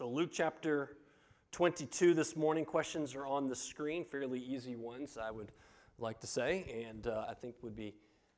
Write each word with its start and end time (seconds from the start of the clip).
So, 0.00 0.08
Luke 0.08 0.30
chapter 0.32 0.96
22 1.52 2.14
this 2.14 2.34
morning. 2.34 2.64
Questions 2.64 3.14
are 3.14 3.26
on 3.26 3.50
the 3.50 3.54
screen, 3.54 4.02
fairly 4.02 4.40
easy 4.40 4.74
ones, 4.74 5.18
I 5.22 5.30
would 5.30 5.52
like 5.98 6.18
to 6.20 6.26
say, 6.26 6.86
and 6.88 7.06
uh, 7.06 7.26
I 7.28 7.34
think 7.34 7.56
would 7.60 7.76
be 7.76 7.92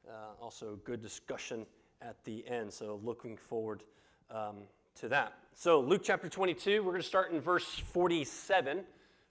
uh, 0.09 0.43
also 0.43 0.81
good 0.83 1.01
discussion 1.01 1.65
at 2.01 2.17
the 2.25 2.45
end. 2.49 2.73
So, 2.73 2.99
looking 3.05 3.37
forward 3.37 3.85
um, 4.29 4.63
to 4.97 5.09
that. 5.11 5.35
So, 5.55 5.79
Luke 5.79 6.01
chapter 6.03 6.29
22, 6.29 6.83
we're 6.83 6.91
going 6.91 7.01
to 7.01 7.07
start 7.07 7.31
in 7.31 7.41
verse 7.41 7.79
47. 7.79 8.81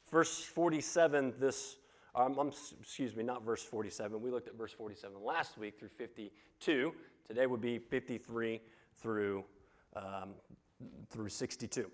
Verse 0.09 0.41
47, 0.41 1.33
this, 1.37 1.75
um, 2.15 2.49
excuse 2.79 3.13
me, 3.13 3.23
not 3.23 3.43
verse 3.43 3.63
47. 3.63 4.21
We 4.21 4.31
looked 4.31 4.47
at 4.47 4.57
verse 4.57 4.71
47 4.71 5.21
last 5.21 5.57
week 5.57 5.77
through 5.77 5.89
52. 5.89 6.93
Today 7.27 7.45
would 7.45 7.59
be 7.59 7.77
53 7.77 8.61
through, 9.01 9.43
um, 9.97 10.29
through 11.09 11.27
62. 11.27 11.91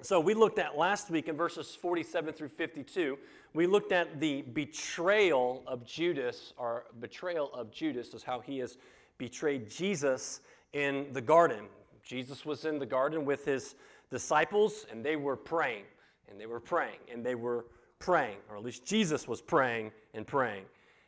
So 0.00 0.20
we 0.20 0.32
looked 0.32 0.60
at 0.60 0.78
last 0.78 1.10
week 1.10 1.26
in 1.26 1.36
verses 1.36 1.74
47 1.74 2.32
through 2.32 2.50
52, 2.50 3.18
we 3.52 3.66
looked 3.66 3.90
at 3.90 4.20
the 4.20 4.42
betrayal 4.42 5.64
of 5.66 5.84
Judas, 5.84 6.52
or 6.56 6.84
betrayal 7.00 7.52
of 7.52 7.72
Judas 7.72 8.14
is 8.14 8.22
how 8.22 8.38
he 8.38 8.58
has 8.58 8.78
betrayed 9.18 9.68
Jesus 9.68 10.40
in 10.72 11.08
the 11.12 11.20
garden. 11.20 11.64
Jesus 12.04 12.46
was 12.46 12.64
in 12.64 12.78
the 12.78 12.86
garden 12.86 13.24
with 13.24 13.44
his 13.44 13.74
disciples, 14.08 14.86
and 14.88 15.04
they 15.04 15.16
were 15.16 15.36
praying, 15.36 15.84
and 16.30 16.40
they 16.40 16.46
were 16.46 16.60
praying, 16.60 16.98
and 17.12 17.26
they 17.26 17.34
were 17.34 17.66
praying, 17.98 18.36
or 18.48 18.56
at 18.56 18.62
least 18.62 18.86
Jesus 18.86 19.26
was 19.26 19.42
praying 19.42 19.90
and 20.14 20.24
praying. 20.24 20.62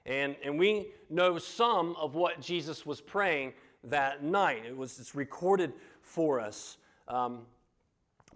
And, 0.05 0.35
and 0.45 0.59
we 0.59 0.89
know 1.09 1.39
some 1.39 1.95
of 1.95 2.17
what 2.17 2.41
Jesus 2.41 2.85
was 2.85 3.01
praying 3.01 3.53
that 3.85 4.25
night. 4.25 4.65
It 4.67 4.77
was 4.77 4.99
it's 4.99 5.15
recorded 5.15 5.75
for 6.03 6.41
us. 6.41 6.77
Um, 7.07 7.43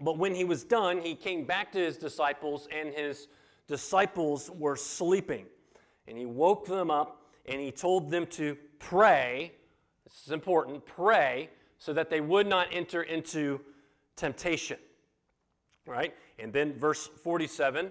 but 0.00 0.18
when 0.18 0.34
he 0.34 0.44
was 0.44 0.64
done, 0.64 1.00
he 1.00 1.14
came 1.14 1.44
back 1.44 1.72
to 1.72 1.78
his 1.78 1.96
disciples, 1.96 2.68
and 2.70 2.92
his 2.92 3.28
disciples 3.66 4.50
were 4.50 4.76
sleeping. 4.76 5.46
And 6.06 6.18
he 6.18 6.26
woke 6.26 6.66
them 6.66 6.90
up 6.90 7.22
and 7.46 7.60
he 7.60 7.70
told 7.70 8.10
them 8.10 8.26
to 8.26 8.56
pray. 8.78 9.52
This 10.04 10.26
is 10.26 10.32
important 10.32 10.84
pray 10.84 11.50
so 11.78 11.92
that 11.92 12.10
they 12.10 12.20
would 12.20 12.46
not 12.46 12.68
enter 12.72 13.02
into 13.02 13.60
temptation. 14.16 14.78
Right? 15.86 16.14
And 16.38 16.52
then 16.52 16.74
verse 16.74 17.08
47, 17.22 17.90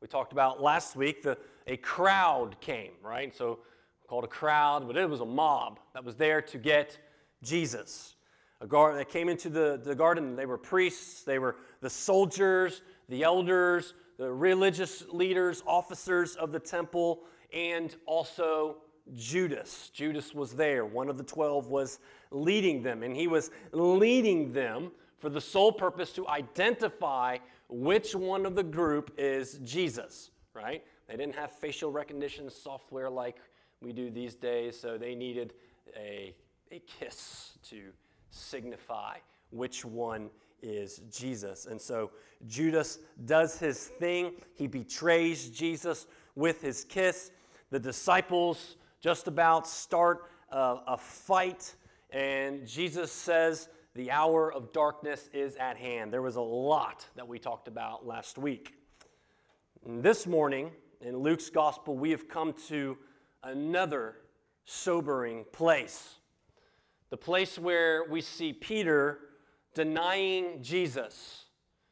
we 0.00 0.08
talked 0.08 0.32
about 0.32 0.62
last 0.62 0.96
week, 0.96 1.22
the, 1.22 1.38
a 1.66 1.76
crowd 1.78 2.60
came, 2.60 2.92
right? 3.02 3.34
So 3.34 3.60
called 4.06 4.24
a 4.24 4.28
crowd, 4.28 4.86
but 4.86 4.96
it 4.96 5.08
was 5.08 5.20
a 5.20 5.26
mob 5.26 5.78
that 5.94 6.04
was 6.04 6.16
there 6.16 6.42
to 6.42 6.58
get 6.58 6.98
Jesus 7.42 8.14
that 8.60 9.08
came 9.08 9.28
into 9.28 9.48
the, 9.48 9.80
the 9.82 9.94
garden. 9.94 10.36
They 10.36 10.46
were 10.46 10.58
priests, 10.58 11.22
they 11.22 11.38
were 11.38 11.56
the 11.80 11.90
soldiers, 11.90 12.82
the 13.08 13.22
elders, 13.22 13.94
the 14.18 14.30
religious 14.30 15.04
leaders, 15.10 15.62
officers 15.66 16.36
of 16.36 16.52
the 16.52 16.60
temple, 16.60 17.22
and 17.52 17.94
also 18.06 18.76
Judas. 19.14 19.90
Judas 19.94 20.34
was 20.34 20.52
there. 20.52 20.84
One 20.84 21.08
of 21.08 21.16
the 21.16 21.24
twelve 21.24 21.68
was 21.68 21.98
leading 22.30 22.82
them, 22.82 23.02
and 23.02 23.16
he 23.16 23.26
was 23.26 23.50
leading 23.72 24.52
them 24.52 24.92
for 25.18 25.30
the 25.30 25.40
sole 25.40 25.72
purpose 25.72 26.12
to 26.12 26.28
identify 26.28 27.38
which 27.68 28.14
one 28.14 28.46
of 28.46 28.54
the 28.54 28.62
group 28.62 29.12
is 29.18 29.58
Jesus, 29.64 30.30
right? 30.54 30.84
They 31.08 31.16
didn't 31.16 31.34
have 31.34 31.50
facial 31.50 31.90
recognition 31.90 32.48
software 32.50 33.10
like 33.10 33.36
we 33.80 33.92
do 33.92 34.10
these 34.10 34.34
days, 34.34 34.78
so 34.78 34.98
they 34.98 35.14
needed 35.14 35.54
a, 35.96 36.34
a 36.70 36.80
kiss 36.80 37.52
to 37.70 37.90
signify 38.30 39.18
which 39.50 39.84
one 39.84 40.30
is 40.62 41.00
Jesus. 41.10 41.66
And 41.66 41.80
so 41.80 42.10
Judas 42.46 42.98
does 43.24 43.58
his 43.58 43.86
thing. 43.86 44.32
He 44.54 44.66
betrays 44.66 45.48
Jesus 45.50 46.06
with 46.34 46.62
his 46.62 46.84
kiss. 46.84 47.30
The 47.70 47.78
disciples 47.78 48.76
just 49.00 49.28
about 49.28 49.66
start 49.66 50.30
a, 50.50 50.78
a 50.88 50.98
fight, 50.98 51.74
and 52.10 52.66
Jesus 52.66 53.12
says, 53.12 53.68
The 53.94 54.10
hour 54.10 54.52
of 54.52 54.72
darkness 54.72 55.30
is 55.32 55.56
at 55.56 55.76
hand. 55.76 56.12
There 56.12 56.22
was 56.22 56.36
a 56.36 56.40
lot 56.40 57.06
that 57.16 57.26
we 57.26 57.38
talked 57.38 57.68
about 57.68 58.06
last 58.06 58.36
week. 58.36 58.74
And 59.86 60.02
this 60.02 60.26
morning, 60.26 60.70
in 61.00 61.16
Luke's 61.16 61.48
gospel, 61.48 61.96
we 61.96 62.10
have 62.10 62.28
come 62.28 62.52
to 62.68 62.98
another 63.42 64.16
sobering 64.64 65.44
place 65.52 66.16
the 67.10 67.16
place 67.16 67.58
where 67.58 68.04
we 68.08 68.20
see 68.20 68.52
Peter 68.52 69.18
denying 69.74 70.62
Jesus, 70.62 71.46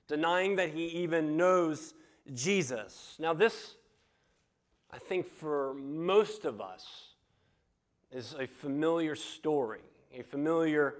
denying 0.06 0.56
that 0.56 0.70
he 0.70 0.86
even 0.86 1.36
knows 1.36 1.94
Jesus. 2.32 3.16
Now, 3.18 3.34
this, 3.34 3.74
I 4.92 4.98
think, 4.98 5.26
for 5.26 5.74
most 5.74 6.44
of 6.44 6.60
us, 6.60 7.14
is 8.10 8.34
a 8.38 8.46
familiar 8.46 9.14
story, 9.14 9.82
a 10.16 10.22
familiar 10.22 10.94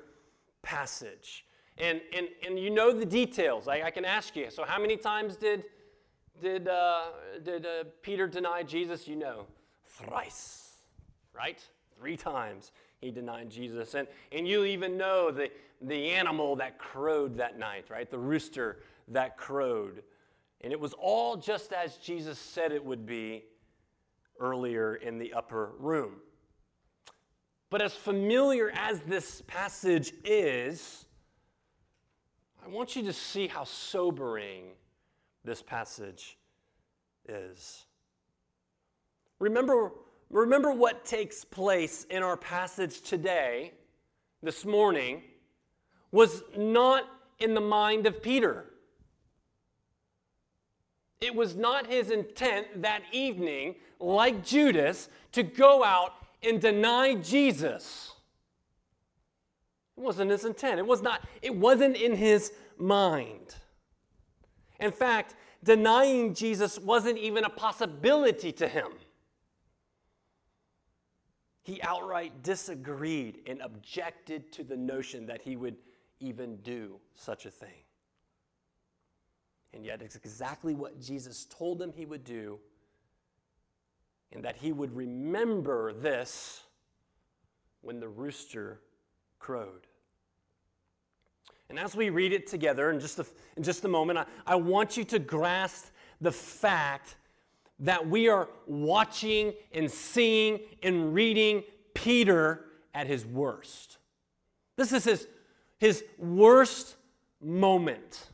passage. 0.62 1.46
And, 1.78 2.00
and, 2.14 2.28
and 2.46 2.58
you 2.58 2.70
know 2.70 2.92
the 2.92 3.06
details. 3.06 3.68
I, 3.68 3.82
I 3.82 3.90
can 3.90 4.04
ask 4.04 4.34
you. 4.34 4.50
So, 4.50 4.64
how 4.64 4.80
many 4.80 4.96
times 4.96 5.36
did, 5.36 5.64
did, 6.42 6.68
uh, 6.68 7.04
did 7.44 7.64
uh, 7.64 7.84
Peter 8.02 8.26
deny 8.26 8.64
Jesus? 8.64 9.06
You 9.06 9.16
know, 9.16 9.46
thrice, 9.86 10.72
right? 11.32 11.62
Three 11.96 12.16
times 12.16 12.72
he 13.00 13.10
denied 13.10 13.50
Jesus. 13.50 13.94
And, 13.94 14.09
and 14.32 14.47
you 14.47 14.64
even 14.64 14.97
know 14.97 15.31
the, 15.31 15.50
the 15.81 16.10
animal 16.10 16.56
that 16.56 16.78
crowed 16.78 17.36
that 17.36 17.59
night, 17.59 17.86
right? 17.88 18.10
The 18.10 18.19
rooster 18.19 18.81
that 19.09 19.36
crowed. 19.36 20.03
And 20.60 20.72
it 20.72 20.81
was 20.81 20.94
all 20.94 21.36
just 21.36 21.72
as 21.72 21.97
Jesus 21.97 22.38
said 22.38 22.72
it 22.72 22.84
would 22.84 23.06
be 23.06 23.44
earlier 24.41 24.97
in 24.97 25.19
the 25.19 25.32
upper 25.32 25.72
room. 25.78 26.16
But 27.70 27.82
as 27.82 27.94
familiar 27.94 28.70
as 28.75 29.00
this 29.00 29.42
passage 29.47 30.12
is, 30.25 31.04
I 32.65 32.69
want 32.69 32.97
you 32.97 33.03
to 33.04 33.12
see 33.12 33.47
how 33.47 33.65
sobering 33.65 34.65
this 35.44 35.62
passage 35.62 36.38
is. 37.28 37.84
Remember 39.38 39.92
Remember 40.31 40.72
what 40.72 41.05
takes 41.05 41.44
place 41.44 42.05
in 42.11 42.22
our 42.22 42.37
passage 42.37 43.00
today, 43.00 43.72
this 44.43 44.65
morning, 44.65 45.22
was 46.12 46.43
not 46.56 47.05
in 47.39 47.55
the 47.55 47.61
mind 47.61 48.06
of 48.06 48.22
Peter. 48.22 48.66
It 51.21 51.34
was 51.34 51.56
not 51.56 51.87
his 51.87 52.11
intent 52.11 52.83
that 52.83 53.03
evening, 53.11 53.77
like 53.99 54.44
Judas, 54.44 55.09
to 55.33 55.43
go 55.43 55.83
out 55.83 56.12
and 56.43 56.60
deny 56.60 57.15
Jesus. 57.15 58.12
It 59.97 60.00
wasn't 60.00 60.31
his 60.31 60.45
intent. 60.45 60.78
It 60.78 60.87
was 60.87 61.03
not, 61.03 61.27
it 61.43 61.55
wasn't 61.55 61.97
in 61.97 62.15
his 62.15 62.53
mind. 62.77 63.56
In 64.78 64.93
fact, 64.93 65.34
denying 65.65 66.34
Jesus 66.34 66.78
wasn't 66.78 67.19
even 67.19 67.45
a 67.45 67.50
possibility 67.50 68.53
to 68.53 68.69
him 68.69 68.93
he 71.68 71.82
outright 71.82 72.42
disagreed 72.42 73.40
and 73.46 73.60
objected 73.60 74.50
to 74.50 74.64
the 74.64 74.74
notion 74.74 75.26
that 75.26 75.42
he 75.42 75.54
would 75.54 75.76
even 76.18 76.56
do 76.62 76.94
such 77.14 77.44
a 77.44 77.50
thing. 77.50 77.84
And 79.74 79.84
yet, 79.84 80.00
it's 80.00 80.16
exactly 80.16 80.74
what 80.74 80.98
Jesus 80.98 81.44
told 81.50 81.82
him 81.82 81.92
he 81.94 82.06
would 82.06 82.24
do, 82.24 82.58
and 84.32 84.42
that 84.46 84.56
he 84.56 84.72
would 84.72 84.96
remember 84.96 85.92
this 85.92 86.62
when 87.82 88.00
the 88.00 88.08
rooster 88.08 88.80
crowed. 89.38 89.86
And 91.68 91.78
as 91.78 91.94
we 91.94 92.08
read 92.08 92.32
it 92.32 92.46
together 92.46 92.90
in 92.90 92.98
just 92.98 93.18
a, 93.18 93.26
in 93.58 93.62
just 93.62 93.84
a 93.84 93.88
moment, 93.88 94.18
I, 94.18 94.24
I 94.47 94.54
want 94.54 94.97
you 94.97 95.04
to 95.04 95.18
grasp 95.18 95.88
the 96.18 96.32
fact 96.32 97.16
that 97.80 98.09
we 98.09 98.28
are 98.28 98.48
watching 98.66 99.54
and 99.72 99.91
seeing 99.91 100.60
and 100.83 101.15
reading 101.15 101.63
Peter 101.95 102.65
at 102.92 103.07
his 103.07 103.25
worst. 103.25 103.98
This 104.77 104.92
is 104.92 105.04
his, 105.04 105.28
his 105.78 106.04
worst 106.19 106.97
moment. 107.41 108.28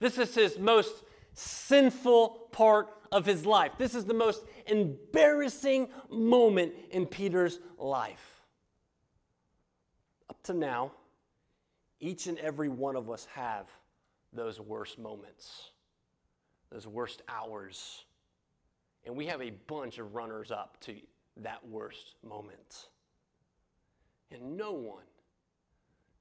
This 0.00 0.18
is 0.18 0.34
his 0.34 0.58
most 0.58 1.04
sinful 1.34 2.48
part 2.52 2.88
of 3.10 3.24
his 3.24 3.46
life. 3.46 3.72
This 3.78 3.94
is 3.94 4.04
the 4.04 4.14
most 4.14 4.44
embarrassing 4.66 5.88
moment 6.10 6.72
in 6.90 7.06
Peter's 7.06 7.60
life. 7.78 8.42
Up 10.28 10.42
to 10.44 10.54
now, 10.54 10.92
each 12.00 12.26
and 12.26 12.38
every 12.38 12.68
one 12.68 12.96
of 12.96 13.10
us 13.10 13.26
have 13.34 13.68
those 14.32 14.58
worst 14.58 14.98
moments 14.98 15.71
those 16.72 16.86
worst 16.86 17.22
hours. 17.28 18.04
And 19.04 19.16
we 19.16 19.26
have 19.26 19.42
a 19.42 19.50
bunch 19.50 19.98
of 19.98 20.14
runners 20.14 20.50
up 20.50 20.80
to 20.82 20.94
that 21.38 21.66
worst 21.66 22.14
moment. 22.26 22.88
And 24.30 24.56
no 24.56 24.72
one, 24.72 25.04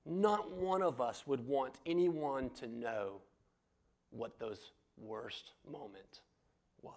not 0.06 0.52
one 0.52 0.82
of 0.82 1.00
us 1.00 1.26
would 1.26 1.46
want 1.48 1.76
anyone 1.86 2.50
to 2.60 2.68
know 2.68 3.22
what 4.10 4.40
those 4.40 4.74
worst 4.98 5.54
moment 5.70 6.22
was. 6.82 6.94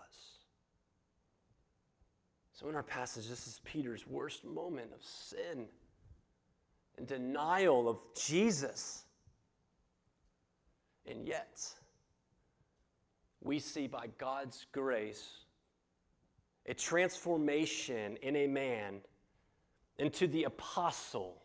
So, 2.52 2.68
in 2.68 2.74
our 2.74 2.82
passage, 2.82 3.28
this 3.28 3.46
is 3.46 3.60
Peter's 3.64 4.06
worst 4.06 4.44
moment 4.44 4.90
of 4.94 5.04
sin 5.04 5.66
and 6.96 7.06
denial 7.06 7.88
of 7.88 7.98
Jesus. 8.16 9.04
And 11.06 11.26
yet, 11.26 11.60
we 13.44 13.60
see 13.60 13.86
by 13.86 14.08
God's 14.18 14.66
grace 14.72 15.28
a 16.66 16.74
transformation 16.74 18.16
in 18.22 18.34
a 18.36 18.46
man 18.46 19.00
into 19.98 20.26
the 20.26 20.44
apostle 20.44 21.42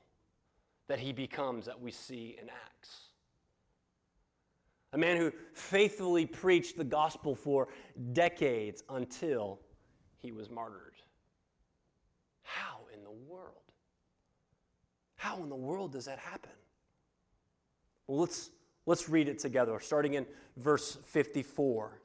that 0.87 0.99
he 0.99 1.13
becomes 1.13 1.65
that 1.65 1.79
we 1.79 1.91
see 1.91 2.37
in 2.41 2.49
Acts. 2.49 3.09
A 4.93 4.97
man 4.97 5.17
who 5.17 5.31
faithfully 5.53 6.25
preached 6.25 6.77
the 6.77 6.83
gospel 6.83 7.35
for 7.35 7.67
decades 8.13 8.81
until 8.89 9.59
he 10.17 10.31
was 10.31 10.49
martyred. 10.49 10.95
How 12.41 12.79
in 12.95 13.03
the 13.03 13.11
world? 13.11 13.53
How 15.15 15.43
in 15.43 15.49
the 15.49 15.55
world 15.55 15.91
does 15.91 16.05
that 16.05 16.17
happen? 16.17 16.51
Well, 18.07 18.21
let's, 18.21 18.49
let's 18.89 19.07
read 19.07 19.29
it 19.29 19.37
together, 19.37 19.79
starting 19.79 20.15
in 20.15 20.25
verse 20.57 20.97
54. 21.05 22.01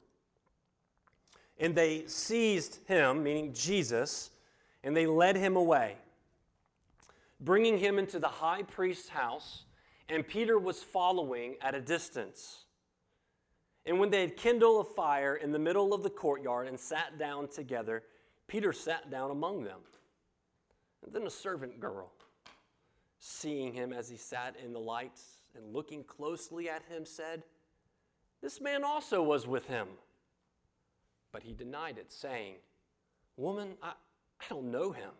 And 1.59 1.73
they 1.73 2.05
seized 2.05 2.77
him, 2.85 3.23
meaning 3.23 3.53
Jesus, 3.53 4.29
and 4.83 4.95
they 4.95 5.07
led 5.07 5.35
him 5.35 5.55
away, 5.55 5.95
bringing 7.39 7.79
him 7.79 7.97
into 7.97 8.19
the 8.19 8.27
high 8.27 8.61
priest's 8.61 9.09
house, 9.09 9.63
and 10.09 10.27
Peter 10.27 10.59
was 10.59 10.83
following 10.83 11.55
at 11.59 11.73
a 11.73 11.81
distance. 11.81 12.65
And 13.87 13.99
when 13.99 14.11
they 14.11 14.21
had 14.21 14.37
kindled 14.37 14.85
a 14.85 14.89
fire 14.93 15.35
in 15.35 15.51
the 15.51 15.59
middle 15.59 15.91
of 15.91 16.03
the 16.03 16.11
courtyard 16.11 16.67
and 16.67 16.79
sat 16.79 17.17
down 17.17 17.47
together, 17.47 18.03
Peter 18.45 18.71
sat 18.71 19.09
down 19.09 19.31
among 19.31 19.63
them. 19.63 19.79
And 21.03 21.11
then 21.11 21.25
a 21.25 21.31
servant 21.31 21.79
girl, 21.79 22.11
seeing 23.19 23.73
him 23.73 23.91
as 23.91 24.07
he 24.07 24.17
sat 24.17 24.55
in 24.63 24.71
the 24.71 24.79
light 24.79 25.19
and 25.55 25.73
looking 25.73 26.03
closely 26.03 26.69
at 26.69 26.83
him, 26.83 27.05
said, 27.05 27.43
This 28.41 28.59
man 28.61 28.83
also 28.83 29.21
was 29.23 29.47
with 29.47 29.67
him. 29.67 29.87
But 31.31 31.43
he 31.43 31.53
denied 31.53 31.97
it, 31.97 32.11
saying, 32.11 32.55
Woman, 33.37 33.75
I, 33.81 33.89
I 33.89 34.43
don't 34.49 34.71
know 34.71 34.91
him. 34.91 35.11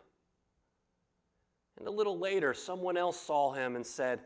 And 1.78 1.86
a 1.86 1.90
little 1.90 2.18
later, 2.18 2.54
someone 2.54 2.96
else 2.96 3.20
saw 3.20 3.52
him 3.52 3.76
and 3.76 3.86
said, 3.86 4.20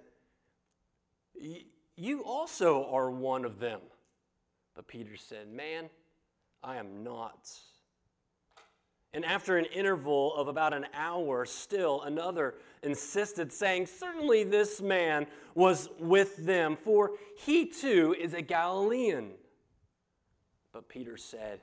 You 1.96 2.22
also 2.24 2.86
are 2.90 3.10
one 3.10 3.44
of 3.44 3.58
them. 3.58 3.80
But 4.74 4.86
Peter 4.86 5.16
said, 5.16 5.48
Man, 5.48 5.90
I 6.62 6.76
am 6.76 7.02
not. 7.02 7.50
And 9.12 9.24
after 9.24 9.58
an 9.58 9.64
interval 9.64 10.34
of 10.36 10.46
about 10.46 10.72
an 10.72 10.86
hour, 10.94 11.44
still 11.44 12.02
another 12.02 12.54
insisted, 12.82 13.52
saying, 13.52 13.86
Certainly 13.86 14.44
this 14.44 14.80
man 14.80 15.26
was 15.54 15.88
with 15.98 16.36
them, 16.36 16.76
for 16.76 17.12
he 17.36 17.66
too 17.66 18.14
is 18.18 18.34
a 18.34 18.42
Galilean. 18.42 19.32
But 20.72 20.88
Peter 20.88 21.16
said, 21.16 21.60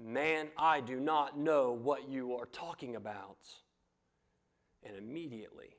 Man, 0.00 0.48
I 0.56 0.80
do 0.80 1.00
not 1.00 1.36
know 1.36 1.72
what 1.72 2.08
you 2.08 2.34
are 2.36 2.46
talking 2.46 2.94
about. 2.94 3.38
And 4.84 4.96
immediately, 4.96 5.76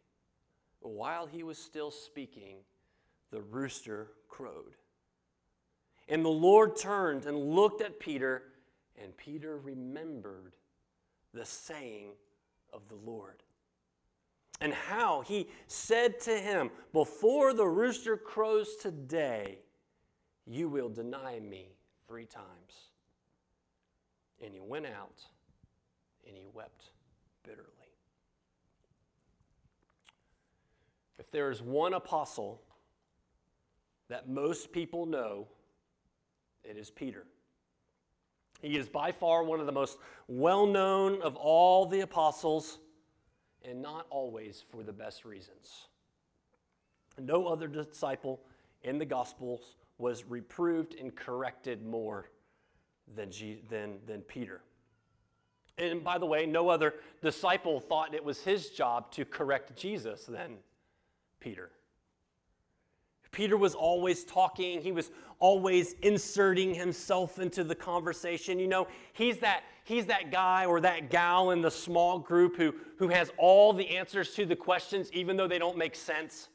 while 0.82 1.26
he 1.26 1.44
was 1.44 1.58
still 1.58 1.92
speaking, 1.92 2.58
the 3.32 3.42
rooster 3.42 4.10
crowed. 4.28 4.76
And 6.10 6.24
the 6.24 6.30
Lord 6.30 6.76
turned 6.76 7.26
and 7.26 7.38
looked 7.38 7.82
at 7.82 8.00
Peter, 8.00 8.44
and 9.02 9.16
Peter 9.16 9.58
remembered 9.58 10.54
the 11.34 11.46
saying 11.46 12.10
of 12.72 12.88
the 12.90 12.96
Lord. 12.96 13.44
And 14.62 14.74
how 14.74 15.22
he 15.22 15.50
said 15.68 16.20
to 16.22 16.38
him, 16.38 16.70
Before 16.94 17.54
the 17.54 17.68
rooster 17.68 18.16
crows 18.16 18.76
today, 18.76 19.60
you 20.46 20.70
will 20.70 20.90
deny 20.90 21.40
me 21.40 21.76
three 22.08 22.26
times. 22.26 22.92
And 24.44 24.54
he 24.54 24.60
went 24.60 24.86
out 24.86 25.24
and 26.28 26.36
he 26.36 26.46
wept 26.54 26.92
bitterly. 27.44 27.68
If 31.20 31.32
there 31.32 31.52
is 31.52 31.62
one 31.62 31.94
apostle 31.94 32.62
that 34.10 34.30
most 34.30 34.72
people 34.72 35.06
know, 35.06 35.48
it 36.64 36.78
is 36.78 36.90
Peter. 36.90 37.26
He 38.64 38.78
is 38.78 38.88
by 38.88 39.12
far 39.12 39.44
one 39.44 39.60
of 39.60 39.66
the 39.66 39.74
most 39.74 39.98
well 40.30 40.66
known 40.66 41.22
of 41.22 41.36
all 41.36 41.86
the 41.86 42.00
apostles, 42.00 42.80
and 43.64 43.82
not 43.82 44.08
always 44.10 44.64
for 44.72 44.84
the 44.84 44.94
best 44.94 45.26
reasons. 45.26 45.90
No 47.20 47.48
other 47.48 47.68
disciple 47.68 48.40
in 48.82 48.98
the 48.98 49.06
Gospels 49.06 49.76
was 49.98 50.24
reproved 50.24 50.96
and 50.96 51.14
corrected 51.14 51.86
more 51.86 52.30
than, 53.14 53.30
than, 53.70 54.00
than 54.08 54.22
Peter. 54.22 54.62
And 55.78 56.02
by 56.02 56.18
the 56.18 56.26
way, 56.26 56.46
no 56.46 56.70
other 56.70 56.96
disciple 57.22 57.82
thought 57.82 58.16
it 58.16 58.24
was 58.24 58.44
his 58.44 58.70
job 58.70 59.12
to 59.12 59.26
correct 59.26 59.76
Jesus 59.76 60.24
than 60.26 60.58
Peter. 61.42 61.70
Peter 63.34 63.58
was 63.58 63.76
always 63.76 64.24
talking, 64.24 64.80
he 64.82 64.94
was 64.94 65.12
always 65.40 65.96
inserting 66.02 66.74
himself 66.74 67.40
into 67.40 67.66
the 67.66 67.76
conversation. 67.76 68.60
You 68.60 68.68
know, 68.68 68.88
he's 69.12 69.40
that 69.40 69.64
he's 69.84 70.06
that 70.06 70.32
guy 70.32 70.66
or 70.66 70.80
that 70.80 71.10
gal 71.10 71.52
in 71.52 71.62
the 71.62 71.72
small 71.72 72.20
group 72.20 72.56
who, 72.56 72.74
who 72.98 73.10
has 73.10 73.32
all 73.38 73.74
the 73.74 73.98
answers 73.98 74.34
to 74.36 74.46
the 74.46 74.56
questions 74.56 75.12
even 75.12 75.36
though 75.36 75.48
they 75.48 75.60
don't 75.60 75.78
make 75.78 75.96
sense. 75.96 76.48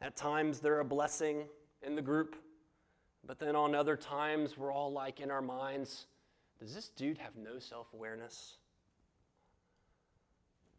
At 0.00 0.16
times 0.16 0.60
they're 0.60 0.80
a 0.80 0.84
blessing 0.84 1.44
in 1.82 1.96
the 1.96 2.02
group, 2.02 2.36
but 3.26 3.38
then 3.38 3.56
on 3.56 3.74
other 3.74 3.96
times 3.96 4.56
we're 4.56 4.72
all 4.72 4.92
like 4.92 5.20
in 5.20 5.30
our 5.30 5.42
minds, 5.42 6.06
does 6.60 6.74
this 6.74 6.88
dude 6.88 7.18
have 7.18 7.36
no 7.36 7.58
self-awareness? 7.58 8.56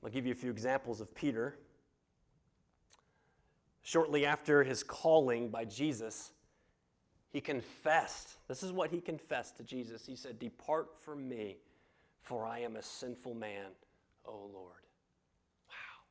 I'll 0.03 0.09
give 0.09 0.25
you 0.25 0.31
a 0.31 0.35
few 0.35 0.51
examples 0.51 1.01
of 1.01 1.13
Peter. 1.13 1.57
Shortly 3.87 4.25
after 4.25 4.65
his 4.65 4.83
calling 4.83 5.47
by 5.47 5.63
Jesus, 5.63 6.33
he 7.29 7.39
confessed. 7.39 8.35
This 8.49 8.61
is 8.61 8.73
what 8.73 8.91
he 8.91 8.99
confessed 8.99 9.55
to 9.55 9.63
Jesus. 9.63 10.05
He 10.05 10.17
said, 10.17 10.39
Depart 10.39 10.93
from 10.93 11.29
me, 11.29 11.55
for 12.19 12.45
I 12.45 12.59
am 12.59 12.75
a 12.75 12.83
sinful 12.83 13.33
man, 13.33 13.67
O 14.25 14.49
Lord. 14.53 14.83
Wow. 15.69 16.03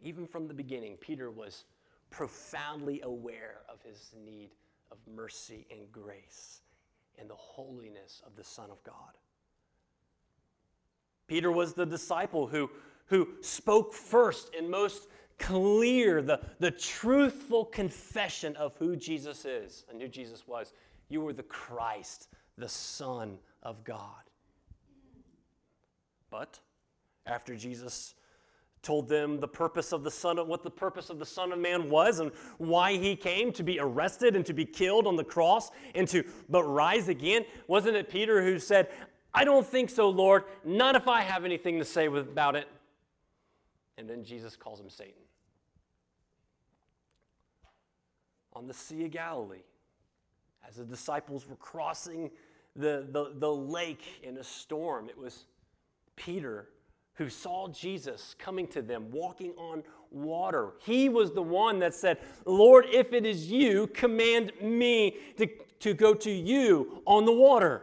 Even 0.00 0.26
from 0.26 0.48
the 0.48 0.54
beginning, 0.54 0.96
Peter 0.96 1.30
was 1.30 1.64
profoundly 2.08 3.02
aware 3.02 3.58
of 3.68 3.82
his 3.82 4.14
need 4.24 4.52
of 4.90 4.96
mercy 5.06 5.66
and 5.70 5.92
grace 5.92 6.62
and 7.18 7.28
the 7.28 7.34
holiness 7.34 8.22
of 8.26 8.36
the 8.36 8.44
Son 8.44 8.70
of 8.70 8.82
God. 8.84 9.18
Peter 11.26 11.52
was 11.52 11.74
the 11.74 11.84
disciple 11.84 12.46
who, 12.46 12.70
who 13.08 13.28
spoke 13.42 13.92
first 13.92 14.54
and 14.56 14.70
most 14.70 15.08
clear, 15.38 16.22
the, 16.22 16.40
the 16.58 16.70
truthful 16.70 17.64
confession 17.64 18.56
of 18.56 18.76
who 18.78 18.96
Jesus 18.96 19.44
is 19.44 19.84
and 19.90 20.00
who 20.00 20.08
Jesus 20.08 20.46
was. 20.46 20.72
You 21.08 21.26
are 21.28 21.32
the 21.32 21.42
Christ, 21.42 22.28
the 22.58 22.68
Son 22.68 23.38
of 23.62 23.84
God. 23.84 24.30
But 26.30 26.58
after 27.26 27.56
Jesus 27.56 28.14
told 28.82 29.08
them 29.08 29.40
the 29.40 29.48
purpose 29.48 29.92
of 29.92 30.04
the 30.04 30.10
Son 30.10 30.38
of 30.38 30.46
what 30.46 30.62
the 30.62 30.70
purpose 30.70 31.10
of 31.10 31.18
the 31.18 31.26
Son 31.26 31.50
of 31.50 31.58
Man 31.58 31.90
was 31.90 32.20
and 32.20 32.30
why 32.58 32.96
he 32.96 33.16
came 33.16 33.52
to 33.52 33.64
be 33.64 33.80
arrested 33.80 34.36
and 34.36 34.46
to 34.46 34.52
be 34.52 34.64
killed 34.64 35.06
on 35.06 35.16
the 35.16 35.24
cross 35.24 35.70
and 35.94 36.06
to 36.08 36.22
but 36.48 36.62
rise 36.62 37.08
again, 37.08 37.44
wasn't 37.66 37.96
it 37.96 38.08
Peter 38.08 38.44
who 38.44 38.58
said, 38.58 38.88
I 39.34 39.44
don't 39.44 39.66
think 39.66 39.90
so, 39.90 40.08
Lord, 40.08 40.44
not 40.64 40.94
if 40.94 41.08
I 41.08 41.22
have 41.22 41.44
anything 41.44 41.78
to 41.78 41.84
say 41.84 42.06
about 42.06 42.54
it. 42.54 42.68
And 43.98 44.08
then 44.08 44.24
Jesus 44.24 44.56
calls 44.56 44.80
him 44.80 44.88
Satan. 44.88 45.25
On 48.56 48.66
the 48.66 48.74
Sea 48.74 49.04
of 49.04 49.10
Galilee 49.10 49.64
as 50.66 50.76
the 50.76 50.84
disciples 50.84 51.46
were 51.46 51.56
crossing 51.56 52.30
the, 52.74 53.06
the, 53.12 53.32
the 53.36 53.52
lake 53.52 54.02
in 54.22 54.38
a 54.38 54.44
storm. 54.44 55.10
It 55.10 55.18
was 55.18 55.44
Peter 56.16 56.68
who 57.14 57.28
saw 57.28 57.68
Jesus 57.68 58.34
coming 58.38 58.66
to 58.68 58.80
them, 58.80 59.10
walking 59.10 59.52
on 59.58 59.82
water. 60.10 60.72
He 60.80 61.10
was 61.10 61.32
the 61.32 61.42
one 61.42 61.78
that 61.80 61.94
said, 61.94 62.18
Lord, 62.46 62.86
if 62.90 63.12
it 63.12 63.26
is 63.26 63.50
you, 63.50 63.88
command 63.88 64.52
me 64.62 65.16
to, 65.36 65.46
to 65.80 65.92
go 65.92 66.14
to 66.14 66.30
you 66.30 67.02
on 67.06 67.26
the 67.26 67.32
water. 67.32 67.82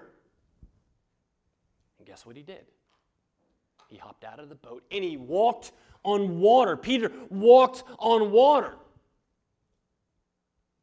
And 2.00 2.08
guess 2.08 2.26
what 2.26 2.36
he 2.36 2.44
did? 2.44 2.66
He 3.90 3.98
hopped 3.98 4.24
out 4.24 4.40
of 4.40 4.50
the 4.50 4.56
boat 4.56 4.84
and 4.92 5.04
he 5.04 5.18
walked 5.18 5.72
on 6.04 6.40
water. 6.40 6.76
Peter 6.76 7.12
walked 7.30 7.84
on 8.00 8.32
water. 8.32 8.76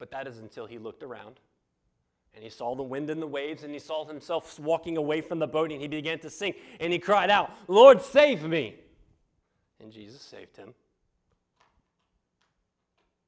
But 0.00 0.10
that 0.10 0.26
is 0.26 0.38
until 0.38 0.66
he 0.66 0.78
looked 0.78 1.04
around 1.04 1.38
and 2.34 2.42
he 2.42 2.50
saw 2.50 2.74
the 2.74 2.82
wind 2.82 3.10
and 3.10 3.20
the 3.20 3.26
waves 3.26 3.62
and 3.62 3.72
he 3.72 3.78
saw 3.78 4.06
himself 4.06 4.58
walking 4.58 4.96
away 4.96 5.20
from 5.20 5.38
the 5.38 5.46
boat 5.46 5.70
and 5.70 5.80
he 5.80 5.86
began 5.86 6.18
to 6.20 6.30
sink 6.30 6.56
and 6.80 6.92
he 6.92 6.98
cried 6.98 7.30
out, 7.30 7.52
Lord, 7.68 8.00
save 8.00 8.42
me. 8.42 8.76
And 9.78 9.92
Jesus 9.92 10.22
saved 10.22 10.56
him. 10.56 10.74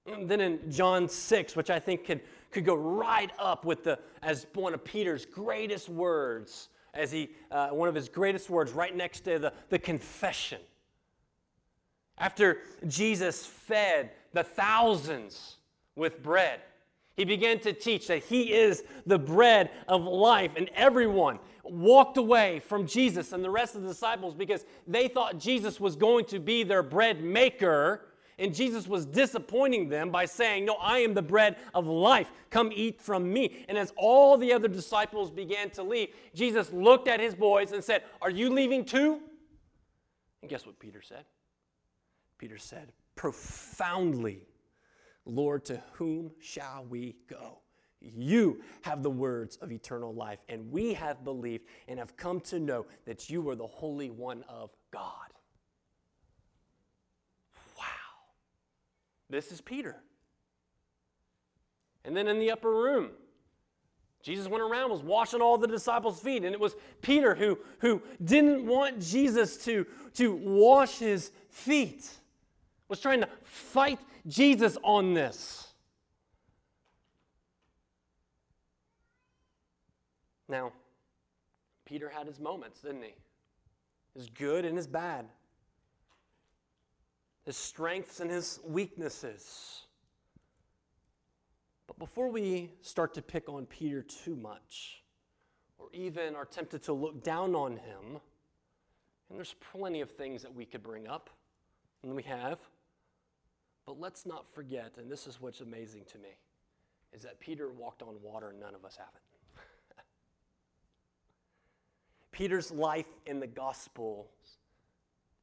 And 0.06 0.28
then 0.28 0.40
in 0.40 0.70
John 0.70 1.08
6, 1.08 1.54
which 1.54 1.70
I 1.70 1.78
think 1.78 2.06
could, 2.06 2.22
could 2.50 2.64
go 2.64 2.74
right 2.74 3.30
up 3.38 3.64
with 3.64 3.84
the, 3.84 3.98
as 4.22 4.46
one 4.54 4.74
of 4.74 4.82
Peter's 4.82 5.26
greatest 5.26 5.88
words, 5.88 6.70
as 6.94 7.12
he, 7.12 7.30
uh, 7.50 7.68
one 7.68 7.88
of 7.88 7.94
his 7.94 8.08
greatest 8.08 8.50
words, 8.50 8.72
right 8.72 8.96
next 8.96 9.20
to 9.20 9.38
the, 9.38 9.52
the 9.68 9.78
confession. 9.78 10.60
After 12.18 12.58
Jesus 12.86 13.46
fed 13.46 14.10
the 14.32 14.42
thousands 14.42 15.58
with 15.96 16.22
bread, 16.22 16.60
he 17.16 17.24
began 17.24 17.58
to 17.60 17.72
teach 17.72 18.06
that 18.06 18.24
he 18.24 18.52
is 18.52 18.84
the 19.06 19.18
bread 19.18 19.70
of 19.86 20.04
life, 20.04 20.52
and 20.56 20.70
everyone 20.74 21.38
walked 21.62 22.16
away 22.16 22.60
from 22.60 22.86
Jesus 22.86 23.32
and 23.32 23.44
the 23.44 23.50
rest 23.50 23.74
of 23.74 23.82
the 23.82 23.88
disciples 23.88 24.34
because 24.34 24.64
they 24.86 25.08
thought 25.08 25.38
Jesus 25.38 25.78
was 25.78 25.94
going 25.94 26.24
to 26.26 26.38
be 26.38 26.62
their 26.64 26.82
bread 26.82 27.22
maker. 27.22 28.06
And 28.38 28.54
Jesus 28.54 28.88
was 28.88 29.06
disappointing 29.06 29.88
them 29.88 30.10
by 30.10 30.24
saying, 30.24 30.64
No, 30.64 30.74
I 30.80 30.98
am 31.00 31.14
the 31.14 31.22
bread 31.22 31.56
of 31.74 31.86
life. 31.86 32.32
Come 32.50 32.72
eat 32.74 33.00
from 33.00 33.30
me. 33.30 33.64
And 33.68 33.78
as 33.78 33.92
all 33.96 34.36
the 34.36 34.52
other 34.52 34.68
disciples 34.68 35.30
began 35.30 35.70
to 35.70 35.82
leave, 35.82 36.08
Jesus 36.34 36.72
looked 36.72 37.08
at 37.08 37.20
his 37.20 37.34
boys 37.34 37.72
and 37.72 37.84
said, 37.84 38.02
Are 38.20 38.30
you 38.30 38.50
leaving 38.50 38.84
too? 38.84 39.20
And 40.40 40.50
guess 40.50 40.66
what 40.66 40.78
Peter 40.80 41.02
said? 41.02 41.24
Peter 42.38 42.58
said, 42.58 42.90
Profoundly 43.14 44.40
Lord, 45.24 45.64
to 45.66 45.82
whom 45.92 46.32
shall 46.40 46.84
we 46.88 47.16
go? 47.28 47.58
You 48.00 48.62
have 48.82 49.02
the 49.02 49.10
words 49.10 49.56
of 49.56 49.70
eternal 49.70 50.12
life, 50.12 50.40
and 50.48 50.72
we 50.72 50.94
have 50.94 51.24
believed 51.24 51.64
and 51.86 51.98
have 51.98 52.16
come 52.16 52.40
to 52.40 52.58
know 52.58 52.86
that 53.04 53.30
you 53.30 53.48
are 53.48 53.54
the 53.54 53.66
Holy 53.66 54.10
One 54.10 54.44
of 54.48 54.70
God. 54.90 55.28
Wow. 57.78 57.84
This 59.30 59.52
is 59.52 59.60
Peter. 59.60 60.02
And 62.04 62.16
then 62.16 62.26
in 62.26 62.40
the 62.40 62.50
upper 62.50 62.72
room, 62.72 63.10
Jesus 64.22 64.46
went 64.48 64.62
around, 64.62 64.90
was 64.90 65.02
washing 65.02 65.40
all 65.40 65.58
the 65.58 65.66
disciples' 65.66 66.20
feet, 66.20 66.44
and 66.44 66.54
it 66.54 66.60
was 66.60 66.76
Peter 67.00 67.34
who, 67.34 67.58
who 67.80 68.02
didn't 68.24 68.64
want 68.66 69.00
Jesus 69.00 69.56
to, 69.64 69.84
to 70.14 70.32
wash 70.32 70.98
his 70.98 71.32
feet, 71.48 72.08
was 72.92 73.00
trying 73.00 73.22
to 73.22 73.28
fight 73.42 73.98
Jesus 74.28 74.76
on 74.82 75.14
this. 75.14 75.68
Now, 80.46 80.74
Peter 81.86 82.10
had 82.10 82.26
his 82.26 82.38
moments, 82.38 82.82
didn't 82.82 83.04
he? 83.04 83.14
His 84.14 84.28
good 84.28 84.66
and 84.66 84.76
his 84.76 84.86
bad, 84.86 85.24
his 87.46 87.56
strengths 87.56 88.20
and 88.20 88.30
his 88.30 88.60
weaknesses. 88.62 89.86
But 91.86 91.98
before 91.98 92.28
we 92.28 92.72
start 92.82 93.14
to 93.14 93.22
pick 93.22 93.48
on 93.48 93.64
Peter 93.64 94.02
too 94.02 94.36
much, 94.36 95.02
or 95.78 95.86
even 95.94 96.36
are 96.36 96.44
tempted 96.44 96.82
to 96.82 96.92
look 96.92 97.24
down 97.24 97.54
on 97.54 97.78
him, 97.78 98.20
and 99.30 99.38
there's 99.38 99.54
plenty 99.72 100.02
of 100.02 100.10
things 100.10 100.42
that 100.42 100.54
we 100.54 100.66
could 100.66 100.82
bring 100.82 101.08
up, 101.08 101.30
and 102.02 102.14
we 102.14 102.24
have. 102.24 102.58
But 103.86 104.00
let's 104.00 104.24
not 104.24 104.46
forget, 104.46 104.92
and 104.96 105.10
this 105.10 105.26
is 105.26 105.40
what's 105.40 105.60
amazing 105.60 106.04
to 106.12 106.18
me, 106.18 106.30
is 107.12 107.22
that 107.22 107.40
Peter 107.40 107.70
walked 107.70 108.02
on 108.02 108.14
water 108.22 108.50
and 108.50 108.60
none 108.60 108.74
of 108.74 108.84
us 108.84 108.96
haven't. 108.96 109.22
Peter's 112.32 112.70
life 112.70 113.06
in 113.26 113.40
the 113.40 113.46
gospel, 113.46 114.28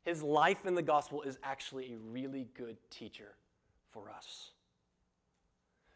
his 0.04 0.24
life 0.24 0.66
in 0.66 0.76
the 0.76 0.82
gospel 0.82 1.22
is 1.22 1.38
actually 1.44 1.94
a 1.94 1.98
really 1.98 2.48
good 2.56 2.78
teacher 2.90 3.36
for 3.92 4.10
us. 4.10 4.52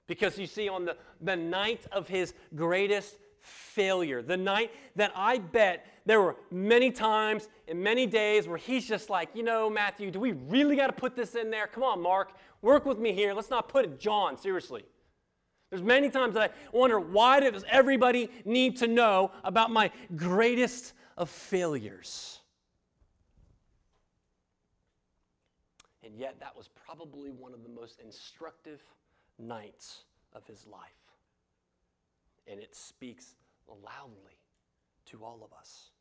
Because 0.05 0.37
you 0.37 0.47
see, 0.47 0.67
on 0.67 0.85
the, 0.85 0.97
the 1.21 1.35
night 1.35 1.87
of 1.91 2.09
his 2.09 2.33
greatest 2.55 3.15
failure. 3.43 4.21
The 4.21 4.37
night 4.37 4.71
that 4.95 5.11
I 5.15 5.37
bet 5.37 5.85
there 6.05 6.21
were 6.21 6.35
many 6.49 6.91
times 6.91 7.49
and 7.67 7.81
many 7.81 8.05
days 8.05 8.47
where 8.47 8.57
he's 8.57 8.87
just 8.87 9.09
like, 9.09 9.29
you 9.33 9.43
know, 9.43 9.69
Matthew, 9.69 10.11
do 10.11 10.19
we 10.19 10.31
really 10.31 10.75
got 10.75 10.87
to 10.87 10.93
put 10.93 11.15
this 11.15 11.35
in 11.35 11.51
there? 11.51 11.67
Come 11.67 11.83
on, 11.83 12.01
Mark, 12.01 12.31
work 12.61 12.85
with 12.85 12.97
me 12.97 13.13
here. 13.13 13.33
Let's 13.33 13.49
not 13.49 13.69
put 13.69 13.85
it 13.85 13.99
John, 13.99 14.37
seriously. 14.37 14.85
There's 15.69 15.83
many 15.83 16.09
times 16.09 16.35
that 16.35 16.51
I 16.51 16.77
wonder 16.77 16.99
why 16.99 17.39
does 17.39 17.65
everybody 17.69 18.29
need 18.45 18.77
to 18.77 18.87
know 18.87 19.31
about 19.43 19.71
my 19.71 19.91
greatest 20.15 20.93
of 21.17 21.29
failures? 21.29 22.39
And 26.03 26.15
yet, 26.17 26.35
that 26.41 26.55
was 26.55 26.69
probably 26.85 27.31
one 27.31 27.53
of 27.53 27.63
the 27.63 27.69
most 27.69 27.99
instructive 27.99 28.81
nights 29.39 30.03
of 30.33 30.45
his 30.45 30.67
life 30.67 31.02
and 32.47 32.59
it 32.59 32.75
speaks 32.75 33.35
loudly 33.67 34.39
to 35.05 35.23
all 35.23 35.41
of 35.43 35.57
us. 35.57 35.91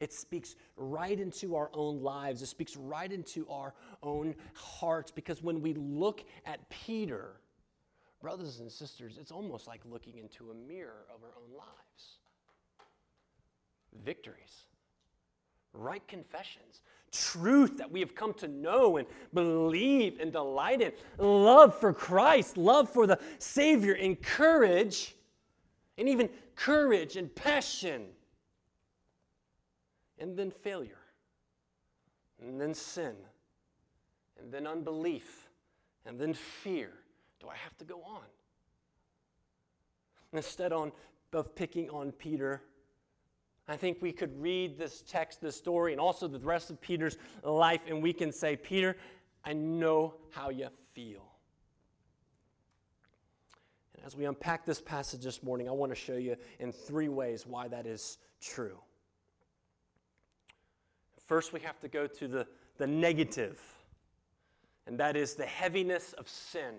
It 0.00 0.12
speaks 0.12 0.56
right 0.76 1.18
into 1.18 1.54
our 1.54 1.70
own 1.72 2.02
lives. 2.02 2.42
It 2.42 2.46
speaks 2.46 2.76
right 2.76 3.10
into 3.10 3.48
our 3.48 3.72
own 4.02 4.34
hearts 4.54 5.12
because 5.12 5.42
when 5.42 5.62
we 5.62 5.74
look 5.74 6.24
at 6.44 6.68
Peter, 6.70 7.36
brothers 8.20 8.58
and 8.58 8.70
sisters, 8.70 9.16
it's 9.20 9.30
almost 9.30 9.68
like 9.68 9.80
looking 9.88 10.18
into 10.18 10.50
a 10.50 10.54
mirror 10.54 11.06
of 11.14 11.22
our 11.22 11.30
own 11.36 11.56
lives. 11.56 12.18
Victories, 14.04 14.66
right 15.72 16.06
confessions, 16.08 16.82
truth 17.12 17.76
that 17.76 17.92
we 17.92 18.00
have 18.00 18.14
come 18.14 18.34
to 18.34 18.48
know 18.48 18.96
and 18.96 19.06
believe 19.32 20.18
and 20.18 20.32
delight 20.32 20.80
in, 20.80 20.92
love 21.18 21.78
for 21.78 21.92
Christ, 21.92 22.56
love 22.56 22.90
for 22.90 23.06
the 23.06 23.20
Savior, 23.38 23.92
and 23.92 24.20
courage 24.20 25.14
and 25.96 26.08
even 26.08 26.28
courage 26.54 27.16
and 27.16 27.34
passion. 27.34 28.06
And 30.18 30.36
then 30.36 30.52
failure, 30.52 31.00
and 32.40 32.60
then 32.60 32.74
sin, 32.74 33.14
and 34.40 34.52
then 34.52 34.68
unbelief, 34.68 35.48
and 36.06 36.16
then 36.16 36.32
fear. 36.32 36.90
Do 37.40 37.48
I 37.48 37.56
have 37.56 37.76
to 37.78 37.84
go 37.84 38.02
on? 38.04 38.22
Instead 40.32 40.72
of 40.72 40.92
picking 41.56 41.90
on 41.90 42.12
Peter, 42.12 42.62
I 43.66 43.76
think 43.76 43.98
we 44.00 44.12
could 44.12 44.40
read 44.40 44.78
this 44.78 45.02
text, 45.02 45.40
this 45.40 45.56
story, 45.56 45.90
and 45.90 46.00
also 46.00 46.28
the 46.28 46.38
rest 46.38 46.70
of 46.70 46.80
Peter's 46.80 47.16
life, 47.42 47.80
and 47.88 48.00
we 48.00 48.12
can 48.12 48.30
say, 48.30 48.54
Peter, 48.54 48.96
I 49.44 49.54
know 49.54 50.14
how 50.30 50.50
you 50.50 50.68
feel. 50.94 51.31
As 54.04 54.16
we 54.16 54.24
unpack 54.24 54.66
this 54.66 54.80
passage 54.80 55.22
this 55.22 55.44
morning, 55.44 55.68
I 55.68 55.72
want 55.72 55.92
to 55.92 55.96
show 55.96 56.16
you 56.16 56.36
in 56.58 56.72
three 56.72 57.08
ways 57.08 57.46
why 57.46 57.68
that 57.68 57.86
is 57.86 58.18
true. 58.40 58.78
First, 61.24 61.52
we 61.52 61.60
have 61.60 61.78
to 61.80 61.88
go 61.88 62.08
to 62.08 62.28
the, 62.28 62.46
the 62.78 62.86
negative, 62.86 63.60
and 64.88 64.98
that 64.98 65.16
is 65.16 65.34
the 65.34 65.46
heaviness 65.46 66.14
of 66.14 66.28
sin. 66.28 66.74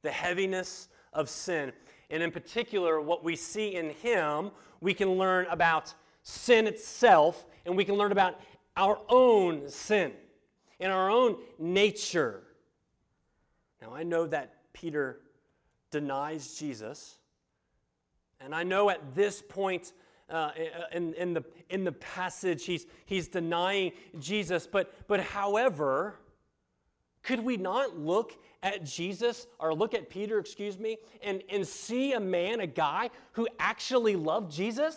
The 0.00 0.10
heaviness 0.10 0.88
of 1.12 1.28
sin. 1.28 1.72
And 2.10 2.22
in 2.22 2.30
particular, 2.30 3.02
what 3.02 3.22
we 3.22 3.36
see 3.36 3.74
in 3.74 3.90
him, 3.90 4.50
we 4.80 4.94
can 4.94 5.10
learn 5.10 5.46
about 5.50 5.92
sin 6.22 6.66
itself, 6.66 7.44
and 7.66 7.76
we 7.76 7.84
can 7.84 7.96
learn 7.96 8.12
about 8.12 8.40
our 8.78 8.98
own 9.10 9.68
sin 9.68 10.12
and 10.80 10.90
our 10.90 11.10
own 11.10 11.36
nature. 11.58 12.42
Now, 13.82 13.94
I 13.94 14.04
know 14.04 14.26
that 14.26 14.54
Peter 14.72 15.20
denies 15.94 16.54
Jesus. 16.54 17.18
And 18.40 18.52
I 18.52 18.64
know 18.64 18.90
at 18.90 19.14
this 19.14 19.40
point 19.40 19.92
uh, 20.28 20.50
in, 20.90 21.14
in, 21.14 21.34
the, 21.34 21.44
in 21.70 21.84
the 21.84 21.92
passage, 21.92 22.64
he's, 22.64 22.84
he's 23.06 23.28
denying 23.28 23.92
Jesus. 24.18 24.66
But, 24.66 24.92
but 25.06 25.20
however, 25.20 26.18
could 27.22 27.38
we 27.38 27.56
not 27.56 27.96
look 27.96 28.32
at 28.60 28.82
Jesus, 28.82 29.46
or 29.60 29.72
look 29.72 29.94
at 29.94 30.10
Peter, 30.10 30.40
excuse 30.40 30.80
me, 30.80 30.96
and, 31.22 31.44
and 31.48 31.64
see 31.64 32.14
a 32.14 32.20
man, 32.20 32.58
a 32.58 32.66
guy 32.66 33.10
who 33.32 33.46
actually 33.60 34.16
loved 34.16 34.50
Jesus? 34.50 34.96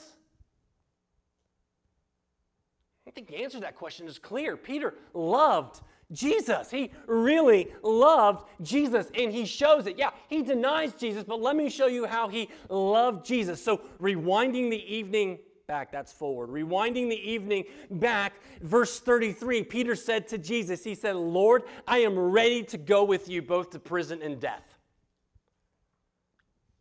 I 3.08 3.12
think 3.12 3.28
the 3.28 3.44
answer 3.44 3.58
to 3.58 3.62
that 3.62 3.76
question 3.76 4.08
is 4.08 4.18
clear. 4.18 4.58
Peter 4.58 4.96
loved 5.14 5.80
Jesus. 6.12 6.72
He 6.72 6.92
really 7.06 7.70
loved 7.84 8.48
Jesus 8.62 9.08
and 9.18 9.32
he 9.32 9.46
shows 9.46 9.88
it. 9.88 9.98
Yeah, 9.98 10.12
he 10.30 10.42
denies 10.42 10.94
Jesus, 10.94 11.24
but 11.24 11.42
let 11.42 11.56
me 11.56 11.70
show 11.70 11.88
you 11.88 12.06
how 12.06 12.28
he 12.28 12.50
loved 12.70 13.26
Jesus. 13.26 13.64
So, 13.64 13.82
rewinding 14.00 14.70
the 14.70 14.94
evening 14.94 15.40
back, 15.68 15.92
that's 15.92 16.14
forward. 16.14 16.50
Rewinding 16.50 17.10
the 17.10 17.30
evening 17.30 17.66
back, 17.92 18.34
verse 18.62 19.00
33, 19.00 19.64
Peter 19.64 19.96
said 19.96 20.28
to 20.30 20.38
Jesus, 20.38 20.84
He 20.84 20.96
said, 20.96 21.16
Lord, 21.18 21.64
I 21.86 22.00
am 22.00 22.18
ready 22.18 22.64
to 22.64 22.78
go 22.78 23.04
with 23.04 23.28
you 23.28 23.42
both 23.42 23.72
to 23.72 23.80
prison 23.80 24.22
and 24.22 24.40
death. 24.40 24.78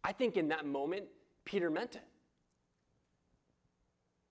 I 0.04 0.12
think 0.12 0.36
in 0.36 0.48
that 0.48 0.64
moment, 0.64 1.06
Peter 1.44 1.68
meant 1.68 1.96
it. 1.96 2.04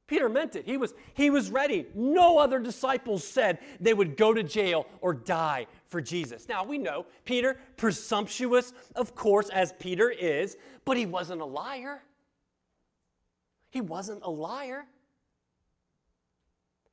Peter 0.08 0.30
meant 0.30 0.56
it. 0.56 0.66
He 0.66 0.78
was, 0.78 0.94
he 1.16 1.30
was 1.30 1.50
ready. 1.50 1.88
No 1.96 2.38
other 2.38 2.60
disciples 2.60 3.28
said 3.28 3.58
they 3.80 3.94
would 3.94 4.18
go 4.18 4.34
to 4.34 4.44
jail 4.44 4.86
or 5.02 5.14
die 5.14 5.66
for 5.88 6.00
Jesus. 6.00 6.48
Now, 6.48 6.64
we 6.64 6.78
know 6.78 7.08
Peter, 7.26 7.58
presumptuous, 7.76 8.74
of 8.96 9.16
course, 9.16 9.50
as 9.50 9.74
Peter 9.80 10.10
is, 10.10 10.58
but 10.86 10.96
he 10.96 11.08
wasn't 11.08 11.42
a 11.42 11.46
liar. 11.46 12.04
He 13.72 13.82
wasn't 13.82 14.22
a 14.24 14.30
liar. 14.30 14.86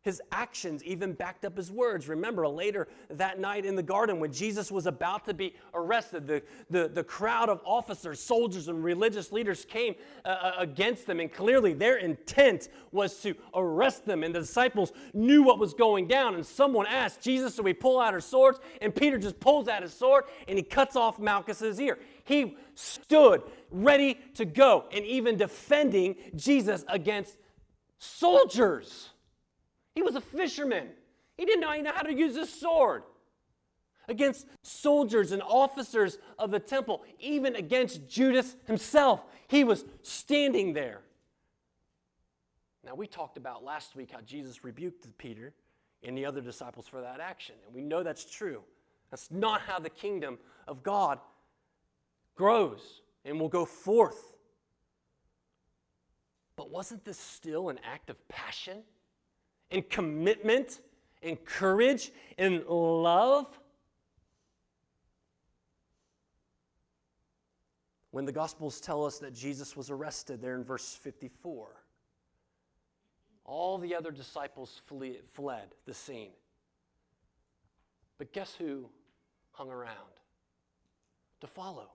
His 0.02 0.20
actions 0.32 0.82
even 0.84 1.12
backed 1.12 1.44
up 1.44 1.56
his 1.56 1.70
words. 1.70 2.08
Remember, 2.08 2.46
later 2.48 2.88
that 3.08 3.38
night 3.38 3.64
in 3.64 3.76
the 3.76 3.82
garden 3.82 4.18
when 4.18 4.32
Jesus 4.32 4.70
was 4.70 4.86
about 4.86 5.24
to 5.26 5.34
be 5.34 5.54
arrested, 5.74 6.26
the, 6.26 6.42
the, 6.70 6.88
the 6.88 7.04
crowd 7.04 7.48
of 7.48 7.60
officers, 7.64 8.18
soldiers, 8.18 8.66
and 8.66 8.82
religious 8.82 9.30
leaders 9.30 9.64
came 9.64 9.94
uh, 10.24 10.28
uh 10.28 10.52
against 10.58 11.06
them, 11.06 11.20
and 11.20 11.32
clearly 11.32 11.72
their 11.72 11.98
intent 11.98 12.68
was 12.90 13.20
to 13.22 13.34
arrest 13.54 14.04
them. 14.04 14.24
And 14.24 14.34
the 14.34 14.40
disciples 14.40 14.92
knew 15.14 15.44
what 15.44 15.60
was 15.60 15.72
going 15.72 16.08
down. 16.08 16.34
And 16.34 16.44
someone 16.44 16.86
asked 16.86 17.22
Jesus, 17.22 17.54
do 17.54 17.62
we 17.62 17.72
pull 17.72 18.00
out 18.00 18.12
our 18.12 18.20
swords? 18.20 18.58
And 18.80 18.92
Peter 18.92 19.18
just 19.18 19.38
pulls 19.38 19.68
out 19.68 19.82
his 19.82 19.94
sword 19.94 20.24
and 20.48 20.58
he 20.58 20.64
cuts 20.64 20.96
off 20.96 21.18
Malchus's 21.18 21.80
ear. 21.80 21.98
He 22.24 22.56
stood 22.74 23.42
ready 23.70 24.18
to 24.34 24.44
go 24.44 24.84
and 24.92 25.04
even 25.04 25.36
defending 25.36 26.16
Jesus 26.34 26.84
against 26.88 27.36
soldiers. 27.98 29.11
He 29.94 30.02
was 30.02 30.14
a 30.14 30.20
fisherman. 30.20 30.88
He 31.36 31.44
didn't 31.44 31.60
know, 31.60 31.74
know 31.80 31.92
how 31.94 32.02
to 32.02 32.14
use 32.14 32.36
his 32.36 32.50
sword. 32.52 33.02
Against 34.08 34.46
soldiers 34.62 35.32
and 35.32 35.42
officers 35.42 36.18
of 36.38 36.50
the 36.50 36.58
temple, 36.58 37.04
even 37.20 37.54
against 37.54 38.08
Judas 38.08 38.56
himself, 38.66 39.24
he 39.46 39.64
was 39.64 39.84
standing 40.02 40.72
there. 40.72 41.02
Now, 42.84 42.94
we 42.96 43.06
talked 43.06 43.36
about 43.36 43.62
last 43.62 43.94
week 43.94 44.10
how 44.10 44.20
Jesus 44.20 44.64
rebuked 44.64 45.06
Peter 45.18 45.52
and 46.02 46.18
the 46.18 46.26
other 46.26 46.40
disciples 46.40 46.88
for 46.88 47.00
that 47.00 47.20
action, 47.20 47.54
and 47.64 47.74
we 47.74 47.80
know 47.80 48.02
that's 48.02 48.24
true. 48.24 48.62
That's 49.10 49.30
not 49.30 49.60
how 49.60 49.78
the 49.78 49.90
kingdom 49.90 50.38
of 50.66 50.82
God 50.82 51.20
grows 52.34 53.02
and 53.24 53.38
will 53.38 53.48
go 53.48 53.64
forth. 53.64 54.34
But 56.56 56.70
wasn't 56.70 57.04
this 57.04 57.18
still 57.18 57.68
an 57.68 57.78
act 57.84 58.10
of 58.10 58.28
passion? 58.28 58.78
And 59.72 59.88
commitment 59.88 60.80
and 61.22 61.42
courage 61.44 62.12
and 62.38 62.64
love. 62.66 63.46
When 68.10 68.26
the 68.26 68.32
Gospels 68.32 68.80
tell 68.80 69.06
us 69.06 69.18
that 69.20 69.34
Jesus 69.34 69.76
was 69.76 69.88
arrested, 69.88 70.42
there 70.42 70.54
in 70.54 70.64
verse 70.64 70.94
54, 70.94 71.68
all 73.44 73.78
the 73.78 73.94
other 73.94 74.10
disciples 74.10 74.80
flee, 74.84 75.18
fled 75.32 75.74
the 75.86 75.94
scene. 75.94 76.32
But 78.18 78.32
guess 78.32 78.54
who 78.54 78.88
hung 79.52 79.70
around 79.70 79.96
to 81.40 81.46
follow? 81.46 81.88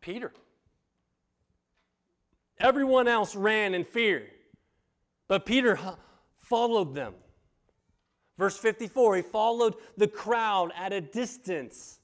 Peter. 0.00 0.32
Everyone 2.58 3.06
else 3.06 3.36
ran 3.36 3.74
in 3.74 3.84
fear. 3.84 4.28
But 5.28 5.46
Peter 5.46 5.78
followed 6.42 6.94
them. 6.94 7.14
Verse 8.38 8.56
54 8.56 9.16
he 9.16 9.22
followed 9.22 9.74
the 9.96 10.08
crowd 10.08 10.72
at 10.76 10.92
a 10.92 11.00
distance 11.00 12.00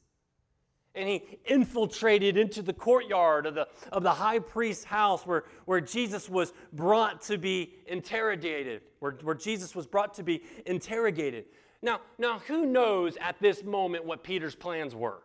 and 0.95 1.09
he 1.09 1.23
infiltrated 1.47 2.37
into 2.37 2.61
the 2.61 2.73
courtyard 2.73 3.47
of 3.47 3.54
the, 3.54 3.68
of 3.92 4.02
the 4.02 4.12
high 4.12 4.41
priest's 4.41 4.84
house 4.84 5.25
where, 5.25 5.45
where 5.65 5.80
Jesus 5.80 6.28
was 6.28 6.52
brought 6.73 7.23
to 7.23 7.39
be 7.39 7.75
interrogated, 7.86 8.82
where, 8.99 9.12
where 9.23 9.34
Jesus 9.34 9.76
was 9.76 9.86
brought 9.86 10.15
to 10.15 10.23
be 10.23 10.43
interrogated. 10.67 11.45
Now, 11.82 12.00
now, 12.19 12.41
who 12.41 12.67
knows 12.67 13.17
at 13.21 13.39
this 13.39 13.62
moment 13.62 14.04
what 14.04 14.25
Peter's 14.25 14.56
plans 14.56 14.95
were? 14.95 15.23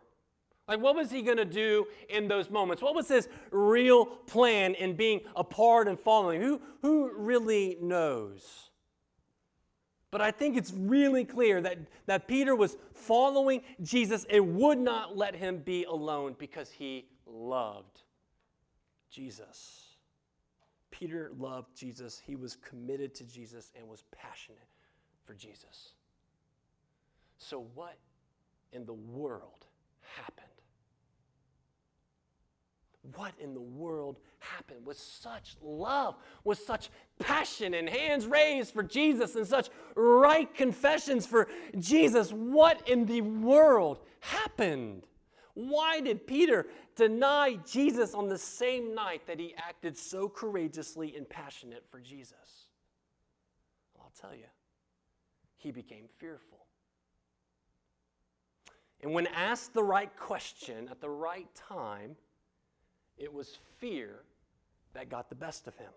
Like, 0.68 0.80
what 0.80 0.94
was 0.94 1.10
he 1.10 1.22
going 1.22 1.36
to 1.38 1.44
do 1.44 1.86
in 2.08 2.28
those 2.28 2.48
moments? 2.48 2.80
What 2.80 2.94
was 2.94 3.08
his 3.08 3.28
real 3.50 4.06
plan 4.06 4.74
in 4.74 4.94
being 4.94 5.22
a 5.34 5.44
part 5.44 5.88
and 5.88 5.98
following? 5.98 6.40
Who, 6.40 6.60
who 6.82 7.10
really 7.16 7.76
knows? 7.82 8.70
But 10.14 10.20
I 10.20 10.30
think 10.30 10.56
it's 10.56 10.72
really 10.72 11.24
clear 11.24 11.60
that, 11.62 11.76
that 12.06 12.28
Peter 12.28 12.54
was 12.54 12.76
following 12.92 13.62
Jesus 13.82 14.24
and 14.30 14.54
would 14.54 14.78
not 14.78 15.16
let 15.16 15.34
him 15.34 15.58
be 15.58 15.82
alone 15.82 16.36
because 16.38 16.70
he 16.70 17.06
loved 17.26 18.02
Jesus. 19.10 19.96
Peter 20.92 21.32
loved 21.36 21.76
Jesus. 21.76 22.22
He 22.24 22.36
was 22.36 22.54
committed 22.54 23.12
to 23.16 23.24
Jesus 23.24 23.72
and 23.76 23.88
was 23.88 24.04
passionate 24.12 24.68
for 25.24 25.34
Jesus. 25.34 25.94
So, 27.38 27.66
what 27.74 27.98
in 28.70 28.86
the 28.86 28.94
world 28.94 29.66
happened? 30.14 30.46
What 33.14 33.32
in 33.38 33.52
the 33.54 33.60
world 33.60 34.16
happened 34.38 34.86
with 34.86 34.98
such 34.98 35.56
love, 35.62 36.16
with 36.42 36.58
such 36.58 36.90
passion 37.18 37.74
and 37.74 37.88
hands 37.88 38.26
raised 38.26 38.72
for 38.72 38.82
Jesus 38.82 39.34
and 39.34 39.46
such 39.46 39.68
right 39.94 40.52
confessions 40.54 41.26
for 41.26 41.48
Jesus. 41.78 42.32
What 42.32 42.88
in 42.88 43.06
the 43.06 43.20
world 43.20 44.00
happened? 44.20 45.06
Why 45.54 46.00
did 46.00 46.26
Peter 46.26 46.66
deny 46.96 47.58
Jesus 47.66 48.14
on 48.14 48.28
the 48.28 48.38
same 48.38 48.94
night 48.94 49.26
that 49.26 49.38
he 49.38 49.54
acted 49.56 49.96
so 49.96 50.28
courageously 50.28 51.14
and 51.16 51.28
passionate 51.28 51.84
for 51.90 52.00
Jesus? 52.00 52.68
Well, 53.94 54.06
I'll 54.06 54.28
tell 54.28 54.36
you, 54.36 54.46
he 55.56 55.70
became 55.70 56.06
fearful. 56.18 56.66
And 59.00 59.12
when 59.12 59.26
asked 59.28 59.74
the 59.74 59.84
right 59.84 60.14
question 60.16 60.88
at 60.90 61.00
the 61.00 61.10
right 61.10 61.48
time, 61.54 62.16
it 63.18 63.32
was 63.32 63.58
fear 63.78 64.20
that 64.94 65.08
got 65.08 65.28
the 65.28 65.34
best 65.34 65.66
of 65.66 65.76
him. 65.76 65.90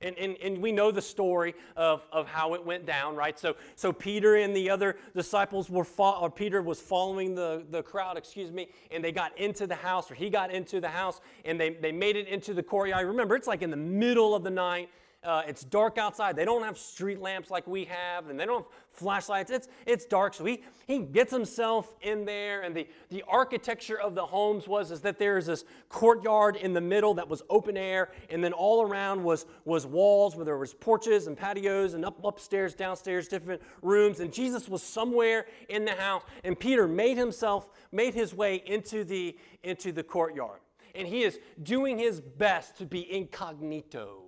And, 0.00 0.16
and, 0.16 0.36
and 0.42 0.58
we 0.58 0.70
know 0.70 0.92
the 0.92 1.02
story 1.02 1.54
of, 1.76 2.04
of 2.12 2.28
how 2.28 2.54
it 2.54 2.64
went 2.64 2.86
down, 2.86 3.16
right? 3.16 3.36
So, 3.36 3.56
so 3.74 3.92
Peter 3.92 4.36
and 4.36 4.54
the 4.54 4.70
other 4.70 4.96
disciples 5.14 5.68
were, 5.68 5.84
fo- 5.84 6.20
or 6.20 6.30
Peter 6.30 6.62
was 6.62 6.80
following 6.80 7.34
the, 7.34 7.64
the 7.70 7.82
crowd, 7.82 8.16
excuse 8.16 8.52
me, 8.52 8.68
and 8.92 9.02
they 9.02 9.10
got 9.10 9.36
into 9.36 9.66
the 9.66 9.74
house, 9.74 10.08
or 10.08 10.14
he 10.14 10.30
got 10.30 10.52
into 10.52 10.80
the 10.80 10.88
house, 10.88 11.20
and 11.44 11.60
they, 11.60 11.70
they 11.70 11.90
made 11.90 12.16
it 12.16 12.28
into 12.28 12.54
the 12.54 12.62
courtyard. 12.62 13.08
Remember, 13.08 13.34
it's 13.34 13.48
like 13.48 13.62
in 13.62 13.70
the 13.70 13.76
middle 13.76 14.36
of 14.36 14.44
the 14.44 14.50
night. 14.50 14.88
Uh, 15.24 15.42
it's 15.48 15.64
dark 15.64 15.98
outside. 15.98 16.36
They 16.36 16.44
don't 16.44 16.62
have 16.62 16.78
street 16.78 17.20
lamps 17.20 17.50
like 17.50 17.66
we 17.66 17.84
have, 17.86 18.28
and 18.28 18.38
they 18.38 18.46
don't 18.46 18.64
have 18.64 18.72
flashlights. 18.98 19.50
It's, 19.50 19.68
it's 19.86 20.04
dark. 20.04 20.34
So 20.34 20.44
he, 20.44 20.62
he 20.86 20.98
gets 20.98 21.32
himself 21.32 21.94
in 22.02 22.24
there, 22.24 22.62
and 22.62 22.74
the, 22.74 22.86
the 23.10 23.24
architecture 23.28 23.98
of 23.98 24.14
the 24.14 24.26
homes 24.26 24.66
was 24.66 24.90
is 24.90 25.00
that 25.02 25.18
there 25.18 25.38
is 25.38 25.46
this 25.46 25.64
courtyard 25.88 26.56
in 26.56 26.72
the 26.72 26.80
middle 26.80 27.14
that 27.14 27.28
was 27.28 27.42
open 27.48 27.76
air, 27.76 28.10
and 28.30 28.42
then 28.42 28.52
all 28.52 28.82
around 28.82 29.22
was, 29.22 29.46
was 29.64 29.86
walls 29.86 30.36
where 30.36 30.44
there 30.44 30.58
was 30.58 30.74
porches 30.74 31.26
and 31.26 31.36
patios 31.36 31.94
and 31.94 32.04
up, 32.04 32.22
upstairs, 32.24 32.74
downstairs, 32.74 33.28
different 33.28 33.62
rooms. 33.82 34.20
And 34.20 34.32
Jesus 34.32 34.68
was 34.68 34.82
somewhere 34.82 35.46
in 35.68 35.84
the 35.84 35.94
house, 35.94 36.22
and 36.44 36.58
Peter 36.58 36.88
made 36.88 37.16
himself, 37.16 37.70
made 37.92 38.14
his 38.14 38.34
way 38.34 38.62
into 38.66 39.04
the, 39.04 39.36
into 39.62 39.92
the 39.92 40.02
courtyard. 40.02 40.60
And 40.94 41.06
he 41.06 41.22
is 41.22 41.38
doing 41.62 41.98
his 41.98 42.20
best 42.20 42.76
to 42.78 42.86
be 42.86 43.10
incognito 43.12 44.24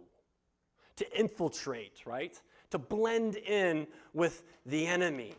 to 1.01 1.19
infiltrate, 1.19 2.03
right? 2.05 2.39
To 2.71 2.79
blend 2.79 3.37
in 3.37 3.87
with 4.13 4.45
the 4.67 4.87
enemy 4.87 5.35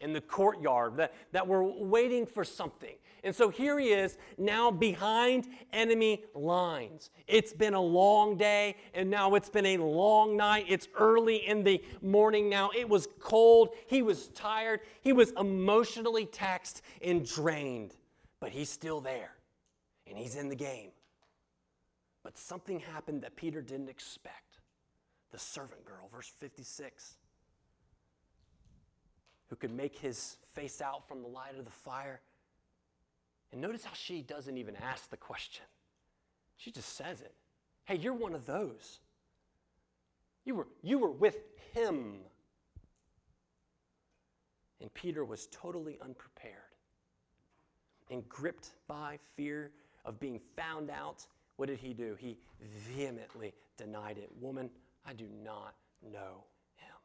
in 0.00 0.12
the 0.12 0.20
courtyard, 0.20 0.96
that, 0.98 1.14
that 1.32 1.46
we're 1.46 1.62
waiting 1.62 2.26
for 2.26 2.44
something. 2.44 2.94
And 3.24 3.34
so 3.34 3.48
here 3.48 3.78
he 3.78 3.88
is 3.88 4.18
now 4.36 4.70
behind 4.70 5.48
enemy 5.72 6.24
lines. 6.34 7.08
It's 7.26 7.54
been 7.54 7.72
a 7.72 7.80
long 7.80 8.36
day, 8.36 8.76
and 8.92 9.10
now 9.10 9.34
it's 9.34 9.48
been 9.48 9.64
a 9.64 9.78
long 9.78 10.36
night. 10.36 10.66
It's 10.68 10.88
early 10.98 11.36
in 11.36 11.64
the 11.64 11.82
morning 12.02 12.50
now. 12.50 12.70
It 12.76 12.86
was 12.86 13.08
cold. 13.18 13.70
He 13.86 14.02
was 14.02 14.28
tired. 14.28 14.80
He 15.00 15.14
was 15.14 15.32
emotionally 15.38 16.26
taxed 16.26 16.82
and 17.02 17.26
drained, 17.26 17.94
but 18.40 18.50
he's 18.50 18.68
still 18.68 19.00
there, 19.00 19.30
and 20.06 20.18
he's 20.18 20.36
in 20.36 20.50
the 20.50 20.56
game. 20.56 20.90
But 22.22 22.36
something 22.36 22.80
happened 22.80 23.22
that 23.22 23.36
Peter 23.36 23.62
didn't 23.62 23.88
expect 23.88 24.43
the 25.34 25.40
servant 25.40 25.84
girl, 25.84 26.08
verse 26.14 26.32
56, 26.38 27.16
who 29.48 29.56
could 29.56 29.72
make 29.72 29.98
his 29.98 30.36
face 30.54 30.80
out 30.80 31.08
from 31.08 31.22
the 31.22 31.28
light 31.28 31.58
of 31.58 31.64
the 31.64 31.72
fire. 31.72 32.20
And 33.50 33.60
notice 33.60 33.84
how 33.84 33.94
she 33.94 34.22
doesn't 34.22 34.56
even 34.56 34.76
ask 34.76 35.10
the 35.10 35.16
question, 35.16 35.64
she 36.56 36.70
just 36.70 36.96
says 36.96 37.20
it. 37.20 37.34
Hey, 37.84 37.96
you're 37.96 38.14
one 38.14 38.32
of 38.32 38.46
those. 38.46 39.00
You 40.44 40.54
were, 40.54 40.68
you 40.84 41.00
were 41.00 41.10
with 41.10 41.38
him. 41.72 42.18
And 44.80 44.94
Peter 44.94 45.24
was 45.24 45.48
totally 45.50 45.98
unprepared 46.00 46.54
and 48.08 48.28
gripped 48.28 48.70
by 48.86 49.18
fear 49.36 49.72
of 50.04 50.20
being 50.20 50.40
found 50.54 50.90
out. 50.90 51.26
What 51.56 51.68
did 51.68 51.78
he 51.78 51.92
do? 51.92 52.16
He 52.20 52.36
vehemently 52.60 53.52
denied 53.76 54.18
it. 54.18 54.30
Woman, 54.40 54.70
I 55.06 55.12
do 55.12 55.26
not 55.42 55.74
know 56.02 56.44
him. 56.76 56.96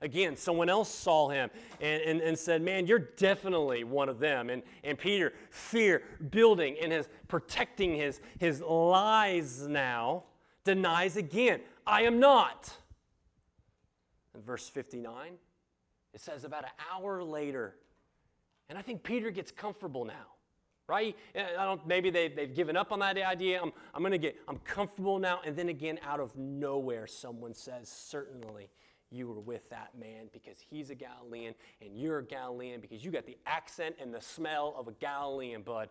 Again, 0.00 0.36
someone 0.36 0.68
else 0.68 0.92
saw 0.92 1.28
him 1.28 1.50
and, 1.80 2.02
and, 2.02 2.20
and 2.20 2.38
said, 2.38 2.62
Man, 2.62 2.86
you're 2.86 2.98
definitely 2.98 3.84
one 3.84 4.08
of 4.08 4.18
them. 4.18 4.50
And, 4.50 4.62
and 4.82 4.98
Peter, 4.98 5.32
fear 5.50 6.02
building 6.30 6.76
and 6.82 6.92
his 6.92 7.08
protecting 7.28 7.94
his, 7.94 8.20
his 8.38 8.60
lies 8.60 9.66
now, 9.66 10.24
denies 10.64 11.16
again, 11.16 11.60
I 11.86 12.02
am 12.02 12.18
not. 12.18 12.72
In 14.34 14.42
verse 14.42 14.68
59, 14.68 15.32
it 16.14 16.20
says, 16.20 16.44
About 16.44 16.64
an 16.64 16.70
hour 16.92 17.22
later, 17.22 17.76
and 18.68 18.78
I 18.78 18.82
think 18.82 19.02
Peter 19.02 19.30
gets 19.30 19.50
comfortable 19.50 20.04
now 20.04 20.26
right? 20.90 21.16
Maybe 21.86 22.10
they've, 22.10 22.34
they've 22.34 22.52
given 22.52 22.76
up 22.76 22.90
on 22.90 22.98
that 22.98 23.16
idea. 23.16 23.60
I'm, 23.62 23.72
I'm 23.94 24.02
going 24.02 24.10
to 24.10 24.18
get, 24.18 24.36
I'm 24.48 24.58
comfortable 24.58 25.20
now. 25.20 25.40
And 25.46 25.54
then 25.54 25.68
again, 25.68 26.00
out 26.04 26.18
of 26.18 26.36
nowhere, 26.36 27.06
someone 27.06 27.54
says, 27.54 27.88
Certainly 27.88 28.70
you 29.12 29.28
were 29.28 29.38
with 29.38 29.70
that 29.70 29.90
man 29.98 30.28
because 30.32 30.56
he's 30.68 30.90
a 30.90 30.94
Galilean 30.96 31.54
and 31.80 31.96
you're 31.96 32.18
a 32.18 32.24
Galilean 32.24 32.80
because 32.80 33.04
you 33.04 33.12
got 33.12 33.24
the 33.24 33.38
accent 33.46 33.94
and 34.00 34.12
the 34.12 34.20
smell 34.20 34.74
of 34.76 34.88
a 34.88 34.92
Galilean, 34.92 35.62
bud. 35.62 35.90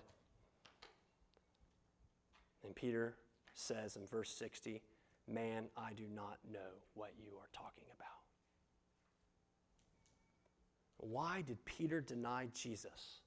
And 2.66 2.76
Peter 2.76 3.16
says 3.54 3.96
in 3.96 4.06
verse 4.06 4.30
60, 4.32 4.82
Man, 5.32 5.66
I 5.78 5.94
do 5.94 6.04
not 6.14 6.40
know 6.52 6.60
what 6.94 7.14
you 7.18 7.38
are 7.38 7.48
talking 7.54 7.86
about. 7.96 8.08
Why 10.98 11.42
did 11.42 11.64
Peter 11.64 12.02
deny 12.02 12.50
Jesus? 12.54 13.22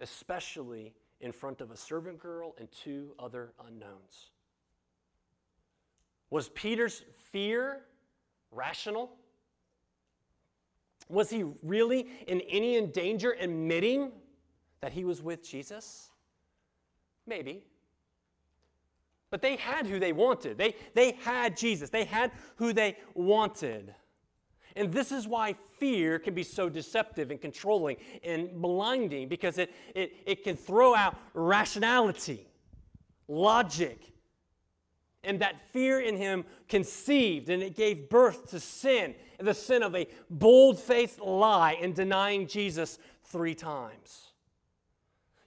Especially 0.00 0.94
in 1.20 1.32
front 1.32 1.60
of 1.60 1.70
a 1.70 1.76
servant 1.76 2.18
girl 2.18 2.54
and 2.58 2.68
two 2.70 3.14
other 3.18 3.52
unknowns. 3.66 4.30
Was 6.30 6.48
Peter's 6.50 7.02
fear 7.32 7.80
rational? 8.50 9.10
Was 11.08 11.30
he 11.30 11.44
really 11.62 12.06
in 12.26 12.40
any 12.42 12.80
danger 12.86 13.36
admitting 13.40 14.12
that 14.80 14.92
he 14.92 15.04
was 15.04 15.22
with 15.22 15.42
Jesus? 15.42 16.10
Maybe. 17.26 17.64
But 19.30 19.42
they 19.42 19.56
had 19.56 19.86
who 19.86 19.98
they 19.98 20.12
wanted. 20.12 20.56
They, 20.56 20.74
they 20.94 21.12
had 21.12 21.56
Jesus. 21.56 21.90
They 21.90 22.04
had 22.04 22.32
who 22.56 22.72
they 22.72 22.96
wanted. 23.14 23.94
And 24.78 24.92
this 24.92 25.10
is 25.10 25.26
why 25.26 25.54
fear 25.78 26.20
can 26.20 26.34
be 26.34 26.44
so 26.44 26.68
deceptive 26.68 27.32
and 27.32 27.40
controlling 27.40 27.96
and 28.22 28.62
blinding 28.62 29.28
because 29.28 29.58
it, 29.58 29.74
it, 29.94 30.12
it 30.24 30.44
can 30.44 30.56
throw 30.56 30.94
out 30.94 31.16
rationality, 31.34 32.46
logic. 33.26 34.12
And 35.24 35.40
that 35.40 35.60
fear 35.72 36.00
in 36.00 36.16
him 36.16 36.44
conceived 36.68 37.48
and 37.50 37.60
it 37.60 37.74
gave 37.74 38.08
birth 38.08 38.50
to 38.50 38.60
sin, 38.60 39.16
the 39.40 39.52
sin 39.52 39.82
of 39.82 39.96
a 39.96 40.06
bold 40.30 40.78
faced 40.78 41.20
lie 41.20 41.76
and 41.82 41.92
denying 41.92 42.46
Jesus 42.46 43.00
three 43.24 43.56
times. 43.56 44.28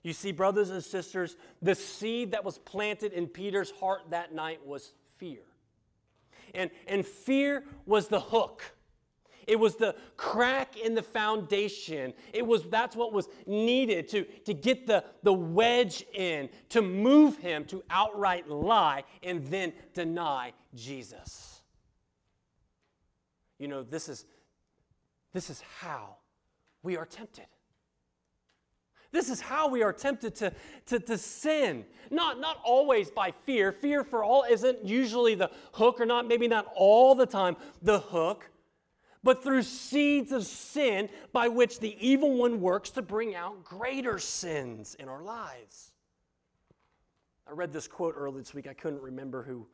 You 0.02 0.12
see, 0.12 0.32
brothers 0.32 0.68
and 0.68 0.84
sisters, 0.84 1.36
the 1.62 1.74
seed 1.74 2.32
that 2.32 2.44
was 2.44 2.58
planted 2.58 3.14
in 3.14 3.28
Peter's 3.28 3.70
heart 3.70 4.02
that 4.10 4.34
night 4.34 4.66
was 4.66 4.92
fear. 5.16 5.40
And, 6.54 6.70
and 6.86 7.06
fear 7.06 7.64
was 7.86 8.08
the 8.08 8.20
hook 8.20 8.62
it 9.46 9.58
was 9.58 9.76
the 9.76 9.94
crack 10.16 10.76
in 10.76 10.94
the 10.94 11.02
foundation. 11.02 12.12
It 12.32 12.46
was 12.46 12.64
that's 12.64 12.96
what 12.96 13.12
was 13.12 13.28
needed 13.46 14.08
to, 14.08 14.24
to 14.24 14.54
get 14.54 14.86
the, 14.86 15.04
the 15.22 15.32
wedge 15.32 16.04
in, 16.14 16.48
to 16.70 16.82
move 16.82 17.38
him 17.38 17.64
to 17.66 17.82
outright 17.90 18.48
lie 18.48 19.04
and 19.22 19.46
then 19.46 19.72
deny 19.94 20.52
Jesus. 20.74 21.62
You 23.58 23.68
know, 23.68 23.82
this 23.82 24.08
is 24.08 24.24
this 25.32 25.50
is 25.50 25.62
how 25.80 26.16
we 26.82 26.96
are 26.96 27.06
tempted. 27.06 27.46
This 29.12 29.28
is 29.28 29.42
how 29.42 29.68
we 29.68 29.82
are 29.82 29.92
tempted 29.92 30.34
to, 30.36 30.52
to, 30.86 30.98
to 30.98 31.18
sin. 31.18 31.84
Not, 32.10 32.40
not 32.40 32.58
always 32.64 33.10
by 33.10 33.30
fear. 33.30 33.70
Fear 33.70 34.04
for 34.04 34.24
all 34.24 34.44
isn't 34.48 34.84
usually 34.84 35.34
the 35.34 35.50
hook, 35.72 36.00
or 36.00 36.06
not, 36.06 36.26
maybe 36.26 36.48
not 36.48 36.66
all 36.74 37.14
the 37.14 37.26
time, 37.26 37.56
the 37.82 38.00
hook 38.00 38.50
but 39.22 39.42
through 39.42 39.62
seeds 39.62 40.32
of 40.32 40.44
sin 40.44 41.08
by 41.32 41.48
which 41.48 41.78
the 41.78 41.96
evil 42.00 42.36
one 42.36 42.60
works 42.60 42.90
to 42.90 43.02
bring 43.02 43.34
out 43.34 43.64
greater 43.64 44.18
sins 44.18 44.96
in 44.98 45.08
our 45.08 45.22
lives. 45.22 45.92
I 47.48 47.52
read 47.52 47.72
this 47.72 47.88
quote 47.88 48.14
earlier 48.16 48.40
this 48.40 48.54
week. 48.54 48.66
I 48.66 48.74
couldn't 48.74 49.02
remember 49.02 49.42
who, 49.42 49.66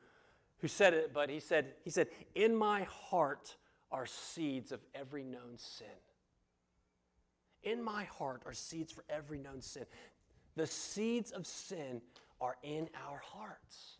who 0.58 0.68
said 0.68 0.94
it, 0.94 1.12
but 1.12 1.30
he 1.30 1.40
said, 1.40 1.74
he 1.84 1.90
said, 1.90 2.08
In 2.34 2.54
my 2.54 2.82
heart 2.84 3.56
are 3.90 4.06
seeds 4.06 4.72
of 4.72 4.80
every 4.94 5.24
known 5.24 5.56
sin. 5.56 5.86
In 7.62 7.82
my 7.82 8.04
heart 8.04 8.42
are 8.46 8.52
seeds 8.52 8.92
for 8.92 9.04
every 9.08 9.38
known 9.38 9.60
sin. 9.60 9.84
The 10.56 10.66
seeds 10.66 11.30
of 11.30 11.46
sin 11.46 12.02
are 12.40 12.56
in 12.62 12.88
our 13.06 13.20
hearts 13.24 13.97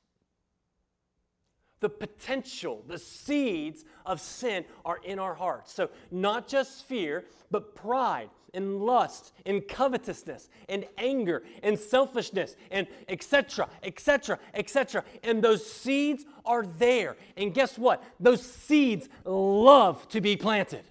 the 1.80 1.88
potential, 1.88 2.84
the 2.86 2.98
seeds 2.98 3.84
of 4.04 4.20
sin 4.20 4.64
are 4.84 4.98
in 5.04 5.18
our 5.18 5.34
hearts. 5.34 5.72
So, 5.72 5.90
not 6.10 6.48
just 6.48 6.84
fear, 6.86 7.24
but 7.50 7.74
pride 7.74 8.30
and 8.54 8.80
lust 8.80 9.32
and 9.46 9.66
covetousness 9.66 10.48
and 10.68 10.86
anger 10.96 11.42
and 11.62 11.78
selfishness 11.78 12.56
and 12.70 12.86
etc., 13.08 13.68
etc., 13.82 14.38
etc. 14.54 15.04
And 15.22 15.42
those 15.42 15.64
seeds 15.70 16.24
are 16.44 16.64
there. 16.66 17.16
And 17.36 17.52
guess 17.54 17.78
what? 17.78 18.02
Those 18.18 18.42
seeds 18.42 19.08
love 19.24 20.08
to 20.08 20.20
be 20.20 20.36
planted. 20.36 20.84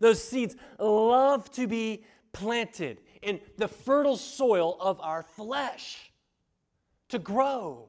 Those 0.00 0.22
seeds 0.22 0.56
love 0.78 1.50
to 1.52 1.66
be 1.66 2.04
planted 2.32 3.00
in 3.22 3.40
the 3.56 3.68
fertile 3.68 4.16
soil 4.16 4.76
of 4.80 5.00
our 5.00 5.22
flesh 5.22 6.12
to 7.08 7.18
grow 7.18 7.88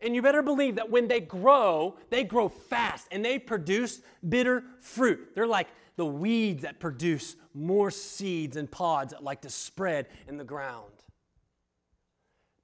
and 0.00 0.14
you 0.14 0.22
better 0.22 0.42
believe 0.42 0.76
that 0.76 0.90
when 0.90 1.08
they 1.08 1.20
grow, 1.20 1.96
they 2.10 2.24
grow 2.24 2.48
fast 2.48 3.08
and 3.10 3.24
they 3.24 3.38
produce 3.38 4.02
bitter 4.28 4.64
fruit. 4.80 5.30
They're 5.34 5.46
like 5.46 5.68
the 5.96 6.04
weeds 6.04 6.62
that 6.62 6.80
produce 6.80 7.36
more 7.54 7.90
seeds 7.90 8.56
and 8.56 8.70
pods 8.70 9.12
that 9.12 9.22
like 9.22 9.42
to 9.42 9.50
spread 9.50 10.08
in 10.28 10.36
the 10.36 10.44
ground. 10.44 10.92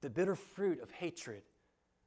The 0.01 0.09
bitter 0.09 0.35
fruit 0.35 0.81
of 0.81 0.91
hatred 0.91 1.43